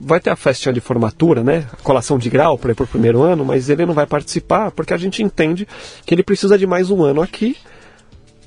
[0.00, 1.66] vai ter a festinha de formatura, né?
[1.72, 4.70] A colação de grau para ir para o primeiro ano, mas ele não vai participar
[4.70, 5.66] porque a gente entende
[6.04, 7.56] que ele precisa de mais um ano aqui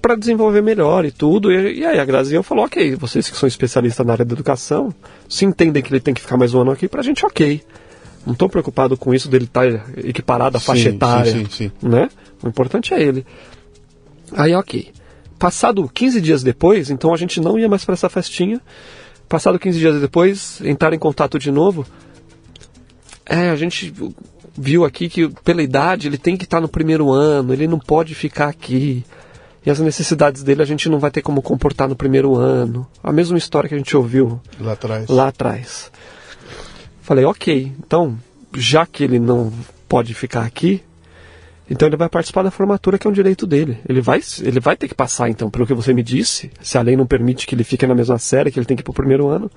[0.02, 1.52] para desenvolver melhor e tudo.
[1.52, 4.94] E, e aí a Grazinha falou, ok, vocês que são especialistas na área da educação,
[5.30, 7.64] se entendem que ele tem que ficar mais um ano aqui, para a gente ok.
[8.26, 11.32] Não estou preocupado com isso dele estar tá equiparado à faixa sim, etária.
[11.32, 12.10] Sim, sim, né?
[12.42, 13.26] O importante é ele.
[14.32, 14.92] Aí, ok.
[15.38, 18.62] Passado 15 dias depois, então a gente não ia mais para essa festinha.
[19.28, 21.86] Passado 15 dias depois, entrar em contato de novo.
[23.26, 23.94] É, a gente
[24.58, 27.80] viu aqui que pela idade ele tem que estar tá no primeiro ano, ele não
[27.80, 29.04] pode ficar aqui.
[29.66, 32.86] E as necessidades dele a gente não vai ter como comportar no primeiro ano.
[33.02, 35.08] A mesma história que a gente ouviu lá atrás.
[35.10, 35.92] Lá atrás.
[37.04, 38.18] Falei, ok, então,
[38.56, 39.52] já que ele não
[39.90, 40.82] pode ficar aqui,
[41.70, 43.78] então ele vai participar da formatura, que é um direito dele.
[43.90, 46.82] Ele vai, ele vai ter que passar, então, pelo que você me disse, se a
[46.82, 48.94] lei não permite que ele fique na mesma série, que ele tem que ir pro
[48.94, 49.52] primeiro ano.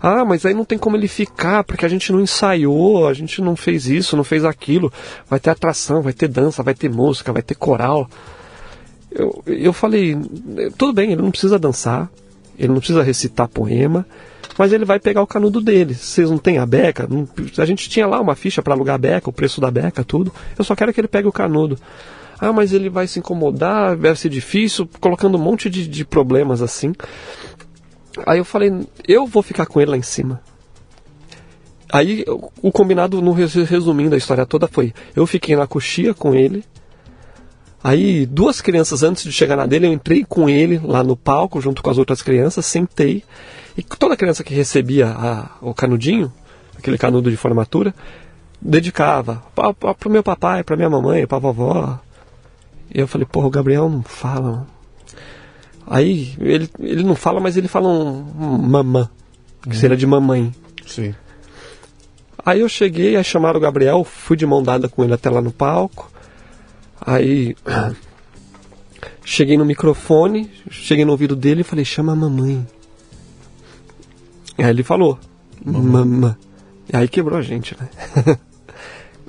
[0.00, 3.42] Ah, mas aí não tem como ele ficar, porque a gente não ensaiou, a gente
[3.42, 4.92] não fez isso, não fez aquilo.
[5.28, 8.08] Vai ter atração, vai ter dança, vai ter música, vai ter coral.
[9.10, 10.16] eu, eu falei,
[10.76, 12.08] tudo bem, ele não precisa dançar,
[12.56, 14.06] ele não precisa recitar poema,
[14.58, 15.94] mas ele vai pegar o canudo dele.
[15.94, 17.06] Vocês não têm a beca?
[17.08, 20.02] Não, a gente tinha lá uma ficha para alugar a beca, o preço da beca,
[20.02, 20.32] tudo.
[20.58, 21.78] Eu só quero que ele pegue o canudo.
[22.40, 26.60] Ah, mas ele vai se incomodar, vai ser difícil, colocando um monte de, de problemas
[26.60, 26.92] assim.
[28.26, 28.72] Aí eu falei,
[29.06, 30.40] eu vou ficar com ele lá em cima.
[31.90, 32.24] Aí
[32.60, 36.64] o combinado, no resumindo a história toda, foi: eu fiquei na coxia com ele.
[37.82, 41.60] Aí, duas crianças antes de chegar na dele, eu entrei com ele lá no palco,
[41.60, 43.22] junto com as outras crianças, sentei.
[43.78, 46.32] E toda criança que recebia a, o canudinho,
[46.76, 47.94] aquele canudo de formatura,
[48.60, 52.00] dedicava para o meu papai, para minha mamãe, para a vovó.
[52.92, 54.66] E eu falei, porra, o Gabriel não fala.
[55.86, 59.08] Aí, ele, ele não fala, mas ele fala um, um mamã,
[59.62, 60.52] que seria de mamãe.
[60.84, 61.14] Sim.
[62.44, 65.40] Aí eu cheguei, aí chamaram o Gabriel, fui de mão dada com ele até lá
[65.40, 66.10] no palco.
[67.00, 67.54] Aí
[69.24, 72.66] cheguei no microfone, cheguei no ouvido dele e falei, chama a mamãe.
[74.58, 75.18] Aí ele falou,
[75.64, 76.36] mamã.
[76.92, 77.88] E aí quebrou a gente, né?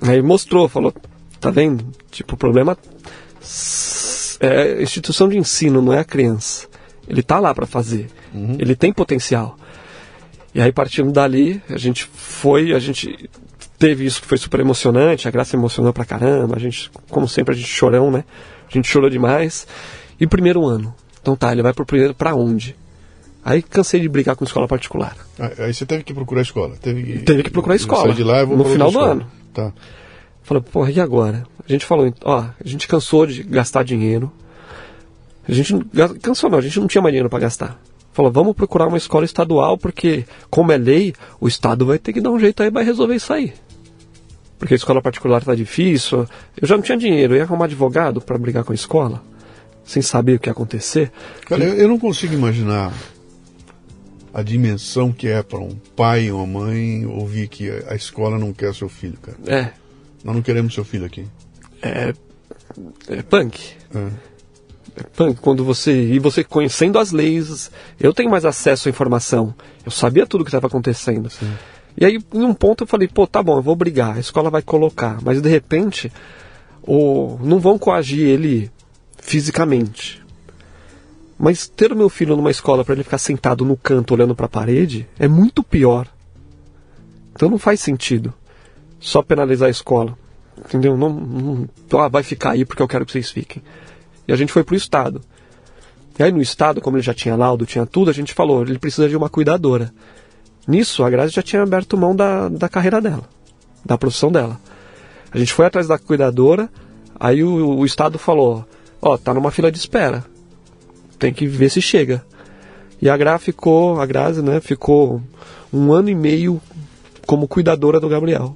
[0.01, 0.93] aí mostrou, falou,
[1.39, 1.85] tá vendo?
[2.09, 2.77] Tipo, o problema
[4.39, 6.67] é a instituição de ensino, não é a criança.
[7.07, 8.07] Ele tá lá para fazer.
[8.33, 8.55] Uhum.
[8.59, 9.57] Ele tem potencial.
[10.53, 13.29] E aí partindo dali, a gente foi, a gente
[13.77, 17.53] teve isso que foi super emocionante, a Graça emocionou pra caramba, a gente, como sempre,
[17.53, 18.23] a gente chorão, né?
[18.67, 19.67] A gente chorou demais.
[20.19, 20.93] E primeiro ano.
[21.21, 22.75] Então tá, ele vai pro primeiro pra onde?
[23.43, 25.15] Aí cansei de brigar com escola particular.
[25.57, 26.75] Aí você teve que procurar escola?
[26.81, 28.13] Teve que, teve que procurar escola.
[28.13, 29.27] de lá, no final do ano.
[29.53, 29.71] Tá.
[30.43, 31.43] Falei, porra, e agora?
[31.67, 34.31] A gente falou, ó, a gente cansou de gastar dinheiro.
[35.47, 35.73] A gente
[36.21, 37.79] cansou não, a gente não tinha mais dinheiro para gastar.
[38.11, 42.19] Falou, vamos procurar uma escola estadual, porque, como é lei, o Estado vai ter que
[42.19, 43.53] dar um jeito aí, vai resolver isso aí.
[44.57, 46.27] Porque a escola particular está difícil.
[46.59, 49.23] Eu já não tinha dinheiro, eu ia arrumar advogado para brigar com a escola,
[49.85, 51.11] sem saber o que ia acontecer.
[51.45, 52.91] Cara, eu, eu não consigo imaginar
[54.33, 58.53] a dimensão que é para um pai e uma mãe ouvir que a escola não
[58.53, 59.37] quer seu filho, cara.
[59.45, 59.71] É.
[60.23, 61.25] Nós não queremos seu filho aqui.
[61.81, 62.13] É.
[63.07, 63.59] É punk.
[63.95, 64.29] É
[65.41, 69.53] quando você e você conhecendo as leis, eu tenho mais acesso à informação.
[69.85, 71.29] Eu sabia tudo o que estava acontecendo.
[71.29, 71.51] Sim.
[71.97, 74.49] E aí, em um ponto, eu falei, pô, tá bom, eu vou brigar, a escola
[74.49, 75.19] vai colocar.
[75.21, 76.11] Mas de repente,
[76.81, 78.71] o, não vão coagir ele
[79.17, 80.18] fisicamente.
[81.39, 84.45] Mas ter o meu filho numa escola para ele ficar sentado no canto olhando para
[84.45, 86.05] a parede é muito pior.
[87.33, 88.33] Então não faz sentido
[88.99, 90.17] só penalizar a escola.
[90.57, 90.97] Entendeu?
[90.97, 93.63] Não, não ah, vai ficar aí porque eu quero que vocês fiquem.
[94.27, 95.21] E a gente foi pro Estado.
[96.19, 98.77] E aí no Estado, como ele já tinha laudo, tinha tudo, a gente falou, ele
[98.77, 99.93] precisa de uma cuidadora.
[100.67, 103.23] Nisso, a Grazi já tinha aberto mão da, da carreira dela,
[103.85, 104.59] da profissão dela.
[105.31, 106.69] A gente foi atrás da cuidadora,
[107.17, 108.65] aí o, o Estado falou,
[109.01, 110.25] ó, oh, tá numa fila de espera.
[111.19, 112.23] Tem que ver se chega.
[113.01, 115.21] E a Gra ficou, a Grazi, né, ficou
[115.71, 116.59] um ano e meio
[117.27, 118.55] como cuidadora do Gabriel.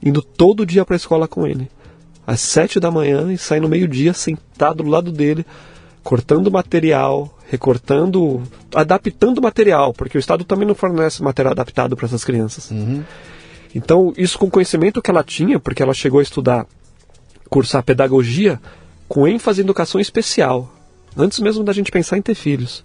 [0.00, 1.68] Indo todo dia para a escola com ele
[2.28, 5.46] às sete da manhã e sair no meio-dia sentado do lado dele,
[6.04, 8.42] cortando material, recortando,
[8.74, 12.70] adaptando material, porque o Estado também não fornece material adaptado para essas crianças.
[12.70, 13.02] Uhum.
[13.74, 16.66] Então, isso com o conhecimento que ela tinha, porque ela chegou a estudar,
[17.48, 18.60] cursar pedagogia
[19.08, 20.70] com ênfase em educação especial,
[21.16, 22.84] antes mesmo da gente pensar em ter filhos.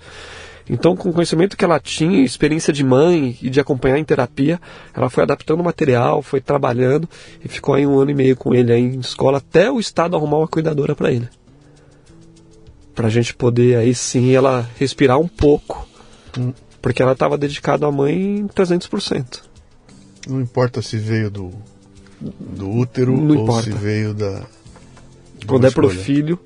[0.69, 4.61] Então, com o conhecimento que ela tinha, experiência de mãe e de acompanhar em terapia,
[4.93, 7.07] ela foi adaptando o material, foi trabalhando
[7.43, 10.15] e ficou aí um ano e meio com ele aí em escola até o Estado
[10.15, 11.27] arrumar uma cuidadora para ele.
[12.95, 15.87] Pra gente poder aí sim ela respirar um pouco.
[16.81, 19.41] Porque ela estava dedicada à mãe em 300%.
[20.27, 21.51] Não importa se veio do,
[22.21, 23.63] do útero Não ou importa.
[23.63, 24.43] se veio da.
[25.45, 26.39] Quando é pro filho.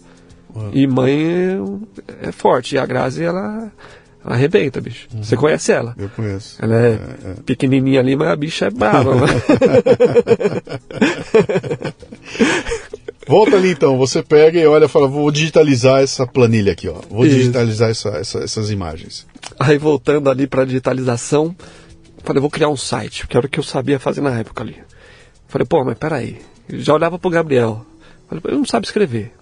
[0.57, 0.71] Uhum.
[0.73, 2.75] E mãe é, é, forte.
[2.75, 3.71] E a Grazi, ela
[4.25, 5.07] ela arrebenta, bicho.
[5.13, 5.23] Uhum.
[5.23, 5.95] Você conhece ela?
[5.97, 6.57] Eu conheço.
[6.61, 7.33] Ela é, é, é.
[7.45, 9.11] pequenininha ali, mas a bicha é brava.
[13.27, 17.01] Volta ali então, você pega e olha e fala, vou digitalizar essa planilha aqui, ó.
[17.09, 17.35] Vou Isso.
[17.35, 19.27] digitalizar essa, essa, essas imagens.
[19.59, 21.53] Aí voltando ali para digitalização,
[22.23, 24.77] falei, vou criar um site, que era o que eu sabia fazer na época ali.
[25.47, 26.37] Falei, pô, mas peraí.
[26.69, 27.85] Já olhava pro Gabriel.
[28.29, 29.33] Falei, ele não sabe escrever.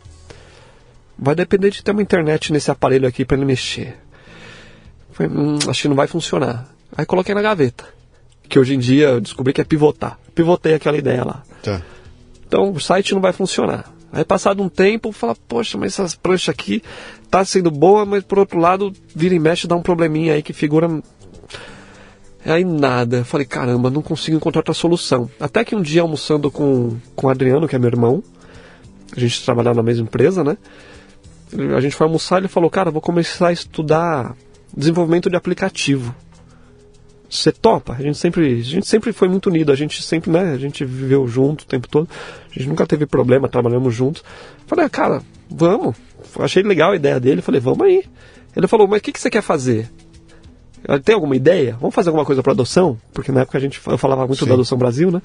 [1.18, 3.98] Vai depender de ter uma internet nesse aparelho aqui para ele mexer.
[5.12, 6.70] Falei, hum, acho que não vai funcionar.
[6.96, 7.86] Aí coloquei na gaveta.
[8.48, 10.20] Que hoje em dia eu descobri que é pivotar.
[10.34, 11.44] Pivotei aquela ideia lá.
[11.64, 11.82] Tá.
[12.46, 13.92] Então o site não vai funcionar.
[14.12, 16.82] Aí passado um tempo, fala, poxa, mas essas pranchas aqui
[17.30, 20.54] tá sendo boa, mas por outro lado, vira e mexe, dá um probleminha aí que
[20.54, 21.02] figura.
[22.46, 23.18] Aí nada.
[23.18, 25.30] Eu falei, caramba, não consigo encontrar outra solução.
[25.40, 28.24] Até que um dia almoçando com, com o Adriano, que é meu irmão,
[29.16, 30.58] a gente trabalhava na mesma empresa, né?
[31.76, 34.36] A gente foi almoçar, ele falou, cara, vou começar a estudar
[34.76, 36.14] desenvolvimento de aplicativo.
[37.30, 37.94] Você topa?
[37.94, 40.86] A gente sempre, a gente sempre foi muito unido, a gente sempre, né, a gente
[40.86, 42.08] viveu junto o tempo todo.
[42.50, 44.24] A gente nunca teve problema, trabalhamos juntos.
[44.68, 45.96] Falei, ah, cara, vamos.
[46.40, 48.04] Achei legal a ideia dele, falei, vamos aí.
[48.56, 49.90] Ele falou, mas o que, que você quer fazer?
[51.04, 51.76] Tem alguma ideia?
[51.80, 52.98] Vamos fazer alguma coisa para adoção?
[53.12, 54.48] Porque na época a gente eu falava muito Sim.
[54.48, 55.22] da adoção Brasil, né?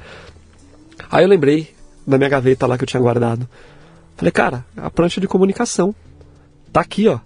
[1.10, 1.68] Aí eu lembrei
[2.06, 3.46] da minha gaveta lá que eu tinha guardado.
[4.16, 5.94] Falei, cara, a prancha de comunicação.
[6.72, 7.18] Tá aqui, ó.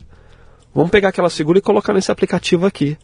[0.74, 2.96] Vamos pegar aquela segura e colocar nesse aplicativo aqui.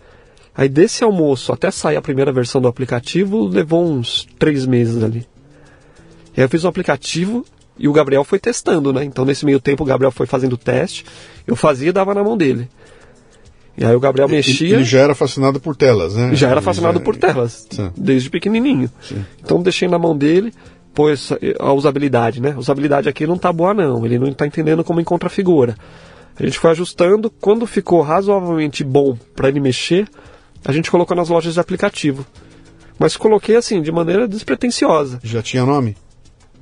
[0.54, 5.26] Aí desse almoço até sair a primeira versão do aplicativo, levou uns três meses ali.
[6.36, 7.44] E aí eu fiz um aplicativo
[7.78, 9.04] e o Gabriel foi testando, né?
[9.04, 11.04] Então nesse meio tempo o Gabriel foi fazendo o teste,
[11.46, 12.68] eu fazia e dava na mão dele.
[13.78, 14.74] E aí o Gabriel mexia.
[14.74, 16.34] Ele já era fascinado por telas, né?
[16.34, 17.04] Já era fascinado já...
[17.04, 17.90] por telas, Sim.
[17.96, 18.90] desde pequenininho.
[19.00, 19.24] Sim.
[19.42, 20.52] Então deixei na mão dele,
[20.92, 22.52] pôs a usabilidade, né?
[22.54, 25.76] A usabilidade aqui não tá boa não, ele não está entendendo como encontra a figura.
[26.38, 30.08] A gente foi ajustando, quando ficou razoavelmente bom para ele mexer,
[30.64, 32.24] a gente colocou nas lojas de aplicativo.
[32.98, 35.20] Mas coloquei assim, de maneira despretensiosa.
[35.22, 35.96] Já tinha nome?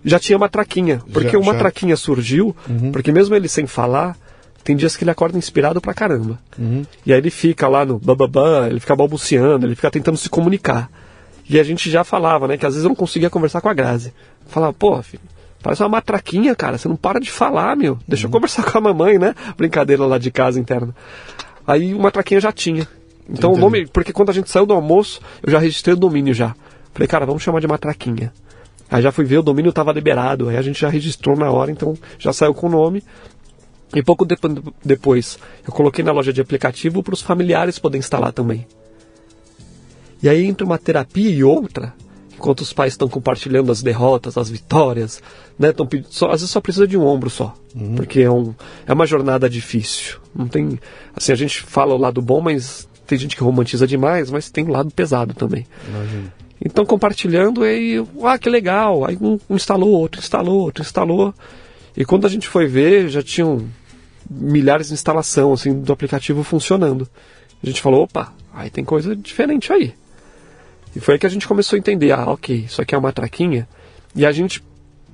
[0.04, 1.02] Já tinha matraquinha.
[1.12, 1.58] Porque já, uma já...
[1.58, 2.92] traquinha surgiu, uhum.
[2.92, 4.16] porque mesmo ele sem falar,
[4.62, 6.38] tem dias que ele acorda inspirado pra caramba.
[6.58, 6.84] Uhum.
[7.04, 10.90] E aí ele fica lá no bababá, ele fica balbuciando, ele fica tentando se comunicar.
[11.48, 13.74] E a gente já falava, né, que às vezes eu não conseguia conversar com a
[13.74, 14.12] Grazi.
[14.46, 15.22] Falava, pô, filho,
[15.62, 17.98] parece uma matraquinha, cara, você não para de falar, meu.
[18.06, 18.30] Deixa uhum.
[18.30, 19.35] eu conversar com a mamãe, né?
[19.56, 20.94] Brincadeira lá de casa interna.
[21.66, 22.86] Aí uma matraquinha já tinha.
[23.28, 23.59] Então Entendi.
[23.59, 26.55] o nome, porque quando a gente saiu do almoço, eu já registrei o domínio já.
[26.94, 28.32] Falei, cara, vamos chamar de matraquinha.
[28.90, 31.70] Aí já fui ver, o domínio estava liberado, aí a gente já registrou na hora,
[31.70, 33.05] então já saiu com o nome.
[33.94, 34.36] E pouco de
[34.85, 38.66] depois, eu coloquei na loja de aplicativo para os familiares poderem instalar também.
[40.22, 41.94] E aí entre uma terapia e outra,
[42.39, 45.20] enquanto os pais estão compartilhando as derrotas, as vitórias,
[45.59, 47.97] né, tão, só, às vezes só precisa de um ombro só, uhum.
[47.97, 48.55] porque é, um,
[48.86, 50.19] é uma jornada difícil.
[50.35, 50.78] Não tem,
[51.15, 54.65] assim, a gente fala o lado bom, mas tem gente que romantiza demais, mas tem
[54.65, 55.66] um lado pesado também.
[55.89, 56.32] Imagina.
[56.65, 59.05] Então compartilhando aí, ah, que legal.
[59.05, 61.35] Aí um, instalou, outro instalou, outro instalou.
[61.97, 63.65] E quando a gente foi ver, já tinham
[64.31, 67.09] milhares de instalação assim do aplicativo funcionando.
[67.62, 69.94] A gente falou, opa, aí tem coisa diferente aí.
[70.98, 73.12] E foi aí que a gente começou a entender, ah, ok, isso aqui é uma
[73.12, 73.68] traquinha.
[74.16, 74.60] E a gente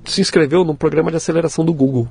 [0.07, 2.09] se inscreveu num programa de aceleração do Google.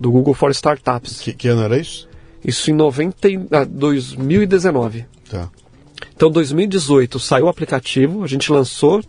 [0.00, 1.20] Do Google for Startups.
[1.20, 2.08] Que, que ano era isso?
[2.42, 5.04] Isso em 90, ah, 2019.
[5.28, 5.50] Tá.
[6.16, 9.04] Então, 2018 saiu o aplicativo, a gente lançou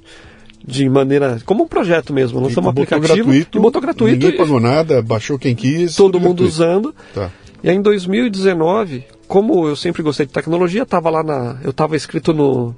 [0.67, 4.11] de maneira como um projeto mesmo, lançamos um aplicativo gratuito, e botou gratuito.
[4.11, 5.95] Ninguém pagou nada, baixou quem quis.
[5.95, 6.51] Todo mundo gratuito.
[6.51, 6.95] usando.
[7.13, 7.31] Tá.
[7.63, 11.95] E aí em 2019, como eu sempre gostei de tecnologia, estava lá na, eu estava
[11.95, 12.75] escrito no,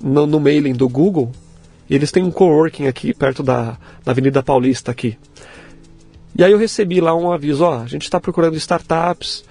[0.00, 1.32] no, no mailing do Google.
[1.88, 5.16] E eles têm um coworking aqui perto da, da Avenida Paulista aqui.
[6.36, 9.44] E aí eu recebi lá um aviso, ó, a gente está procurando startups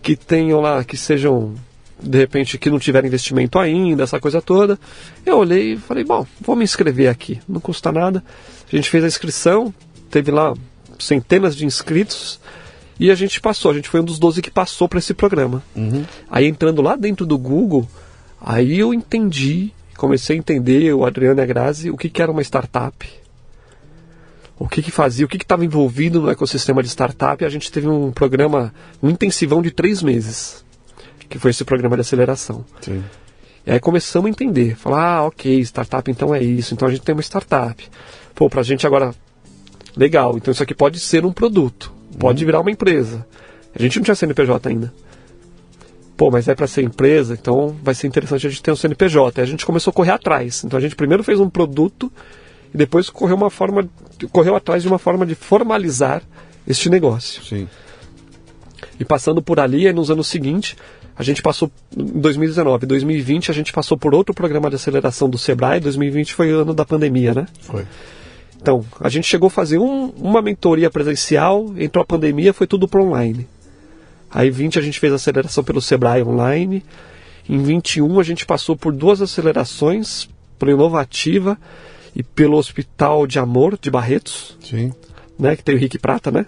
[0.00, 1.54] que tenham lá, que sejam,
[2.00, 4.78] de repente, que não tiveram investimento ainda, essa coisa toda.
[5.26, 8.22] Eu olhei e falei, bom, vou me inscrever aqui, não custa nada.
[8.72, 9.74] A gente fez a inscrição,
[10.10, 10.54] teve lá
[10.98, 12.38] centenas de inscritos
[13.00, 15.62] e a gente passou, a gente foi um dos 12 que passou para esse programa.
[15.74, 16.04] Uhum.
[16.30, 17.88] Aí entrando lá dentro do Google,
[18.40, 22.30] aí eu entendi, comecei a entender, o Adriano e a Grazi, o que, que era
[22.30, 23.06] uma startup,
[24.56, 27.44] o que, que fazia, o que estava envolvido no ecossistema de startup.
[27.44, 28.72] A gente teve um programa,
[29.02, 30.64] um intensivão de três meses,
[31.28, 32.64] que foi esse programa de aceleração.
[32.80, 33.04] Sim.
[33.66, 37.02] E aí começamos a entender, falar, ah, ok, startup então é isso, então a gente
[37.02, 37.86] tem uma startup.
[38.34, 39.12] Pô, pra gente agora,
[39.96, 42.46] legal, então isso aqui pode ser um produto, pode uhum.
[42.46, 43.26] virar uma empresa.
[43.74, 44.92] A gente não tinha CNPJ ainda.
[46.18, 49.40] Pô, mas é para ser empresa, então vai ser interessante a gente ter um CNPJ.
[49.40, 50.64] Aí a gente começou a correr atrás.
[50.64, 52.12] Então a gente primeiro fez um produto
[52.74, 53.88] e depois correu uma forma,
[54.32, 56.20] correu atrás de uma forma de formalizar
[56.66, 57.44] este negócio.
[57.44, 57.68] Sim.
[58.98, 60.74] E passando por ali, nos anos seguintes,
[61.16, 65.38] a gente passou em 2019, 2020 a gente passou por outro programa de aceleração do
[65.38, 67.46] Sebrae, 2020 foi o ano da pandemia, né?
[67.60, 67.86] Foi.
[68.60, 72.88] Então, a gente chegou a fazer um, uma mentoria presencial, entrou a pandemia, foi tudo
[72.88, 73.46] para online.
[74.30, 76.84] Aí 20 a gente fez aceleração pelo Sebrae online.
[77.48, 80.28] Em 21 a gente passou por duas acelerações,
[80.58, 81.58] para Inovativa
[82.14, 84.92] e pelo Hospital de Amor de Barretos, Sim.
[85.38, 86.46] né, que tem o Rick Prata, né?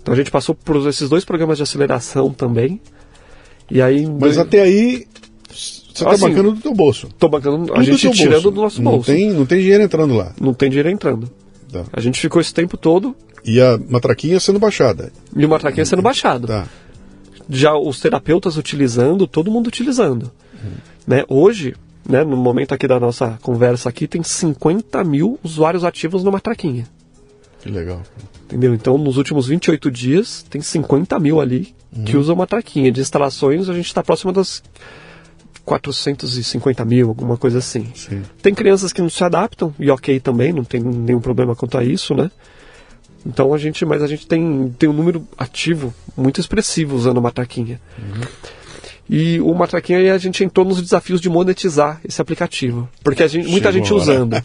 [0.00, 2.80] Então a gente passou por esses dois programas de aceleração também.
[3.70, 5.06] E aí, Mas até aí
[5.48, 7.08] você está assim, bancando do teu bolso.
[7.18, 8.50] Tô bancando, Tudo a gente tirando bolso.
[8.50, 9.10] do nosso bolso.
[9.10, 10.34] Não tem, não tem dinheiro entrando lá.
[10.38, 11.30] Não tem dinheiro entrando.
[11.72, 11.84] Tá.
[11.92, 13.16] A gente ficou esse tempo todo.
[13.44, 15.12] E a matraquinha sendo baixada.
[15.34, 16.46] E a matraquinha sendo baixada.
[16.46, 16.68] Tá.
[17.48, 20.30] Já os terapeutas utilizando, todo mundo utilizando.
[20.54, 20.70] Hum.
[21.06, 21.24] Né?
[21.28, 21.74] Hoje,
[22.08, 26.86] né, no momento aqui da nossa conversa aqui, tem 50 mil usuários ativos no Matraquinha.
[27.60, 28.02] Que legal.
[28.44, 28.74] Entendeu?
[28.74, 32.04] Então, nos últimos 28 dias, tem 50 mil ali uhum.
[32.04, 32.92] que usam uma traquinha.
[32.92, 34.62] De instalações, a gente está próximo das
[35.64, 37.90] 450 mil, alguma coisa assim.
[37.94, 38.22] Sim.
[38.42, 41.84] Tem crianças que não se adaptam, e ok também, não tem nenhum problema quanto a
[41.84, 42.30] isso, né?
[43.26, 47.32] Então a gente, mas a gente tem, tem um número ativo muito expressivo usando uma
[47.32, 47.80] traquinha.
[47.98, 48.22] Uhum.
[49.08, 52.88] E o Matraquinha a gente entrou nos desafios de monetizar esse aplicativo.
[53.02, 54.34] Porque a gente, muita gente usando.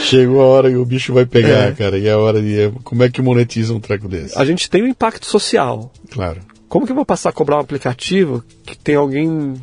[0.00, 1.72] Chegou a hora que o bicho vai pegar, é.
[1.72, 1.98] cara.
[1.98, 2.70] E é a hora de.
[2.84, 4.38] Como é que monetiza um treco desse?
[4.38, 5.90] A gente tem um impacto social.
[6.10, 6.40] Claro.
[6.68, 9.54] Como que eu vou passar a cobrar um aplicativo que tem alguém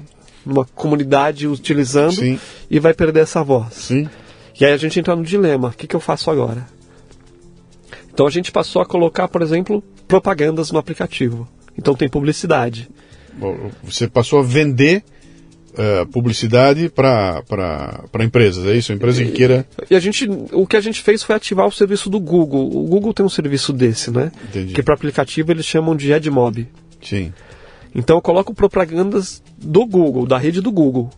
[0.44, 2.40] numa comunidade utilizando Sim.
[2.70, 3.74] e vai perder essa voz?
[3.74, 4.10] Sim.
[4.60, 6.66] E aí a gente entra no dilema: o que, que eu faço agora?
[8.16, 11.46] Então a gente passou a colocar, por exemplo, propagandas no aplicativo.
[11.78, 12.88] Então tem publicidade.
[13.84, 15.04] Você passou a vender
[15.74, 17.44] uh, publicidade para
[18.24, 18.94] empresas, é isso?
[18.94, 19.68] A empresa que queira.
[19.92, 22.66] E a gente, o que a gente fez foi ativar o serviço do Google.
[22.66, 24.32] O Google tem um serviço desse, né?
[24.48, 24.74] Entendi.
[24.74, 26.70] Que para aplicativo eles chamam de AdMob.
[27.04, 27.34] Sim.
[27.94, 31.10] Então eu coloco propagandas do Google, da rede do Google.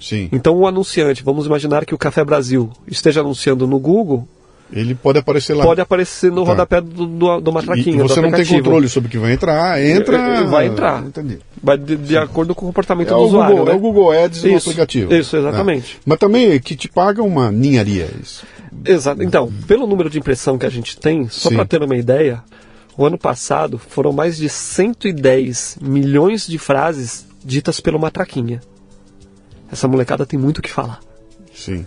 [0.00, 0.28] Sim.
[0.32, 4.26] Então o anunciante, vamos imaginar que o Café Brasil esteja anunciando no Google,
[4.72, 5.64] ele pode aparecer lá.
[5.64, 6.50] Pode aparecer no tá.
[6.50, 8.04] rodapé do, do, do matraquinho.
[8.04, 10.44] E você não tem controle sobre o que vai entrar, entra.
[10.44, 11.04] Vai entrar.
[11.04, 11.38] Entendi.
[11.62, 13.56] Vai de, de acordo com o comportamento é do usuário.
[13.56, 13.72] Google, né?
[13.72, 15.14] É o Google Ads do aplicativo.
[15.14, 15.96] Isso, exatamente.
[15.96, 16.00] É.
[16.04, 18.08] Mas também que te paga uma ninharia.
[18.22, 18.44] Isso.
[18.84, 19.22] Exato.
[19.22, 22.42] Então, pelo número de impressão que a gente tem, só para ter uma ideia,
[22.96, 28.60] o ano passado foram mais de 110 milhões de frases ditas pelo Matraquinha.
[29.70, 31.00] Essa molecada tem muito o que falar.
[31.54, 31.86] Sim.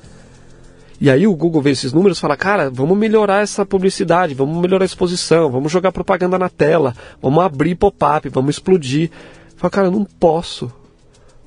[1.02, 4.56] E aí o Google vê esses números e fala, cara, vamos melhorar essa publicidade, vamos
[4.62, 9.10] melhorar a exposição, vamos jogar propaganda na tela, vamos abrir pop-up, vamos explodir.
[9.58, 10.72] Fala, cara, eu não posso.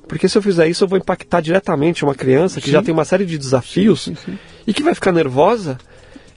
[0.09, 2.73] Porque se eu fizer isso, eu vou impactar diretamente uma criança que sim.
[2.73, 4.37] já tem uma série de desafios sim, sim,
[4.67, 5.77] e que vai ficar nervosa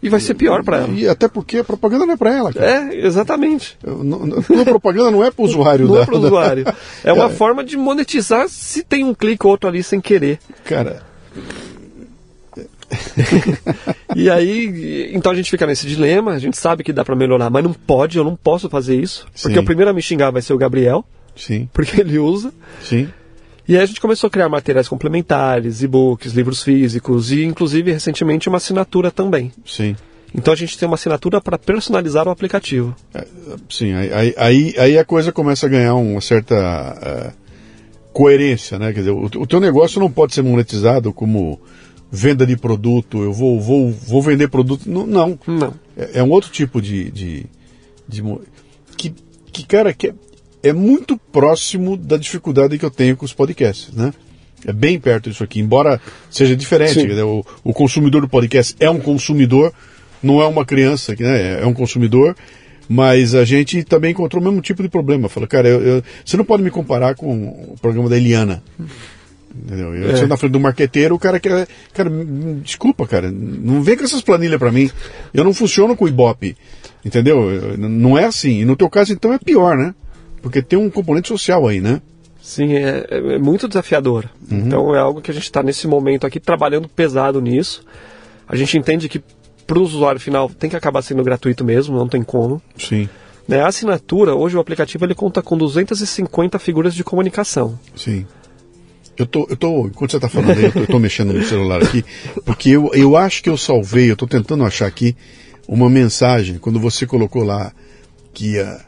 [0.01, 0.89] e vai ser pior para ela.
[0.90, 2.53] E até porque a propaganda não é para ela.
[2.53, 2.66] Cara.
[2.66, 3.77] É, exatamente.
[3.85, 5.89] A propaganda não é para o usuário.
[5.89, 6.65] não da, é para o usuário.
[7.03, 10.39] É uma forma de monetizar se tem um clique ou outro ali sem querer.
[10.65, 11.03] Cara,
[14.16, 17.51] e aí, então a gente fica nesse dilema, a gente sabe que dá para melhorar,
[17.51, 19.60] mas não pode, eu não posso fazer isso, porque Sim.
[19.60, 21.05] o primeiro a me xingar vai ser o Gabriel,
[21.36, 21.69] Sim.
[21.73, 22.52] porque ele usa.
[22.82, 23.09] Sim.
[23.66, 28.48] E aí a gente começou a criar materiais complementares, e-books, livros físicos e inclusive recentemente
[28.48, 29.52] uma assinatura também.
[29.66, 29.94] Sim.
[30.35, 32.94] Então a gente tem uma assinatura para personalizar o aplicativo.
[33.15, 33.27] É,
[33.69, 37.48] sim, aí, aí, aí, a coisa começa a ganhar uma certa uh,
[38.12, 38.93] coerência, né?
[38.93, 41.60] Quer dizer, o, o teu negócio não pode ser monetizado como
[42.10, 44.89] venda de produto, eu vou, vou, vou vender produto.
[44.89, 45.06] Não.
[45.06, 45.39] Não.
[45.47, 45.74] não.
[45.97, 47.10] É, é, um outro tipo de.
[47.10, 47.47] de,
[48.09, 48.22] de
[48.97, 49.14] que,
[49.52, 50.14] que, cara, que é,
[50.62, 54.12] é, muito próximo da dificuldade que eu tenho com os podcasts, né?
[54.66, 57.06] É bem perto disso aqui, embora seja diferente.
[57.06, 59.72] Dizer, o, o, consumidor do podcast é um consumidor,
[60.20, 61.62] não é uma criança, né?
[61.62, 62.35] é um consumidor,
[62.89, 65.28] mas a gente também encontrou o mesmo tipo de problema.
[65.28, 67.32] Fala, cara, eu, eu, você não pode me comparar com
[67.72, 68.60] o programa da Eliana.
[69.54, 69.94] Entendeu?
[69.94, 70.26] Eu é.
[70.26, 71.66] na frente do marqueteiro, o cara quer.
[71.92, 72.10] Cara,
[72.62, 74.90] desculpa, cara, não vem com essas planilhas para mim.
[75.32, 76.56] Eu não funciono com o Ibope.
[77.04, 77.76] Entendeu?
[77.78, 78.60] Não é assim.
[78.60, 79.94] E no teu caso, então, é pior, né?
[80.42, 82.00] Porque tem um componente social aí, né?
[82.40, 84.24] Sim, é, é muito desafiador.
[84.50, 84.58] Uhum.
[84.58, 87.84] Então é algo que a gente está nesse momento aqui trabalhando pesado nisso.
[88.48, 89.22] A gente entende que
[89.66, 92.62] para o usuário final tem que acabar sendo gratuito mesmo, não tem como.
[92.76, 93.08] Sim.
[93.46, 97.78] Né, a assinatura, hoje o aplicativo ele conta com 250 figuras de comunicação.
[97.94, 98.26] Sim.
[99.19, 101.45] Eu tô, eu tô, enquanto você está falando aí, eu tô, eu tô, mexendo no
[101.45, 102.05] celular aqui,
[102.45, 105.16] porque eu, eu acho que eu salvei, eu estou tentando achar aqui
[105.66, 107.73] uma mensagem, quando você colocou lá
[108.32, 108.81] que ia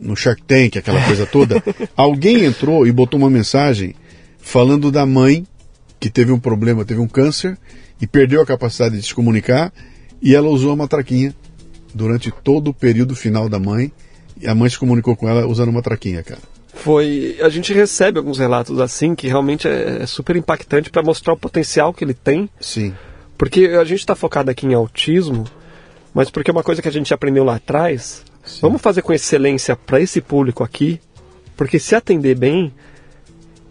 [0.00, 1.62] no Shark Tank, aquela coisa toda,
[1.94, 3.94] alguém entrou e botou uma mensagem
[4.38, 5.46] falando da mãe
[6.00, 7.58] que teve um problema, teve um câncer
[8.00, 9.70] e perdeu a capacidade de se comunicar
[10.22, 11.34] e ela usou a matraquinha
[11.94, 13.92] durante todo o período final da mãe
[14.40, 16.53] e a mãe se comunicou com ela usando uma traquinha, cara
[16.84, 21.32] foi a gente recebe alguns relatos assim que realmente é, é super impactante para mostrar
[21.32, 22.46] o potencial que ele tem.
[22.60, 22.94] Sim.
[23.38, 25.44] Porque a gente está focado aqui em autismo,
[26.12, 28.22] mas porque é uma coisa que a gente aprendeu lá atrás.
[28.44, 28.58] Sim.
[28.60, 31.00] Vamos fazer com excelência para esse público aqui,
[31.56, 32.70] porque se atender bem,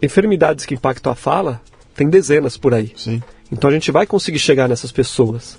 [0.02, 1.62] enfermidades que impactam a fala
[1.94, 2.92] tem dezenas por aí.
[2.96, 3.22] Sim.
[3.52, 5.56] Então a gente vai conseguir chegar nessas pessoas.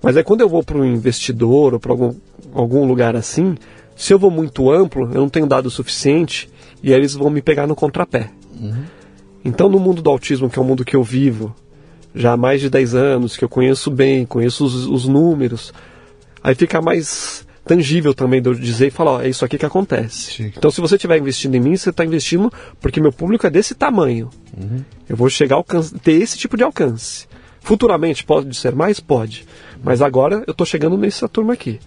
[0.00, 2.14] Mas aí quando eu vou para um investidor ou para algum,
[2.54, 3.56] algum lugar assim,
[3.96, 6.48] se eu vou muito amplo, eu não tenho dado o suficiente
[6.82, 8.30] e aí eles vão me pegar no contrapé.
[8.58, 8.84] Uhum.
[9.44, 11.54] Então, no mundo do autismo, que é o mundo que eu vivo
[12.14, 15.72] já há mais de 10 anos, que eu conheço bem, conheço os, os números,
[16.42, 19.66] aí fica mais tangível também de eu dizer e falar, ó, é isso aqui que
[19.66, 20.52] acontece.
[20.56, 23.74] Então, se você estiver investindo em mim, você está investindo porque meu público é desse
[23.74, 24.28] tamanho.
[24.56, 24.82] Uhum.
[25.08, 25.64] Eu vou chegar a
[26.02, 27.28] ter esse tipo de alcance.
[27.60, 28.98] Futuramente pode ser mais?
[28.98, 29.46] Pode.
[29.82, 31.78] Mas agora eu estou chegando nessa turma aqui.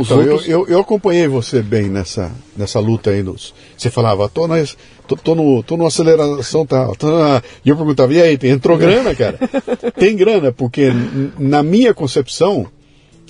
[0.00, 0.48] Então, outros...
[0.48, 3.22] eu, eu, eu, acompanhei você bem nessa, nessa luta aí.
[3.22, 4.56] Nos, você falava, tô, na,
[5.06, 6.94] tô, tô, no, tô numa aceleração tal.
[6.96, 7.42] Tô na...
[7.64, 9.38] E eu perguntava, e aí, entrou grana, cara?
[9.98, 10.90] Tem grana, porque
[11.38, 12.66] na minha concepção,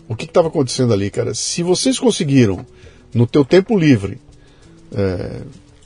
[0.09, 1.35] o que estava acontecendo ali, cara?
[1.35, 2.65] Se vocês conseguiram,
[3.12, 4.20] no teu tempo livre,
[4.95, 5.41] é,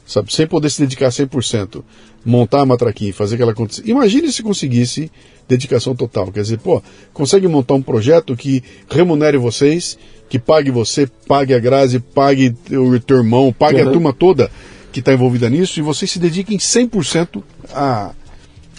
[0.09, 1.85] sabe, sem poder se dedicar 100%,
[2.25, 3.83] montar a matraquinha e fazer aquela acontecer.
[3.87, 5.13] Imagine se conseguisse
[5.47, 6.33] dedicação total.
[6.33, 6.83] Quer dizer, pô,
[7.13, 9.99] consegue montar um projeto que remunere vocês,
[10.29, 13.89] que pague você, pague a Grazi, pague o teu irmão, pague uhum.
[13.89, 14.51] a turma toda
[14.91, 18.13] que está envolvida nisso e vocês se dediquem 100% a,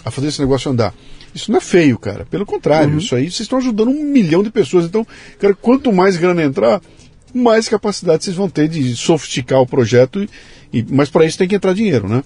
[0.04, 0.92] a fazer esse negócio andar.
[1.32, 2.26] Isso não é feio, cara.
[2.26, 2.98] Pelo contrário, uhum.
[2.98, 4.84] isso aí vocês estão ajudando um milhão de pessoas.
[4.84, 5.06] Então,
[5.38, 6.80] cara, quanto mais grana entrar,
[7.32, 10.22] mais capacidade vocês vão ter de sofisticar o projeto.
[10.22, 10.28] E,
[10.72, 12.22] e mas para isso tem que entrar dinheiro, né?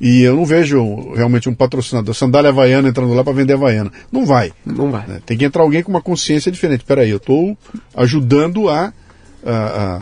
[0.00, 3.90] E eu não vejo realmente um patrocinador, sandália havaiana entrando lá para vender havaiana.
[4.12, 4.52] Não vai.
[4.64, 5.06] Não vai.
[5.06, 5.20] Né?
[5.26, 6.84] Tem que entrar alguém com uma consciência diferente.
[6.84, 7.58] Peraí, eu estou
[7.96, 8.92] ajudando a,
[9.44, 10.00] a,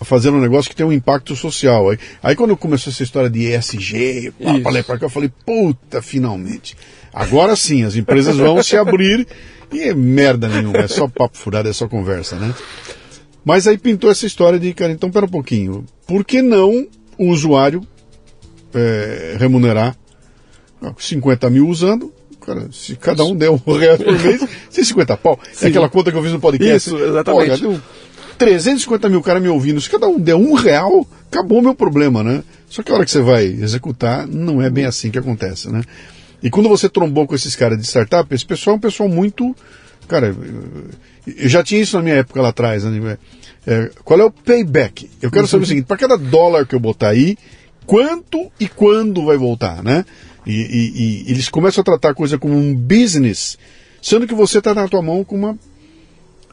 [0.00, 1.88] a, fazer um negócio que tem um impacto social.
[1.88, 6.76] Aí, aí quando começou essa história de ESG, falei para cá, eu falei, puta, finalmente.
[7.12, 9.26] Agora sim, as empresas vão se abrir
[9.72, 12.54] e é merda nenhuma, é só papo furado, é só conversa, né?
[13.44, 16.86] Mas aí pintou essa história de, cara, então pera um pouquinho, por que não
[17.18, 17.82] o usuário
[18.74, 19.96] é, remunerar
[20.96, 22.12] 50 mil usando,
[22.44, 25.40] cara, se cada um der um real por mês, 150 pau.
[25.42, 25.66] É Sim.
[25.66, 26.88] É aquela conta que eu fiz no podcast.
[26.88, 27.62] Isso, exatamente.
[27.62, 27.74] Pô,
[28.38, 32.22] 350 mil caras me ouvindo, se cada um der um real, acabou o meu problema,
[32.22, 32.44] né?
[32.68, 35.82] Só que a hora que você vai executar, não é bem assim que acontece, né?
[36.40, 39.56] E quando você trombou com esses caras de startup, esse pessoal é um pessoal muito.
[40.08, 40.34] Cara,
[41.26, 43.18] eu já tinha isso na minha época lá atrás, né?
[43.66, 45.10] É, qual é o payback?
[45.20, 47.36] Eu quero saber o seguinte: para cada dólar que eu botar aí,
[47.86, 50.04] quanto e quando vai voltar, né?
[50.46, 53.58] E, e, e eles começam a tratar a coisa como um business,
[54.00, 55.58] sendo que você está na tua mão com uma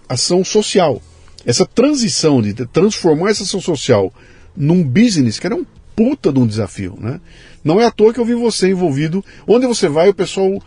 [0.10, 1.02] ação social.
[1.46, 4.14] Essa transição de transformar essa ação social
[4.56, 5.66] num business, que era um
[5.96, 7.22] puta de um desafio, né?
[7.64, 9.24] Não é à toa que eu vi você envolvido.
[9.48, 10.62] Onde você vai, o pessoal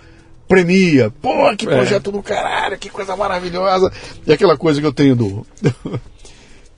[0.49, 1.13] premia.
[1.23, 1.69] Pô, que é.
[1.69, 2.13] projeto é.
[2.13, 3.93] do caralho, que coisa maravilhosa.
[4.27, 5.47] E aquela coisa que eu tenho do.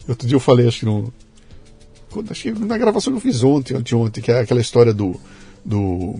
[0.08, 1.12] Outro dia eu falei, acho que no,
[2.28, 5.18] acho que na gravação que eu fiz ontem, ontem, que é aquela história do.
[5.64, 6.16] do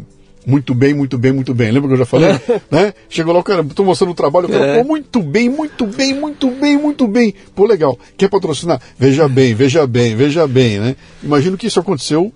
[0.46, 1.70] muito bem, muito bem, muito bem.
[1.70, 2.30] Lembra que eu já falei?
[2.70, 2.94] né?
[3.10, 4.78] Chegou lá, o cara, tô mostrando o trabalho, o cara, é.
[4.78, 7.34] pô, muito bem, muito bem, muito bem, muito bem.
[7.54, 7.98] Pô, legal.
[8.16, 8.80] Quer patrocinar?
[8.98, 10.96] Veja bem, veja bem, veja bem, né?
[11.22, 12.32] Imagino que isso aconteceu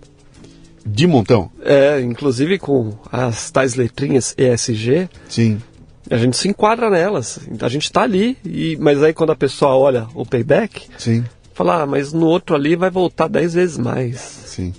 [0.85, 1.51] de montão.
[1.63, 5.09] É, inclusive com as tais letrinhas ESG.
[5.29, 5.61] Sim.
[6.11, 7.39] A gente se enquadra nelas.
[7.61, 11.25] A gente está ali, e, mas aí quando a pessoa olha o payback, Sim
[11.55, 14.19] falar, ah, mas no outro ali vai voltar dez vezes mais.
[14.47, 14.75] Sim.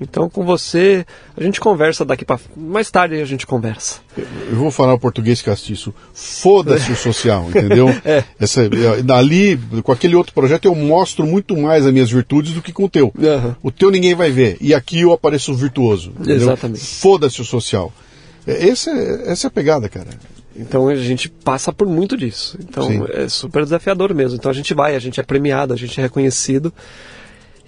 [0.00, 1.06] Então com você,
[1.36, 4.00] a gente conversa daqui para mais tarde a gente conversa.
[4.16, 5.94] Eu vou falar o português castiço.
[6.12, 7.88] Foda-se o social, entendeu?
[8.04, 8.24] é.
[8.38, 8.62] Essa,
[9.16, 12.84] ali, com aquele outro projeto, eu mostro muito mais as minhas virtudes do que com
[12.84, 13.12] o teu.
[13.16, 13.54] Uhum.
[13.62, 14.56] O teu ninguém vai ver.
[14.60, 16.10] E aqui eu apareço virtuoso.
[16.10, 16.36] Entendeu?
[16.36, 16.80] Exatamente.
[16.80, 17.92] Foda-se o social.
[18.46, 20.08] É, essa, é, essa é a pegada, cara.
[20.56, 22.56] Então a gente passa por muito disso.
[22.60, 23.04] Então Sim.
[23.12, 24.36] é super desafiador mesmo.
[24.36, 26.72] Então a gente vai, a gente é premiado, a gente é reconhecido.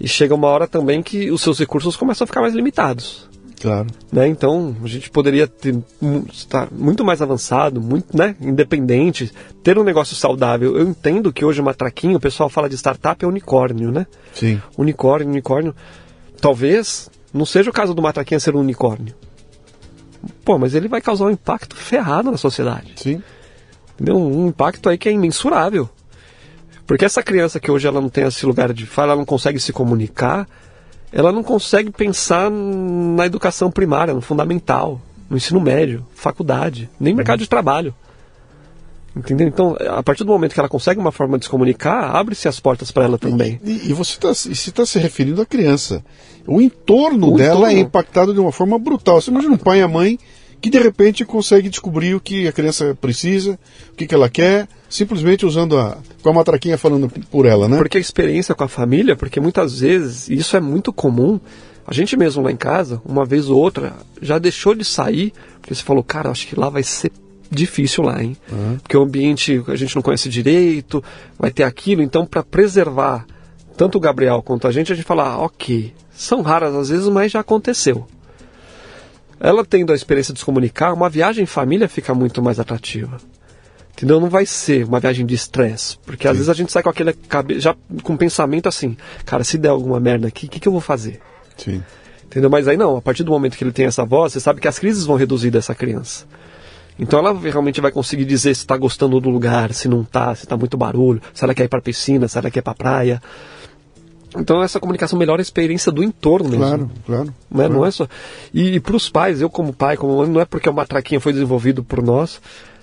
[0.00, 3.28] E chega uma hora também que os seus recursos começam a ficar mais limitados.
[3.60, 3.86] Claro.
[4.12, 4.28] Né?
[4.28, 5.76] Então a gente poderia ter,
[6.30, 9.32] estar muito mais avançado, muito né, independente,
[9.62, 10.76] ter um negócio saudável.
[10.76, 14.06] Eu entendo que hoje uma traquinha, o pessoal fala de startup é unicórnio, né?
[14.34, 14.60] Sim.
[14.76, 15.74] Unicórnio, unicórnio.
[16.40, 19.14] Talvez não seja o caso do Matraquinha ser um unicórnio.
[20.44, 22.92] Pô, mas ele vai causar um impacto ferrado na sociedade.
[22.96, 23.22] Sim.
[23.94, 24.16] Entendeu?
[24.16, 25.88] Um impacto aí que é imensurável.
[26.86, 29.58] Porque essa criança que hoje ela não tem esse lugar de fala, ela não consegue
[29.58, 30.48] se comunicar,
[31.12, 37.16] ela não consegue pensar na educação primária, no fundamental, no ensino médio, faculdade, nem uhum.
[37.16, 37.94] mercado de trabalho.
[39.16, 39.48] Entendeu?
[39.48, 42.60] Então, a partir do momento que ela consegue uma forma de se comunicar, abre-se as
[42.60, 43.58] portas para ela também.
[43.64, 46.04] E, e você está tá se referindo à criança.
[46.46, 47.78] O entorno o dela é entorno.
[47.78, 49.18] é impactado de uma forma brutal.
[49.18, 50.18] Você imagina um pai e a mãe
[50.60, 53.58] que de repente consegue descobrir o que a criança precisa,
[53.92, 57.76] o que, que ela quer, simplesmente usando a com a matraquinha falando por ela, né?
[57.76, 61.38] Porque a experiência com a família, porque muitas vezes isso é muito comum.
[61.86, 65.74] A gente mesmo lá em casa, uma vez ou outra, já deixou de sair porque
[65.74, 67.10] você falou, cara, acho que lá vai ser
[67.50, 68.36] difícil lá, hein?
[68.50, 68.78] Uhum.
[68.78, 71.02] Porque o ambiente a gente não conhece direito,
[71.38, 72.02] vai ter aquilo.
[72.02, 73.26] Então, para preservar
[73.76, 77.08] tanto o Gabriel quanto a gente, a gente fala, ah, ok, são raras às vezes,
[77.08, 78.06] mas já aconteceu.
[79.38, 83.18] Ela tendo a experiência de se comunicar, uma viagem em família fica muito mais atrativa.
[83.92, 84.20] Entendeu?
[84.20, 85.98] Não vai ser uma viagem de estresse.
[86.04, 86.28] Porque Sim.
[86.28, 87.16] às vezes a gente sai com aquele
[87.58, 90.72] já com um pensamento assim, cara, se der alguma merda aqui, o que, que eu
[90.72, 91.20] vou fazer?
[91.56, 91.82] Sim.
[92.24, 92.50] Entendeu?
[92.50, 94.68] Mas aí não, a partir do momento que ele tem essa voz, você sabe que
[94.68, 96.26] as crises vão reduzir dessa criança.
[96.98, 100.44] Então ela realmente vai conseguir dizer se está gostando do lugar, se não está, se
[100.44, 103.22] está muito barulho, se ela quer ir para piscina, se ela quer ir para praia.
[104.38, 106.64] Então essa comunicação melhora a experiência do entorno mesmo.
[106.64, 107.24] Claro, claro.
[107.24, 107.34] Né?
[107.52, 107.72] claro.
[107.72, 108.06] Não é só.
[108.52, 111.32] E, e para os pais, eu como pai, como não é porque uma traquinha foi
[111.32, 112.40] desenvolvido por nós,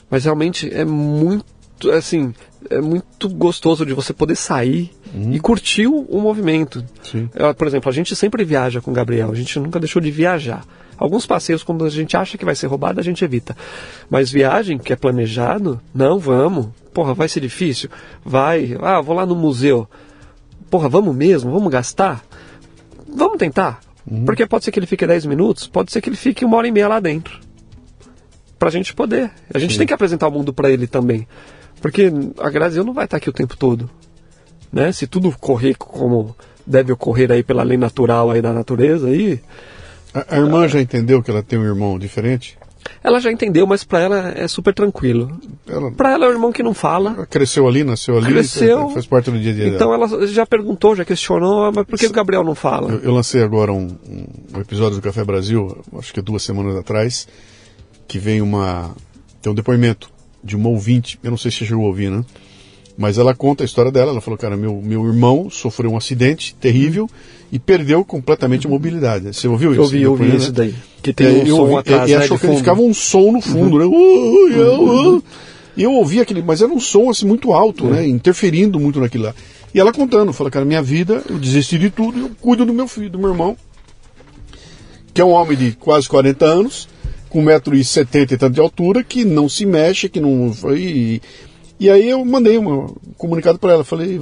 [0.09, 1.45] mas realmente é muito
[1.91, 2.33] assim
[2.69, 5.33] é muito gostoso de você poder sair uhum.
[5.33, 6.83] e curtir o, o movimento.
[7.03, 7.29] Sim.
[7.57, 10.63] por exemplo, a gente sempre viaja com o Gabriel, a gente nunca deixou de viajar.
[10.97, 13.57] Alguns passeios, quando a gente acha que vai ser roubado, a gente evita.
[14.09, 16.67] Mas viagem que é planejado, não, vamos.
[16.93, 17.89] Porra, vai ser difícil?
[18.23, 18.77] Vai.
[18.79, 19.87] Ah, vou lá no museu.
[20.73, 21.51] Porra, vamos mesmo?
[21.51, 22.25] Vamos gastar?
[23.07, 23.79] Vamos tentar.
[24.09, 24.25] Uhum.
[24.25, 26.67] Porque pode ser que ele fique 10 minutos, pode ser que ele fique uma hora
[26.67, 27.39] e meia lá dentro.
[28.57, 29.29] Pra gente poder.
[29.53, 29.77] A gente Sim.
[29.77, 31.27] tem que apresentar o mundo para ele também.
[31.79, 33.87] Porque a Graziel não vai estar aqui o tempo todo.
[34.71, 34.91] Né?
[34.91, 36.35] Se tudo correr como
[36.65, 39.39] deve ocorrer aí pela lei natural aí da natureza aí.
[40.11, 42.57] A, a irmã já entendeu que ela tem um irmão diferente?
[43.03, 45.37] Ela já entendeu, mas para ela é super tranquilo.
[45.67, 45.91] Ela...
[45.91, 47.13] Para ela é um irmão que não fala.
[47.17, 50.05] Ela cresceu ali, nasceu ali, cresceu, faz parte do dia a dia Então dela.
[50.05, 52.93] ela já perguntou, já questionou, mas por que o Gabriel não fala?
[52.93, 53.97] Eu, eu lancei agora um,
[54.55, 57.27] um, episódio do Café Brasil, acho que duas semanas atrás,
[58.07, 58.95] que vem uma
[59.41, 60.09] tem um depoimento
[60.41, 62.23] de uma ouvinte, eu não sei se você chegou a ouvir, né?
[62.97, 66.55] Mas ela conta a história dela, ela falou, cara, meu, meu irmão sofreu um acidente
[66.55, 67.09] terrível
[67.53, 69.31] e perdeu completamente a mobilidade.
[69.31, 69.79] Você ouviu isso?
[69.79, 70.35] Eu ouvi, eu ouvi né?
[70.37, 70.73] isso daí.
[71.03, 73.31] Que tem é, um som ouvi, atrás, e, né, achou que ele ficava um som
[73.31, 73.79] no fundo, uhum.
[73.79, 73.85] né?
[73.85, 75.23] Uh, uh, uh,
[75.77, 78.07] e eu ouvi aquele, mas era um som assim muito alto, né?
[78.07, 79.35] Interferindo muito naquilo lá.
[79.71, 82.87] E ela contando, fala, cara, minha vida, eu desisti de tudo, eu cuido do meu
[82.87, 83.55] filho, do meu irmão,
[85.13, 86.89] que é um homem de quase 40 anos,
[87.29, 90.51] com 1,70m e tanto de altura, que não se mexe, que não.
[90.75, 91.21] E,
[91.79, 94.19] e aí eu mandei um comunicado para ela, falei,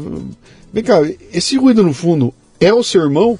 [0.74, 0.98] vem cá,
[1.32, 3.38] esse ruído no fundo é o seu irmão?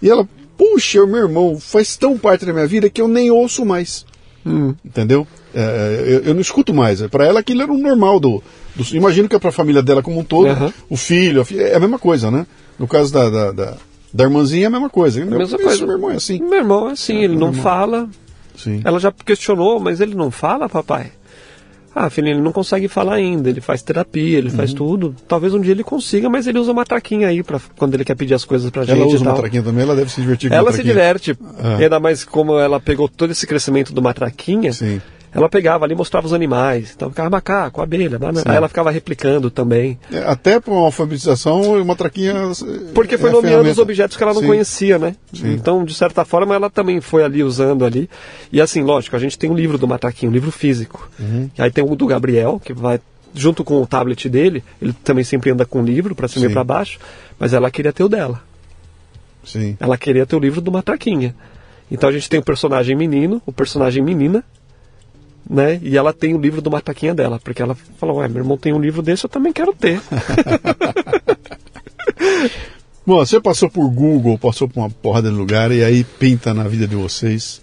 [0.00, 3.30] E ela, puxa, o meu irmão faz tão parte da minha vida que eu nem
[3.30, 4.06] ouço mais.
[4.46, 4.74] Hum.
[4.84, 5.26] Entendeu?
[5.52, 7.02] É, eu, eu, não escuto mais.
[7.08, 8.42] Para ela aquilo era o normal do,
[8.74, 8.84] do.
[8.94, 10.72] imagino que é para a família dela como um todo, uhum.
[10.88, 12.46] o filho, a filha, é a mesma coisa, né?
[12.78, 13.76] No caso da, da, da,
[14.12, 15.20] da irmãzinha é a mesma coisa.
[15.20, 15.84] A mesma coisa.
[15.84, 16.38] Meu irmão é assim.
[16.38, 17.62] Meu irmão é assim, ele não irmão.
[17.62, 18.08] fala.
[18.56, 18.80] Sim.
[18.84, 21.10] Ela já questionou, mas ele não fala, papai?
[21.98, 24.56] Ah, filho, ele não consegue falar ainda, ele faz terapia, ele uhum.
[24.56, 25.16] faz tudo.
[25.26, 28.14] Talvez um dia ele consiga, mas ele usa uma traquinha aí para quando ele quer
[28.14, 29.00] pedir as coisas pra ela gente.
[29.00, 31.34] Ela usa uma traquinha também, ela deve se divertir com Ela se diverte.
[31.58, 31.78] Ah.
[31.78, 34.74] Ainda mais como ela pegou todo esse crescimento de uma traquinha.
[34.74, 35.00] Sim
[35.34, 36.92] ela pegava ali mostrava os animais.
[36.94, 38.44] Então ficava macaco, abelha, banana.
[38.46, 39.98] Aí ela ficava replicando também.
[40.12, 42.34] É, até para uma alfabetização, uma traquinha.
[42.94, 44.46] Porque foi é nomeando os objetos que ela não Sim.
[44.48, 45.14] conhecia, né?
[45.32, 45.52] Sim.
[45.52, 48.08] Então, de certa forma, ela também foi ali usando ali.
[48.52, 51.08] E assim, lógico, a gente tem um livro do matraquinho, um livro físico.
[51.18, 51.50] Uhum.
[51.56, 53.00] E aí tem o do Gabriel, que vai
[53.34, 56.50] junto com o tablet dele, ele também sempre anda com o livro para cima Sim.
[56.50, 56.98] e para baixo,
[57.38, 58.42] mas ela queria ter o dela.
[59.44, 59.76] Sim.
[59.78, 61.34] Ela queria ter o livro do Matraquinha.
[61.90, 64.42] Então a gente tem o personagem menino, o personagem menina,
[65.48, 65.78] né?
[65.82, 68.72] E ela tem o livro do Mataquinha dela, porque ela falou, ué, meu irmão tem
[68.72, 70.00] um livro desse, eu também quero ter.
[73.06, 76.64] Bom, você passou por Google, passou por uma porrada de lugar e aí pinta na
[76.64, 77.62] vida de vocês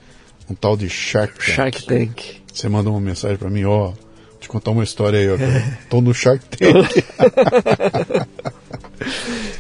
[0.50, 1.56] um tal de Shark Tank.
[1.56, 2.22] Shark Tank.
[2.54, 3.92] Você manda uma mensagem para mim, ó,
[4.40, 5.36] te contar uma história aí, ó.
[5.36, 5.78] É.
[5.90, 7.04] Tô no Shark Tank.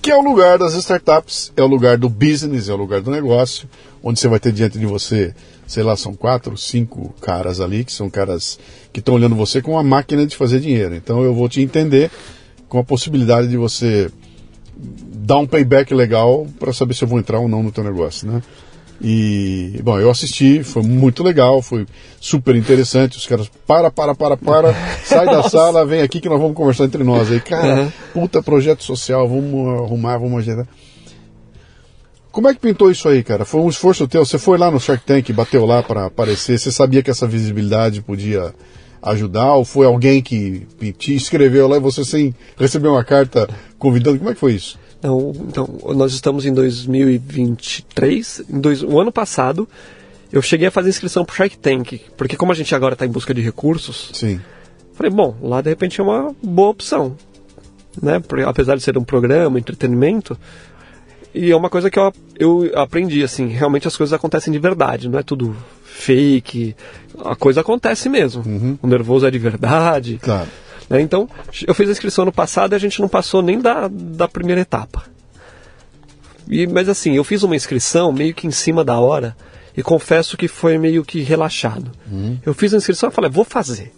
[0.00, 3.10] que é o lugar das startups, é o lugar do business, é o lugar do
[3.10, 3.68] negócio,
[4.02, 5.34] onde você vai ter diante de você
[5.70, 8.58] sei lá, são quatro, cinco caras ali, que são caras
[8.92, 10.96] que estão olhando você com uma máquina de fazer dinheiro.
[10.96, 12.10] Então eu vou te entender
[12.68, 14.10] com a possibilidade de você
[14.76, 18.28] dar um payback legal para saber se eu vou entrar ou não no teu negócio,
[18.28, 18.42] né?
[19.02, 21.86] E, bom, eu assisti, foi muito legal, foi
[22.20, 23.16] super interessante.
[23.16, 24.74] Os caras, para, para, para, para,
[25.04, 27.40] sai da sala, vem aqui que nós vamos conversar entre nós aí.
[27.40, 27.92] Cara, uhum.
[28.12, 30.66] puta projeto social, vamos arrumar, vamos ajeitar.
[32.30, 33.44] Como é que pintou isso aí, cara?
[33.44, 34.24] Foi um esforço teu?
[34.24, 36.58] Você foi lá no Shark Tank, bateu lá para aparecer?
[36.58, 38.54] Você sabia que essa visibilidade podia
[39.02, 39.54] ajudar?
[39.54, 40.66] Ou foi alguém que
[40.96, 43.48] te escreveu lá e você sem receber uma carta
[43.78, 44.18] convidando?
[44.18, 44.78] Como é que foi isso?
[45.02, 48.42] Não, então, nós estamos em 2023.
[48.50, 49.68] Em dois, o ano passado,
[50.32, 53.06] eu cheguei a fazer inscrição para o Shark Tank, porque como a gente agora está
[53.06, 54.40] em busca de recursos, Sim.
[54.94, 57.16] falei, bom, lá de repente é uma boa opção.
[58.00, 58.20] Né?
[58.20, 60.38] Porque, apesar de ser um programa, entretenimento,
[61.34, 65.08] e é uma coisa que eu, eu aprendi, assim, realmente as coisas acontecem de verdade,
[65.08, 66.74] não é tudo fake,
[67.24, 68.42] a coisa acontece mesmo.
[68.44, 68.78] Uhum.
[68.82, 70.18] O nervoso é de verdade.
[70.20, 70.48] Claro.
[70.90, 71.00] Né?
[71.00, 71.28] Então,
[71.66, 74.60] eu fiz a inscrição no passado e a gente não passou nem da, da primeira
[74.60, 75.04] etapa.
[76.48, 79.36] E, mas assim, eu fiz uma inscrição meio que em cima da hora
[79.76, 81.92] e confesso que foi meio que relaxado.
[82.10, 82.36] Uhum.
[82.44, 83.92] Eu fiz a inscrição e falei, vou fazer.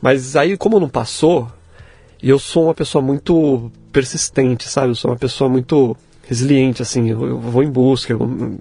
[0.00, 1.50] Mas aí, como não passou,
[2.22, 4.88] eu sou uma pessoa muito persistente, sabe?
[4.88, 5.96] Eu sou uma pessoa muito
[6.28, 8.58] resiliente, assim, eu, eu vou em busca, eu,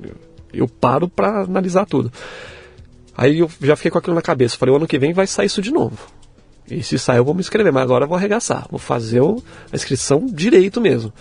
[0.54, 2.12] eu paro para analisar tudo.
[3.16, 4.56] Aí eu já fiquei com aquilo na cabeça.
[4.56, 5.98] Falei, o ano que vem vai sair isso de novo.
[6.70, 8.68] E se sair eu vou me inscrever, mas agora eu vou arregaçar.
[8.70, 11.14] Vou fazer a inscrição direito mesmo.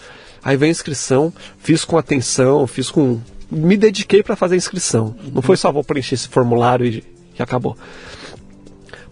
[0.43, 3.21] Aí vem a inscrição, fiz com atenção, fiz com.
[3.51, 5.15] Me dediquei para fazer a inscrição.
[5.33, 7.05] Não foi só vou preencher esse formulário e,
[7.39, 7.77] e acabou.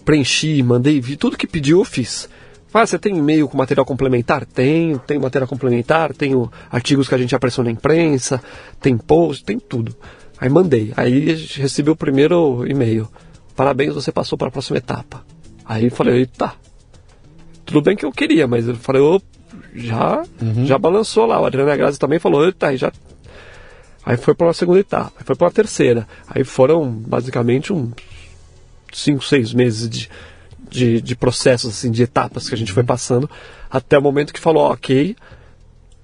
[0.05, 2.29] Preenchi, mandei, vi, tudo que pediu eu fiz.
[2.73, 4.45] Ah, você tem e-mail com material complementar?
[4.45, 8.43] Tenho, tem material complementar, tenho artigos que a gente apareceu na imprensa,
[8.81, 9.95] tem post, tem tudo.
[10.41, 10.93] Aí mandei.
[10.97, 13.09] Aí recebi o primeiro e-mail.
[13.55, 15.25] Parabéns, você passou para a próxima etapa.
[15.65, 16.53] Aí falei, eita,
[17.65, 19.21] tudo bem que eu queria, mas eu falei, oh,
[19.75, 20.67] já, uhum.
[20.67, 21.41] já balançou lá.
[21.41, 22.93] O Adriana Grazi também falou, eita, aí já.
[24.05, 26.07] Aí foi para uma segunda etapa, aí foi para uma terceira.
[26.29, 27.93] Aí foram basicamente uns
[28.93, 30.11] 5, 6 meses de,
[30.69, 33.29] de, de, processos, assim, de etapas que a gente foi passando,
[33.71, 35.17] até o momento que falou, ok,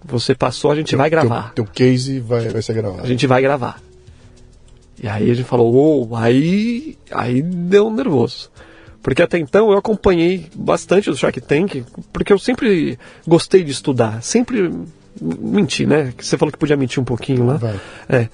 [0.02, 1.52] você passou, a gente teu, vai gravar.
[1.54, 3.02] Teu, teu case vai, vai ser gravado.
[3.02, 3.80] A gente vai gravar.
[5.02, 8.50] E aí a gente falou, oh, aí, aí deu um nervoso.
[9.02, 14.22] Porque até então eu acompanhei bastante o Shark Tank, porque eu sempre gostei de estudar,
[14.22, 14.70] sempre
[15.20, 16.12] menti, né?
[16.18, 17.56] Você falou que podia mentir um pouquinho lá.
[17.56, 17.80] Vai.
[18.08, 18.28] É.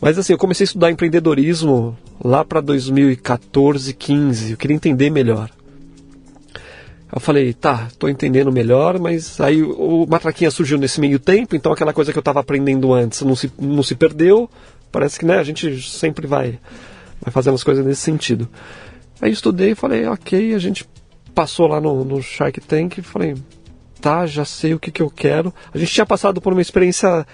[0.00, 4.52] Mas assim, eu comecei a estudar empreendedorismo lá para 2014, 15.
[4.52, 5.50] Eu queria entender melhor.
[7.12, 11.72] Eu falei, tá, tô entendendo melhor, mas aí o Matraquinha surgiu nesse meio tempo, então
[11.72, 14.48] aquela coisa que eu estava aprendendo antes não se, não se perdeu.
[14.92, 16.58] Parece que né, a gente sempre vai,
[17.20, 18.48] vai fazendo as coisas nesse sentido.
[19.20, 20.86] Aí estudei e falei, ok, a gente
[21.34, 23.34] passou lá no, no Shark Tank e falei,
[24.00, 25.52] tá, já sei o que, que eu quero.
[25.72, 27.26] A gente tinha passado por uma experiência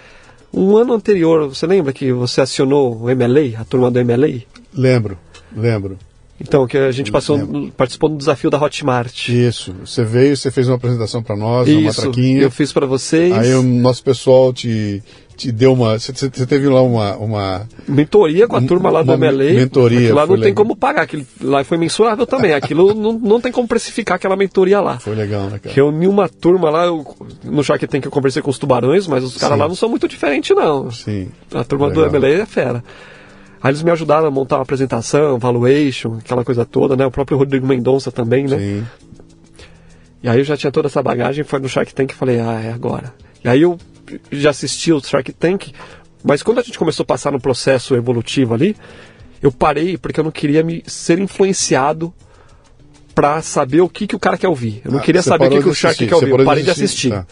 [0.53, 4.41] um ano anterior, você lembra que você acionou o MLA, a turma do MLA?
[4.73, 5.17] Lembro,
[5.55, 5.97] lembro.
[6.39, 9.27] Então, que a gente passou, participou do desafio da Hotmart.
[9.27, 9.73] Isso.
[9.83, 12.41] Você veio, você fez uma apresentação para nós, Isso, uma matraquinha.
[12.43, 13.33] Eu fiz para vocês.
[13.33, 15.01] Aí o nosso pessoal te,
[15.37, 15.99] te deu uma.
[15.99, 17.67] Você, teve lá uma, uma.
[17.87, 19.53] Mentoria com a turma lá do MLA.
[19.53, 20.13] Mentoria.
[20.13, 20.45] Lá não legal.
[20.45, 21.03] tem como pagar.
[21.03, 22.53] Aquilo lá foi mensurável também.
[22.53, 24.99] Aquilo não, não tem como precificar aquela mentoria lá.
[24.99, 25.73] Foi legal, né, cara?
[25.73, 26.85] Reuni uma turma lá.
[26.85, 27.05] Eu,
[27.43, 30.07] no Shark Tank eu conversei com os tubarões, mas os caras lá não são muito
[30.07, 30.89] diferentes, não.
[30.89, 31.29] Sim.
[31.53, 32.09] A turma legal.
[32.09, 32.83] do MLA é fera.
[33.61, 37.05] Aí eles me ajudaram a montar uma apresentação, valuation, aquela coisa toda, né?
[37.05, 38.57] O próprio Rodrigo Mendonça também, né?
[38.57, 38.85] Sim.
[40.23, 42.59] E aí eu já tinha toda essa bagagem, foi no Shark Tank e falei, ah,
[42.63, 43.13] é agora.
[43.43, 43.77] E aí eu
[44.31, 45.71] já assisti o Shark Tank,
[46.23, 48.75] mas quando a gente começou a passar no processo evolutivo ali,
[49.41, 52.13] eu parei porque eu não queria me ser influenciado
[53.13, 54.81] para saber o que, que o cara quer ouvir.
[54.85, 56.29] Eu não ah, queria saber o que, que o Shark quer ouvir.
[56.29, 57.11] Eu parei de assistir.
[57.11, 57.25] Tá.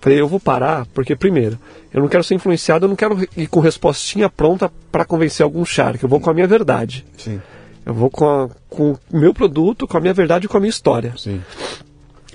[0.00, 1.56] Falei, eu vou parar, porque primeiro,
[1.94, 5.64] eu não quero ser influenciado, eu não quero ir com respostinha pronta para convencer algum
[5.64, 7.06] shark, eu vou com a minha verdade.
[7.16, 7.40] Sim.
[7.86, 10.60] Eu vou com, a, com o meu produto, com a minha verdade e com a
[10.60, 11.14] minha história.
[11.16, 11.40] Sim.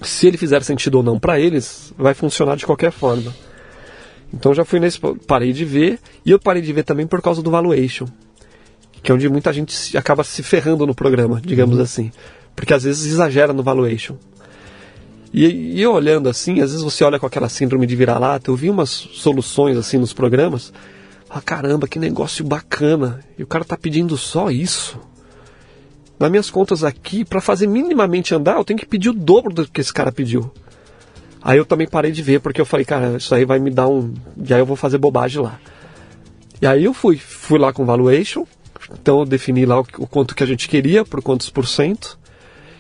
[0.02, 3.34] Se ele fizer sentido ou não para eles, vai funcionar de qualquer forma.
[4.34, 4.99] Então já fui nesse.
[5.26, 8.06] Parei de ver, e eu parei de ver também por causa do valuation.
[9.02, 11.84] Que é onde muita gente acaba se ferrando no programa, digamos uhum.
[11.84, 12.12] assim.
[12.56, 14.16] Porque às vezes exagera no valuation.
[15.34, 18.56] E, e eu olhando assim, às vezes você olha com aquela síndrome de vira-lata, eu
[18.56, 20.74] vi umas soluções assim nos programas.
[21.30, 23.20] Ah, caramba, que negócio bacana.
[23.38, 24.99] E o cara tá pedindo só isso.
[26.20, 29.68] Nas minhas contas aqui, para fazer minimamente andar, eu tenho que pedir o dobro do
[29.68, 30.52] que esse cara pediu.
[31.48, 33.88] Aí eu também parei de ver, porque eu falei, cara, isso aí vai me dar
[33.88, 34.14] um.
[34.45, 35.57] E aí eu vou fazer bobagem lá.
[36.61, 38.45] E aí eu fui, fui lá com valuation,
[38.91, 42.19] então eu defini lá o, o quanto que a gente queria, por quantos por cento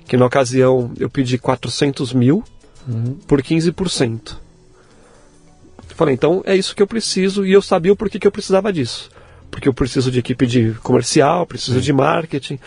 [0.05, 2.43] que na ocasião eu pedi 400 mil
[2.85, 3.17] uhum.
[3.25, 4.35] por 15%.
[5.95, 8.73] Falei, então é isso que eu preciso e eu sabia o porquê que eu precisava
[8.73, 9.09] disso.
[9.49, 12.59] Porque eu preciso de equipe de comercial, preciso de marketing,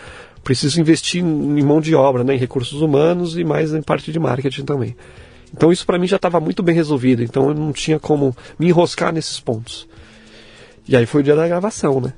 [0.43, 4.19] preciso investir em mão de obra, né, em recursos humanos e mais em parte de
[4.19, 4.95] marketing também.
[5.53, 8.67] Então isso para mim já estava muito bem resolvido, então eu não tinha como me
[8.67, 9.87] enroscar nesses pontos.
[10.87, 12.13] E aí foi o dia da gravação, né?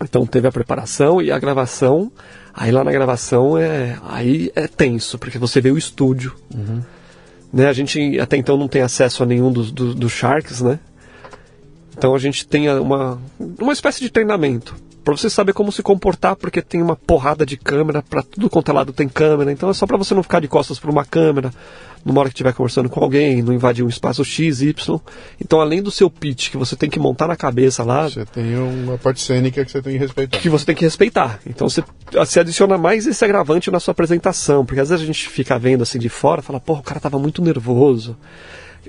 [0.00, 2.12] Então teve a preparação e a gravação
[2.56, 6.34] Aí lá na gravação é, aí é tenso, porque você vê o estúdio.
[6.54, 6.80] Uhum.
[7.52, 7.68] Né?
[7.68, 10.80] A gente até então não tem acesso a nenhum dos, dos, dos Sharks, né?
[11.96, 14.74] Então a gente tem uma, uma espécie de treinamento
[15.06, 18.72] para você saber como se comportar, porque tem uma porrada de câmera, para tudo quanto
[18.72, 21.04] é lado tem câmera, então é só para você não ficar de costas para uma
[21.04, 21.52] câmera,
[22.04, 25.00] numa hora que estiver conversando com alguém, não invadir um espaço X, Y.
[25.40, 28.08] Então, além do seu pitch que você tem que montar na cabeça lá.
[28.08, 30.38] Você tem uma parte cênica que você tem que respeitar.
[30.40, 31.38] Que você tem que respeitar.
[31.46, 35.28] Então, você, você adiciona mais esse agravante na sua apresentação, porque às vezes a gente
[35.28, 38.16] fica vendo assim de fora fala, porra, o cara tava muito nervoso.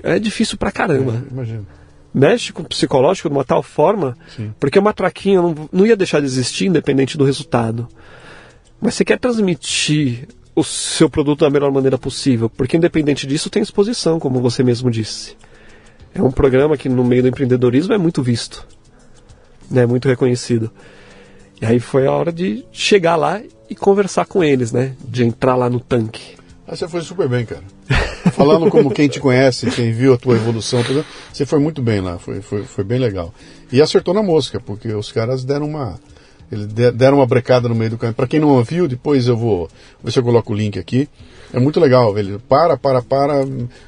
[0.02, 1.22] É difícil pra caramba.
[1.30, 1.77] É, imagino
[2.12, 4.52] mexe com o psicológico de uma tal forma, Sim.
[4.58, 7.88] porque uma traquinha não, não ia deixar de existir independente do resultado.
[8.80, 13.62] Mas você quer transmitir o seu produto da melhor maneira possível, porque independente disso tem
[13.62, 15.36] exposição, como você mesmo disse.
[16.14, 18.66] É um programa que no meio do empreendedorismo é muito visto,
[19.70, 20.70] né, muito reconhecido.
[21.60, 24.94] E aí foi a hora de chegar lá e conversar com eles, né?
[25.04, 26.37] De entrar lá no tanque.
[26.68, 27.62] Ah, você foi super bem, cara.
[28.32, 30.82] Falando como quem te conhece, quem viu a tua evolução,
[31.32, 33.32] você foi muito bem lá, foi, foi, foi bem legal.
[33.72, 35.98] E acertou na mosca, porque os caras deram uma.
[36.52, 38.14] Eles deram uma brecada no meio do caminho.
[38.14, 39.68] Para quem não ouviu, depois eu vou
[40.02, 41.08] ver se eu coloco o link aqui.
[41.52, 43.46] É muito legal, ele para, para, para.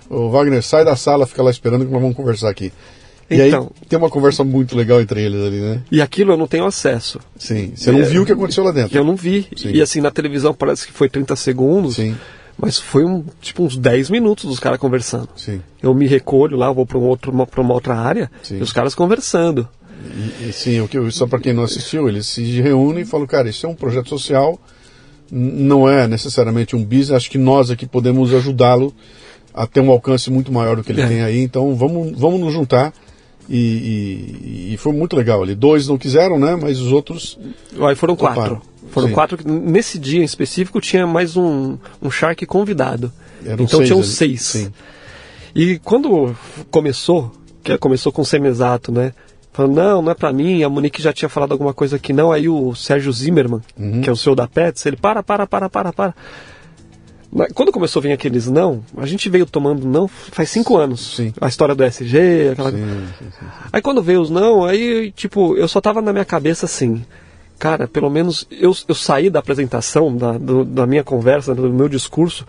[0.09, 2.73] O Wagner sai da sala, fica lá esperando que nós vamos conversar aqui.
[3.31, 5.83] E então, aí tem uma conversa muito legal entre eles ali, né?
[5.91, 7.21] E aquilo eu não tenho acesso.
[7.39, 7.73] Sim.
[7.77, 8.97] Você não é, viu o que aconteceu lá dentro?
[8.97, 9.47] Eu não vi.
[9.57, 9.71] Sim.
[9.71, 11.97] E assim, na televisão parece que foi 30 segundos.
[11.97, 12.17] Sim.
[12.61, 15.29] Mas foi um, tipo uns 10 minutos dos caras conversando.
[15.37, 15.63] Sim.
[15.83, 18.59] Eu me recolho lá, vou para um outro, uma, uma outra área, sim.
[18.59, 19.69] e os caras conversando.
[20.05, 23.27] E, e, sim, o que, só para quem não assistiu, eles se reúnem e falam,
[23.27, 24.59] cara, isso é um projeto social,
[25.31, 28.95] não é necessariamente um business, acho que nós aqui podemos ajudá-lo
[29.53, 31.07] a ter um alcance muito maior do que ele é.
[31.07, 32.93] tem aí, então vamos, vamos nos juntar.
[33.53, 35.57] E, e, e, foi muito legal ali.
[35.57, 36.57] Dois não quiseram, né?
[36.61, 37.37] Mas os outros.
[37.81, 38.63] Aí foram quatro.
[38.91, 39.15] Foram Sim.
[39.15, 39.39] quatro.
[39.45, 43.13] Nesse dia em específico tinha mais um, um Shark convidado.
[43.45, 44.43] Eram então seis tinham seis.
[44.43, 44.73] Sim.
[45.53, 46.33] E quando
[46.71, 47.33] começou,
[47.65, 49.13] que começou com o semiexato, né?
[49.53, 52.31] Falando, não, não é pra mim, a Monique já tinha falado alguma coisa que não,
[52.31, 54.01] aí o Sérgio Zimmermann, uhum.
[54.01, 56.15] que é o seu da Pets, ele para, para, para, para, para.
[57.55, 61.17] Quando começou a vir aqueles não, a gente veio tomando não faz cinco anos.
[61.17, 61.33] Sim.
[61.41, 62.73] A história do SG, aquela.
[62.73, 62.79] Sim,
[63.19, 67.05] sim, aí quando veio os não, aí, tipo, eu só tava na minha cabeça assim
[67.61, 71.91] cara, pelo menos eu, eu saí da apresentação, da, do, da minha conversa, do meu
[71.91, 72.47] discurso,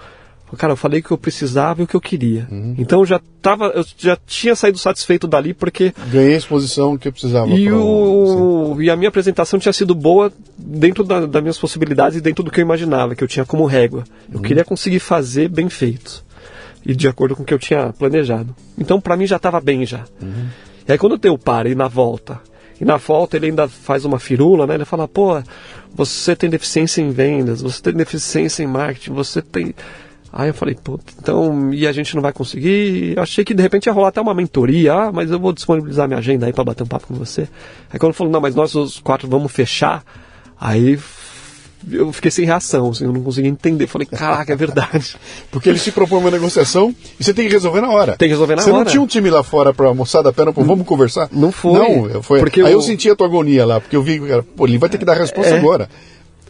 [0.58, 2.48] cara, eu falei que eu precisava e o que eu queria.
[2.52, 2.76] Uhum.
[2.78, 7.08] Então eu já tava, eu já tinha saído satisfeito dali porque ganhei a exposição que
[7.08, 7.50] eu precisava.
[7.50, 12.22] E, o, e a minha apresentação tinha sido boa dentro da, das minhas possibilidades e
[12.22, 14.04] dentro do que eu imaginava, que eu tinha como régua.
[14.30, 14.42] Eu uhum.
[14.42, 16.24] queria conseguir fazer bem feito
[16.86, 18.56] e de acordo com o que eu tinha planejado.
[18.78, 20.06] Então para mim já estava bem já.
[20.22, 20.48] Uhum.
[20.88, 22.40] E aí quando eu tenho o par e na volta
[22.82, 24.74] e na volta ele ainda faz uma firula, né?
[24.74, 25.40] Ele fala, pô,
[25.94, 29.76] você tem deficiência em vendas, você tem deficiência em marketing, você tem.
[30.34, 33.18] Aí eu falei, pô, então, e a gente não vai conseguir?
[33.18, 36.08] Eu achei que de repente ia rolar até uma mentoria, ah, mas eu vou disponibilizar
[36.08, 37.50] minha agenda aí para bater um papo com você.
[37.92, 40.04] Aí quando falou, não, mas nós os quatro vamos fechar,
[40.58, 40.98] aí
[41.90, 43.88] eu fiquei sem reação, assim, eu não conseguia entender.
[43.88, 45.16] Falei, caraca, é verdade.
[45.52, 48.16] Porque ele se propõe uma negociação e você tem que resolver na hora.
[48.16, 48.80] Tem que resolver na você hora.
[48.80, 51.28] Você não tinha um time lá fora pra moçada a pena, pô, vamos conversar?
[51.32, 51.74] Não foi.
[51.74, 52.40] Não, foi.
[52.40, 52.74] Porque Aí eu...
[52.74, 54.22] eu senti a tua agonia lá, porque eu vi,
[54.56, 55.58] pô, ele vai ter que dar a resposta é.
[55.58, 55.90] agora.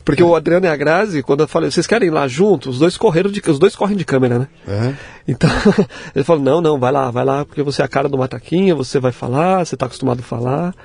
[0.03, 2.76] Porque o Adriano e a Grazi, quando eu falei, vocês querem ir lá juntos?
[2.76, 4.48] Os dois correram de, os dois correm de câmera, né?
[4.68, 4.94] É.
[5.28, 5.49] Então,
[6.15, 8.73] ele falou, não, não, vai lá, vai lá, porque você é a cara do Mataquinha,
[8.76, 10.76] você vai falar, você está acostumado a falar.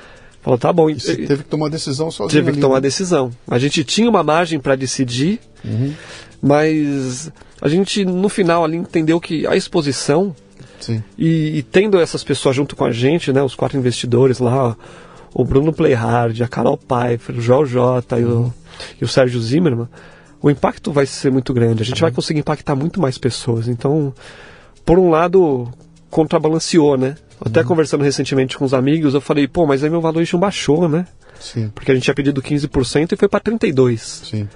[0.42, 0.88] Falou, tá bom.
[0.88, 2.44] E você teve que tomar decisão sozinho.
[2.44, 2.82] Teve que tomar né?
[2.82, 3.32] decisão.
[3.48, 5.92] A gente tinha uma margem para decidir, uhum.
[6.40, 10.34] mas a gente no final ali entendeu que a exposição
[11.18, 14.76] e, e, tendo essas pessoas junto com a gente, né, os quatro investidores lá,
[15.38, 18.20] o Bruno Playhard, a Carol Pfeiffer, o Joel J uhum.
[18.20, 18.52] e, o, uhum.
[19.02, 19.86] e o Sérgio Zimmermann,
[20.40, 21.82] o impacto vai ser muito grande.
[21.82, 22.08] A gente uhum.
[22.08, 23.68] vai conseguir impactar muito mais pessoas.
[23.68, 24.14] Então,
[24.82, 25.68] por um lado,
[26.08, 27.16] contrabalanceou, né?
[27.38, 27.66] Até uhum.
[27.66, 31.06] conversando recentemente com os amigos, eu falei, pô, mas aí meu valuation baixou, né?
[31.38, 31.70] Sim.
[31.74, 33.98] Porque a gente tinha pedido 15% e foi para 32%.
[33.98, 34.48] Sim.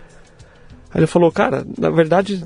[0.94, 2.42] Aí ele falou, cara, na verdade,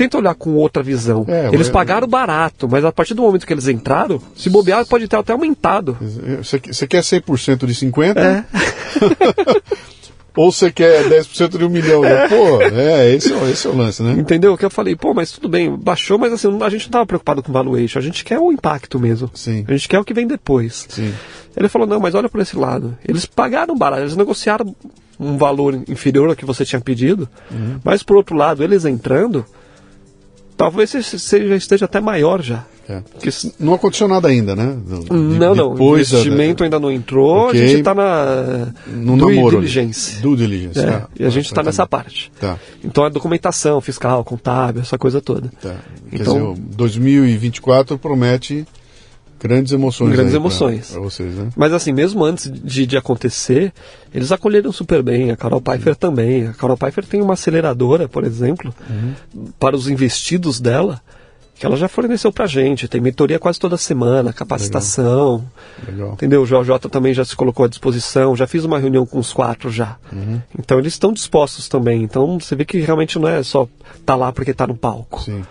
[0.00, 1.26] tenta olhar com outra visão.
[1.28, 4.86] É, eles eu, pagaram barato, mas a partir do momento que eles entraram, se bobear,
[4.86, 5.98] pode ter até aumentado.
[6.40, 8.16] Você quer 100% de 50%?
[8.16, 8.44] É.
[10.36, 12.28] Ou você quer 10% de um milhão, né?
[12.28, 14.12] Pô, é, esse, é esse é o lance, né?
[14.12, 14.56] Entendeu?
[14.56, 17.42] Que eu falei, pô, mas tudo bem, baixou, mas assim, a gente não estava preocupado
[17.42, 19.28] com valuation, a gente quer o impacto mesmo.
[19.34, 19.64] Sim.
[19.68, 20.86] A gente quer o que vem depois.
[20.88, 21.12] Sim.
[21.54, 22.96] Ele falou, não, mas olha por esse lado.
[23.06, 24.74] Eles pagaram barato, eles negociaram
[25.18, 27.78] um valor inferior ao que você tinha pedido, uhum.
[27.84, 29.44] mas por outro lado, eles entrando,
[30.60, 32.66] talvez seja, esteja até maior já.
[32.86, 33.02] É.
[33.58, 34.76] Não aconteceu nada ainda, né?
[34.84, 35.74] De, não, não.
[35.74, 36.64] O investimento da...
[36.66, 37.62] ainda não entrou, okay.
[37.62, 40.20] a gente está na no due namoro, diligence.
[40.20, 41.08] Due diligence, é, tá.
[41.18, 42.30] E a gente está nessa parte.
[42.38, 42.58] Tá.
[42.84, 45.50] Então é documentação fiscal, contábil, essa coisa toda.
[45.62, 45.76] Tá.
[46.10, 48.66] Quer então, dizer, 2024 promete
[49.40, 50.12] grandes emoções.
[50.12, 50.90] Grandes emoções.
[50.90, 51.48] Para vocês, né?
[51.56, 53.72] Mas assim, mesmo antes de, de acontecer,
[54.14, 55.30] eles acolheram super bem.
[55.30, 56.00] A Carol Pfeiffer Sim.
[56.00, 56.46] também.
[56.46, 59.46] A Carol Pfeiffer tem uma aceleradora, por exemplo, uhum.
[59.58, 61.00] para os investidos dela
[61.60, 62.88] que ela já forneceu pra gente.
[62.88, 65.44] Tem mentoria quase toda semana, capacitação.
[65.80, 65.92] Legal.
[65.92, 66.12] Legal.
[66.14, 66.42] Entendeu?
[66.42, 68.34] O JJ também já se colocou à disposição.
[68.34, 69.98] Já fiz uma reunião com os quatro já.
[70.10, 70.40] Uhum.
[70.58, 72.02] Então eles estão dispostos também.
[72.02, 73.68] Então você vê que realmente não é só
[74.06, 75.20] tá lá porque tá no palco.
[75.20, 75.42] Sim.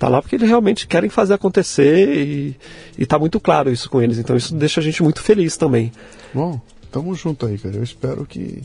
[0.00, 2.56] Tá lá porque eles realmente querem fazer acontecer e,
[2.96, 4.16] e tá muito claro isso com eles.
[4.16, 5.92] Então isso deixa a gente muito feliz também.
[6.32, 6.58] Bom,
[6.90, 7.76] tamo junto aí, cara.
[7.76, 8.62] Eu espero que.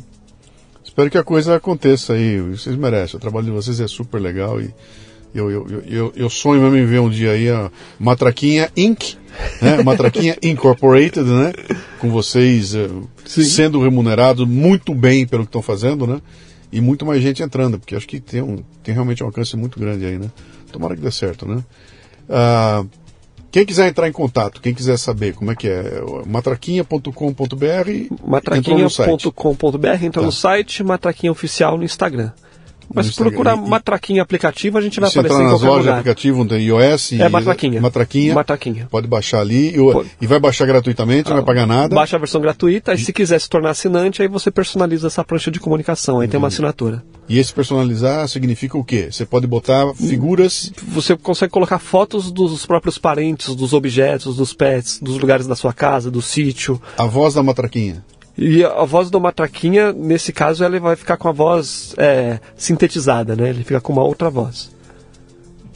[0.81, 2.39] Espero que a coisa aconteça aí.
[2.39, 3.17] Vocês merecem.
[3.17, 4.73] O trabalho de vocês é super legal e
[5.33, 9.17] eu, eu, eu, eu sonho mesmo em ver um dia aí a Matraquinha Inc.,
[9.61, 9.75] né?
[9.83, 11.51] Matraquinha Incorporated, né?
[11.99, 13.43] Com vocês uh, Sim.
[13.43, 16.21] sendo remunerados muito bem pelo que estão fazendo, né?
[16.71, 19.77] E muito mais gente entrando, porque acho que tem, um, tem realmente um alcance muito
[19.77, 20.31] grande aí, né?
[20.75, 21.63] Tomara que dê certo, né?
[22.29, 22.83] Ah,
[23.49, 27.09] quem quiser entrar em contato, quem quiser saber como é que é, matraquinha.com.br
[28.27, 30.25] matraquinha.com.br entra tá.
[30.25, 32.31] no site, matraquinha oficial no Instagram.
[32.93, 35.99] Mas procurar Matraquinha aplicativo, a gente vai aparecer em qualquer lojas lugar.
[35.99, 37.81] aplicativo, tem iOS É Matraquinha.
[37.81, 38.33] Matraquinha.
[38.33, 38.87] Matraquinha.
[38.89, 39.77] Pode baixar ali e,
[40.21, 41.95] e vai baixar gratuitamente, ah, não vai pagar nada.
[41.95, 45.51] Baixa a versão gratuita e se quiser se tornar assinante, aí você personaliza essa prancha
[45.51, 46.31] de comunicação, aí uhum.
[46.31, 47.03] tem uma assinatura.
[47.27, 49.09] E esse personalizar significa o quê?
[49.11, 50.71] Você pode botar figuras.
[50.89, 55.73] Você consegue colocar fotos dos próprios parentes, dos objetos, dos pets, dos lugares da sua
[55.73, 56.79] casa, do sítio.
[56.97, 58.03] A voz da matraquinha.
[58.37, 63.35] E a voz do Matraquinha, nesse caso, ele vai ficar com a voz é, sintetizada,
[63.35, 63.49] né?
[63.49, 64.75] Ele fica com uma outra voz.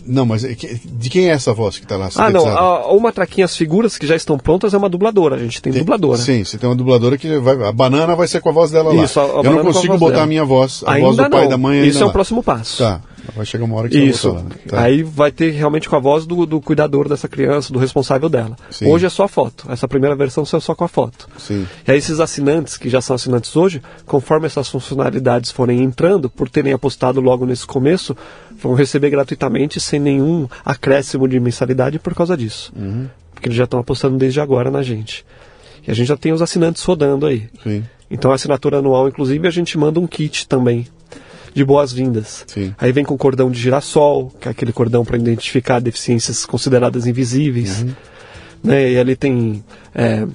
[0.05, 2.09] Não, mas é de quem é essa voz que está lá?
[2.15, 2.47] Ah, não.
[2.47, 5.35] A, o Matraquinha, as figuras que já estão prontas é uma dubladora.
[5.35, 6.17] A gente tem, tem, dubladora.
[6.17, 7.63] Sim, você tem uma dubladora que vai.
[7.63, 9.03] A banana vai ser com a voz dela lá.
[9.03, 10.23] Isso, a, a Eu não consigo botar dela.
[10.23, 10.83] a minha voz.
[10.85, 12.79] A ainda voz do pai e da mãe Isso é o próximo passo.
[12.79, 13.01] Tá.
[13.35, 14.33] Vai chegar uma hora que Isso.
[14.33, 14.49] vai lá.
[14.67, 14.81] Tá.
[14.81, 18.55] Aí vai ter realmente com a voz do, do cuidador dessa criança, do responsável dela.
[18.69, 18.87] Sim.
[18.87, 19.65] Hoje é só foto.
[19.71, 21.27] Essa primeira versão é só com a foto.
[21.37, 21.67] Sim.
[21.87, 26.49] E aí esses assinantes, que já são assinantes hoje, conforme essas funcionalidades forem entrando, por
[26.49, 28.15] terem apostado logo nesse começo,
[28.61, 32.71] vão receber gratuitamente sem nenhum acréscimo de mensalidade por causa disso.
[32.75, 33.07] Uhum.
[33.33, 35.25] Porque eles já estão apostando desde agora na gente.
[35.87, 37.47] E a gente já tem os assinantes rodando aí.
[37.63, 37.83] Sim.
[38.11, 40.87] Então a assinatura anual, inclusive, a gente manda um kit também
[41.53, 42.45] de boas-vindas.
[42.77, 47.81] Aí vem com cordão de girassol, que é aquele cordão para identificar deficiências consideradas invisíveis.
[47.81, 47.93] Uhum.
[48.63, 48.91] Né?
[48.91, 49.63] E ali tem
[49.93, 50.27] é,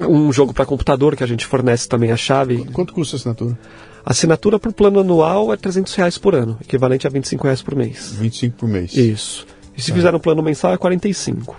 [0.00, 2.64] um jogo para computador que a gente fornece também a chave.
[2.72, 3.58] Quanto custa a assinatura?
[4.04, 7.62] A assinatura para o plano anual é 300 reais por ano, equivalente a 25 reais
[7.62, 8.14] por mês.
[8.18, 8.94] 25 por mês.
[8.96, 9.46] Isso.
[9.76, 9.96] E se tá.
[9.96, 11.56] fizer um plano mensal é 45.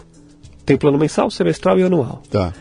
[0.65, 2.21] Tem plano mensal, semestral e anual.
[2.29, 2.53] Tá.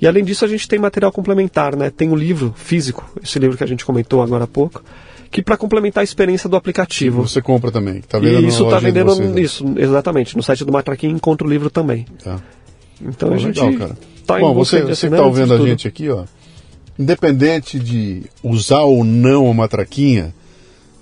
[0.00, 1.90] E além disso a gente tem material complementar, né?
[1.90, 4.82] Tem o um livro físico, esse livro que a gente comentou agora há pouco,
[5.32, 7.26] que para complementar a experiência do aplicativo.
[7.26, 8.02] Você compra também.
[8.02, 9.40] Tá vendendo isso está vendendo vocês, né?
[9.40, 10.36] isso, exatamente.
[10.36, 12.06] No site do Matraquinho encontra o livro também.
[12.22, 12.38] Tá.
[13.00, 13.98] Então Pô, a gente legal, cara.
[14.26, 16.24] tá Bom, você que está ouvindo a gente aqui, ó,
[16.98, 20.34] independente de usar ou não a matraquinha,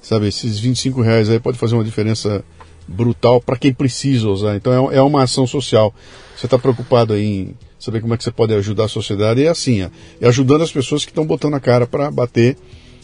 [0.01, 2.44] sabe, esses 25 reais aí pode fazer uma diferença
[2.86, 4.55] brutal para quem precisa usar.
[4.55, 5.93] Então é, é uma ação social.
[6.36, 9.44] Você está preocupado aí em saber como é que você pode ajudar a sociedade?
[9.44, 9.89] É assim, ó,
[10.20, 12.57] é ajudando as pessoas que estão botando a cara para bater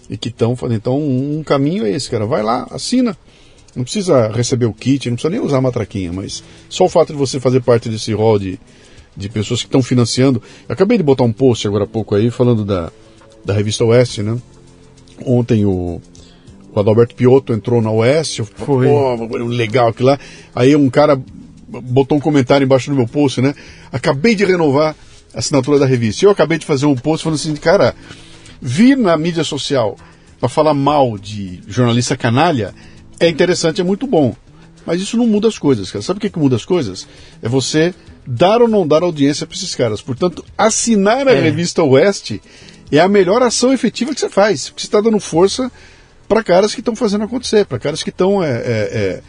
[0.08, 0.78] e que estão fazendo.
[0.78, 2.26] Então, um, caminho é esse, cara.
[2.26, 3.16] Vai lá, assina.
[3.74, 7.12] Não precisa receber o kit, não precisa nem usar a matraquinha, mas só o fato
[7.12, 8.58] de você fazer parte desse rol de,
[9.14, 10.42] de pessoas que estão financiando.
[10.66, 12.90] Eu acabei de botar um post agora há pouco aí falando da,
[13.44, 14.38] da revista Oeste, né?
[15.26, 16.00] Ontem o,
[16.74, 18.86] o Adalberto Piotto entrou na Oeste, Foi.
[18.86, 19.14] pô,
[19.44, 20.18] legal aquilo lá.
[20.54, 21.20] Aí um cara
[21.68, 23.54] botou um comentário embaixo do meu post, né?
[23.92, 24.96] Acabei de renovar
[25.34, 26.24] a assinatura da revista.
[26.24, 27.94] Eu acabei de fazer um post falando assim, cara,
[28.60, 29.96] vir na mídia social
[30.38, 32.74] para falar mal de jornalista canalha
[33.18, 34.34] é interessante, é muito bom.
[34.84, 36.02] Mas isso não muda as coisas, cara.
[36.02, 37.08] Sabe o que, que muda as coisas?
[37.42, 37.92] É você
[38.26, 40.00] dar ou não dar audiência para esses caras.
[40.00, 41.40] Portanto, assinar a é.
[41.40, 42.40] revista Oeste
[42.92, 44.68] é a melhor ação efetiva que você faz.
[44.68, 45.72] Porque você está dando força
[46.28, 49.22] para caras que estão fazendo acontecer, para caras que estão é, é,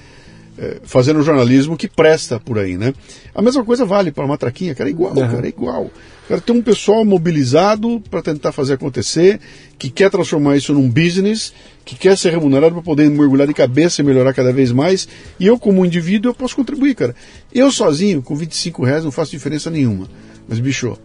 [0.58, 2.94] é, fazendo jornalismo que presta por aí, né?
[3.34, 5.28] A mesma coisa vale para a matraquinha, cara, é igual, uhum.
[5.28, 5.92] cara, é igual.
[6.28, 9.40] Cara, tem um pessoal mobilizado para tentar fazer acontecer,
[9.78, 11.54] que quer transformar isso num business,
[11.86, 15.08] que quer ser remunerado para poder mergulhar de cabeça e melhorar cada vez mais.
[15.40, 17.16] E eu, como indivíduo, eu posso contribuir, cara.
[17.54, 20.10] Eu sozinho, com 25 reais, não faço diferença nenhuma.
[20.50, 20.98] Mas, bicho,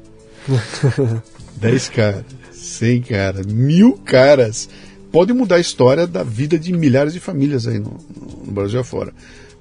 [1.56, 4.68] 10 caras, 100 caras, mil caras,
[5.12, 7.96] pode mudar a história da vida de milhares de famílias aí no,
[8.44, 9.12] no Brasil afora.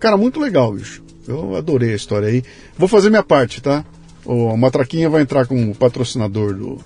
[0.01, 1.01] Cara, muito legal, bicho.
[1.25, 2.43] Eu adorei a história aí.
[2.77, 3.85] Vou fazer minha parte, tá?
[4.25, 6.79] o Matraquinha vai entrar como patrocinador do,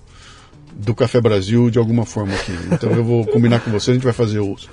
[0.73, 2.53] do Café Brasil de alguma forma aqui.
[2.71, 4.69] Então eu vou combinar com você, a gente vai fazer os,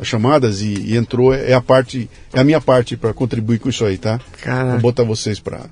[0.00, 3.68] as chamadas e, e entrou, é, a parte, é a minha parte para contribuir com
[3.68, 4.20] isso aí, tá?
[4.42, 4.72] Caraca.
[4.72, 5.66] Vou botar vocês para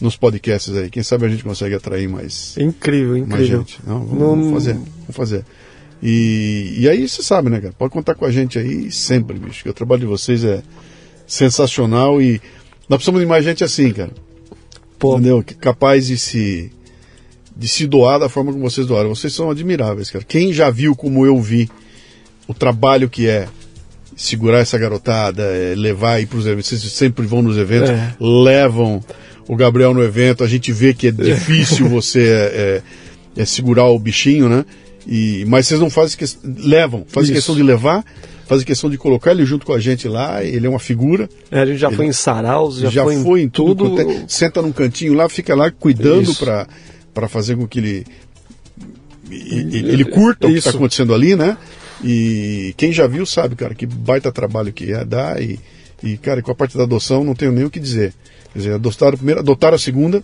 [0.00, 0.90] nos podcasts aí.
[0.90, 2.56] Quem sabe a gente consegue atrair mais.
[2.58, 3.36] Incrível, incrível.
[3.36, 3.78] Mais gente.
[3.86, 4.28] Não, vamos, Não...
[4.28, 5.44] vamos fazer, vamos fazer.
[6.02, 7.74] E, e aí você sabe, né, cara?
[7.78, 9.62] Pode contar com a gente aí sempre, bicho.
[9.62, 10.60] Que o trabalho de vocês é
[11.32, 12.40] sensacional e
[12.88, 14.10] nós precisamos de mais gente assim, cara.
[14.98, 15.14] Pô.
[15.14, 15.42] Entendeu?
[15.58, 16.70] Capaz de se
[17.54, 19.14] de se doar da forma como vocês doaram.
[19.14, 20.24] Vocês são admiráveis, cara.
[20.26, 21.68] Quem já viu como eu vi
[22.46, 23.46] o trabalho que é
[24.16, 28.14] segurar essa garotada, é, levar aí para os eventos, vocês sempre vão nos eventos, é.
[28.20, 29.02] levam
[29.48, 32.82] o Gabriel no evento, a gente vê que é difícil você é,
[33.36, 34.64] é, é, segurar o bichinho, né?
[35.06, 37.34] E, mas vocês não fazem questão, levam, fazem Isso.
[37.34, 38.04] questão de levar
[38.52, 41.28] faz questão de colocar ele junto com a gente lá, ele é uma figura.
[41.50, 43.96] É, a gente já ele foi em Saraus, já, já foi, foi em, tudo.
[43.96, 44.24] tudo.
[44.28, 48.06] Senta num cantinho lá, fica lá cuidando para fazer com que ele
[49.30, 51.56] ele curta o que está acontecendo ali, né?
[52.04, 55.58] E quem já viu sabe, cara, que baita trabalho que é dar e,
[56.02, 58.12] e cara, com a parte da adoção não tenho nem o que dizer.
[58.52, 60.22] Quer dizer, adotaram a primeira, adotaram a segunda.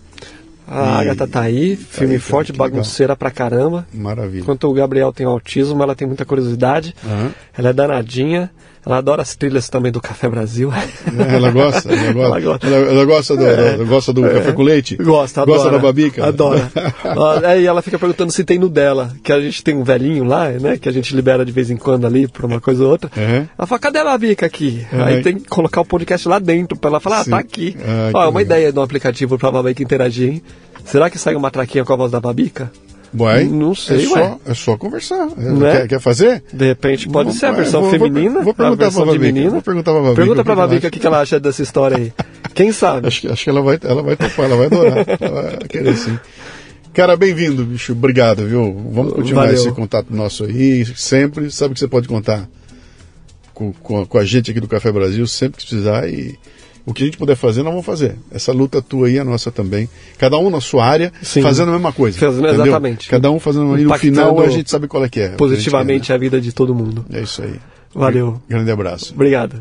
[0.71, 3.17] A Agatha tá aí, filme tá aí, forte, bagunceira legal.
[3.17, 3.87] pra caramba.
[3.91, 4.41] Maravilha.
[4.41, 6.93] Enquanto o Gabriel tem autismo, ela tem muita curiosidade.
[7.03, 7.31] Uhum.
[7.57, 8.51] Ela é danadinha.
[8.89, 10.73] Ela adora as trilhas também do Café Brasil.
[10.73, 10.89] É,
[11.35, 12.25] ela gosta, ela gosta.
[12.25, 14.95] ela gosta, ela, ela gosta do, é, gosta do é, café com leite?
[14.95, 15.57] Gosta, adora.
[15.59, 16.25] Gosta da babica?
[16.25, 16.71] Adora.
[17.45, 20.49] Aí ela fica perguntando se tem no dela, que a gente tem um velhinho lá,
[20.49, 23.11] né, que a gente libera de vez em quando ali pra uma coisa ou outra.
[23.15, 23.47] Uhum.
[23.55, 24.83] Ela fala, cadê a babica aqui?
[24.91, 25.03] Uhum.
[25.03, 27.77] Aí tem que colocar o podcast lá dentro pra ela falar, ah, tá aqui.
[27.85, 28.41] Ah, Ó, uma legal.
[28.41, 30.43] ideia de um aplicativo pra babica interagir, hein?
[30.83, 32.71] Será que sai uma traquinha com a voz da babica?
[33.17, 35.27] Ué, não sei, é só, é só conversar.
[35.35, 35.71] Né?
[35.71, 36.43] Quer, quer, fazer?
[36.53, 38.41] De repente pode ser a versão vou, feminina.
[38.41, 39.49] Vou, perguntar a versão pra Babica, menina.
[39.51, 40.15] Vou perguntar pra Babica.
[40.15, 42.13] Pergunta pra Babica o que, que ela acha dessa história aí.
[42.53, 43.07] Quem sabe?
[43.07, 45.05] Acho, acho que ela vai, ela vai topar, ela vai adorar.
[45.19, 46.19] ela vai querer sim.
[46.93, 47.93] Cara, bem-vindo, bicho.
[47.93, 48.73] Obrigado, viu?
[48.91, 49.55] Vamos continuar Valeu.
[49.55, 50.85] esse contato nosso aí.
[50.95, 52.47] Sempre, sabe que você pode contar
[53.53, 56.07] com, com, com a gente aqui do Café Brasil, sempre que precisar.
[56.07, 56.37] E
[56.89, 58.15] o que a gente puder fazer, nós vamos fazer.
[58.31, 59.87] Essa luta tua aí é nossa também.
[60.17, 61.43] Cada um na sua área, Sim.
[61.43, 62.17] fazendo a mesma coisa.
[62.17, 63.07] Fazendo, exatamente.
[63.07, 65.29] Cada um fazendo e no final a gente sabe qual é que é.
[65.29, 67.05] Positivamente a, a, vida de todo mundo.
[67.13, 67.53] É isso aí.
[67.93, 68.41] Valeu.
[68.49, 69.13] Grande abraço.
[69.13, 69.59] Obrigado.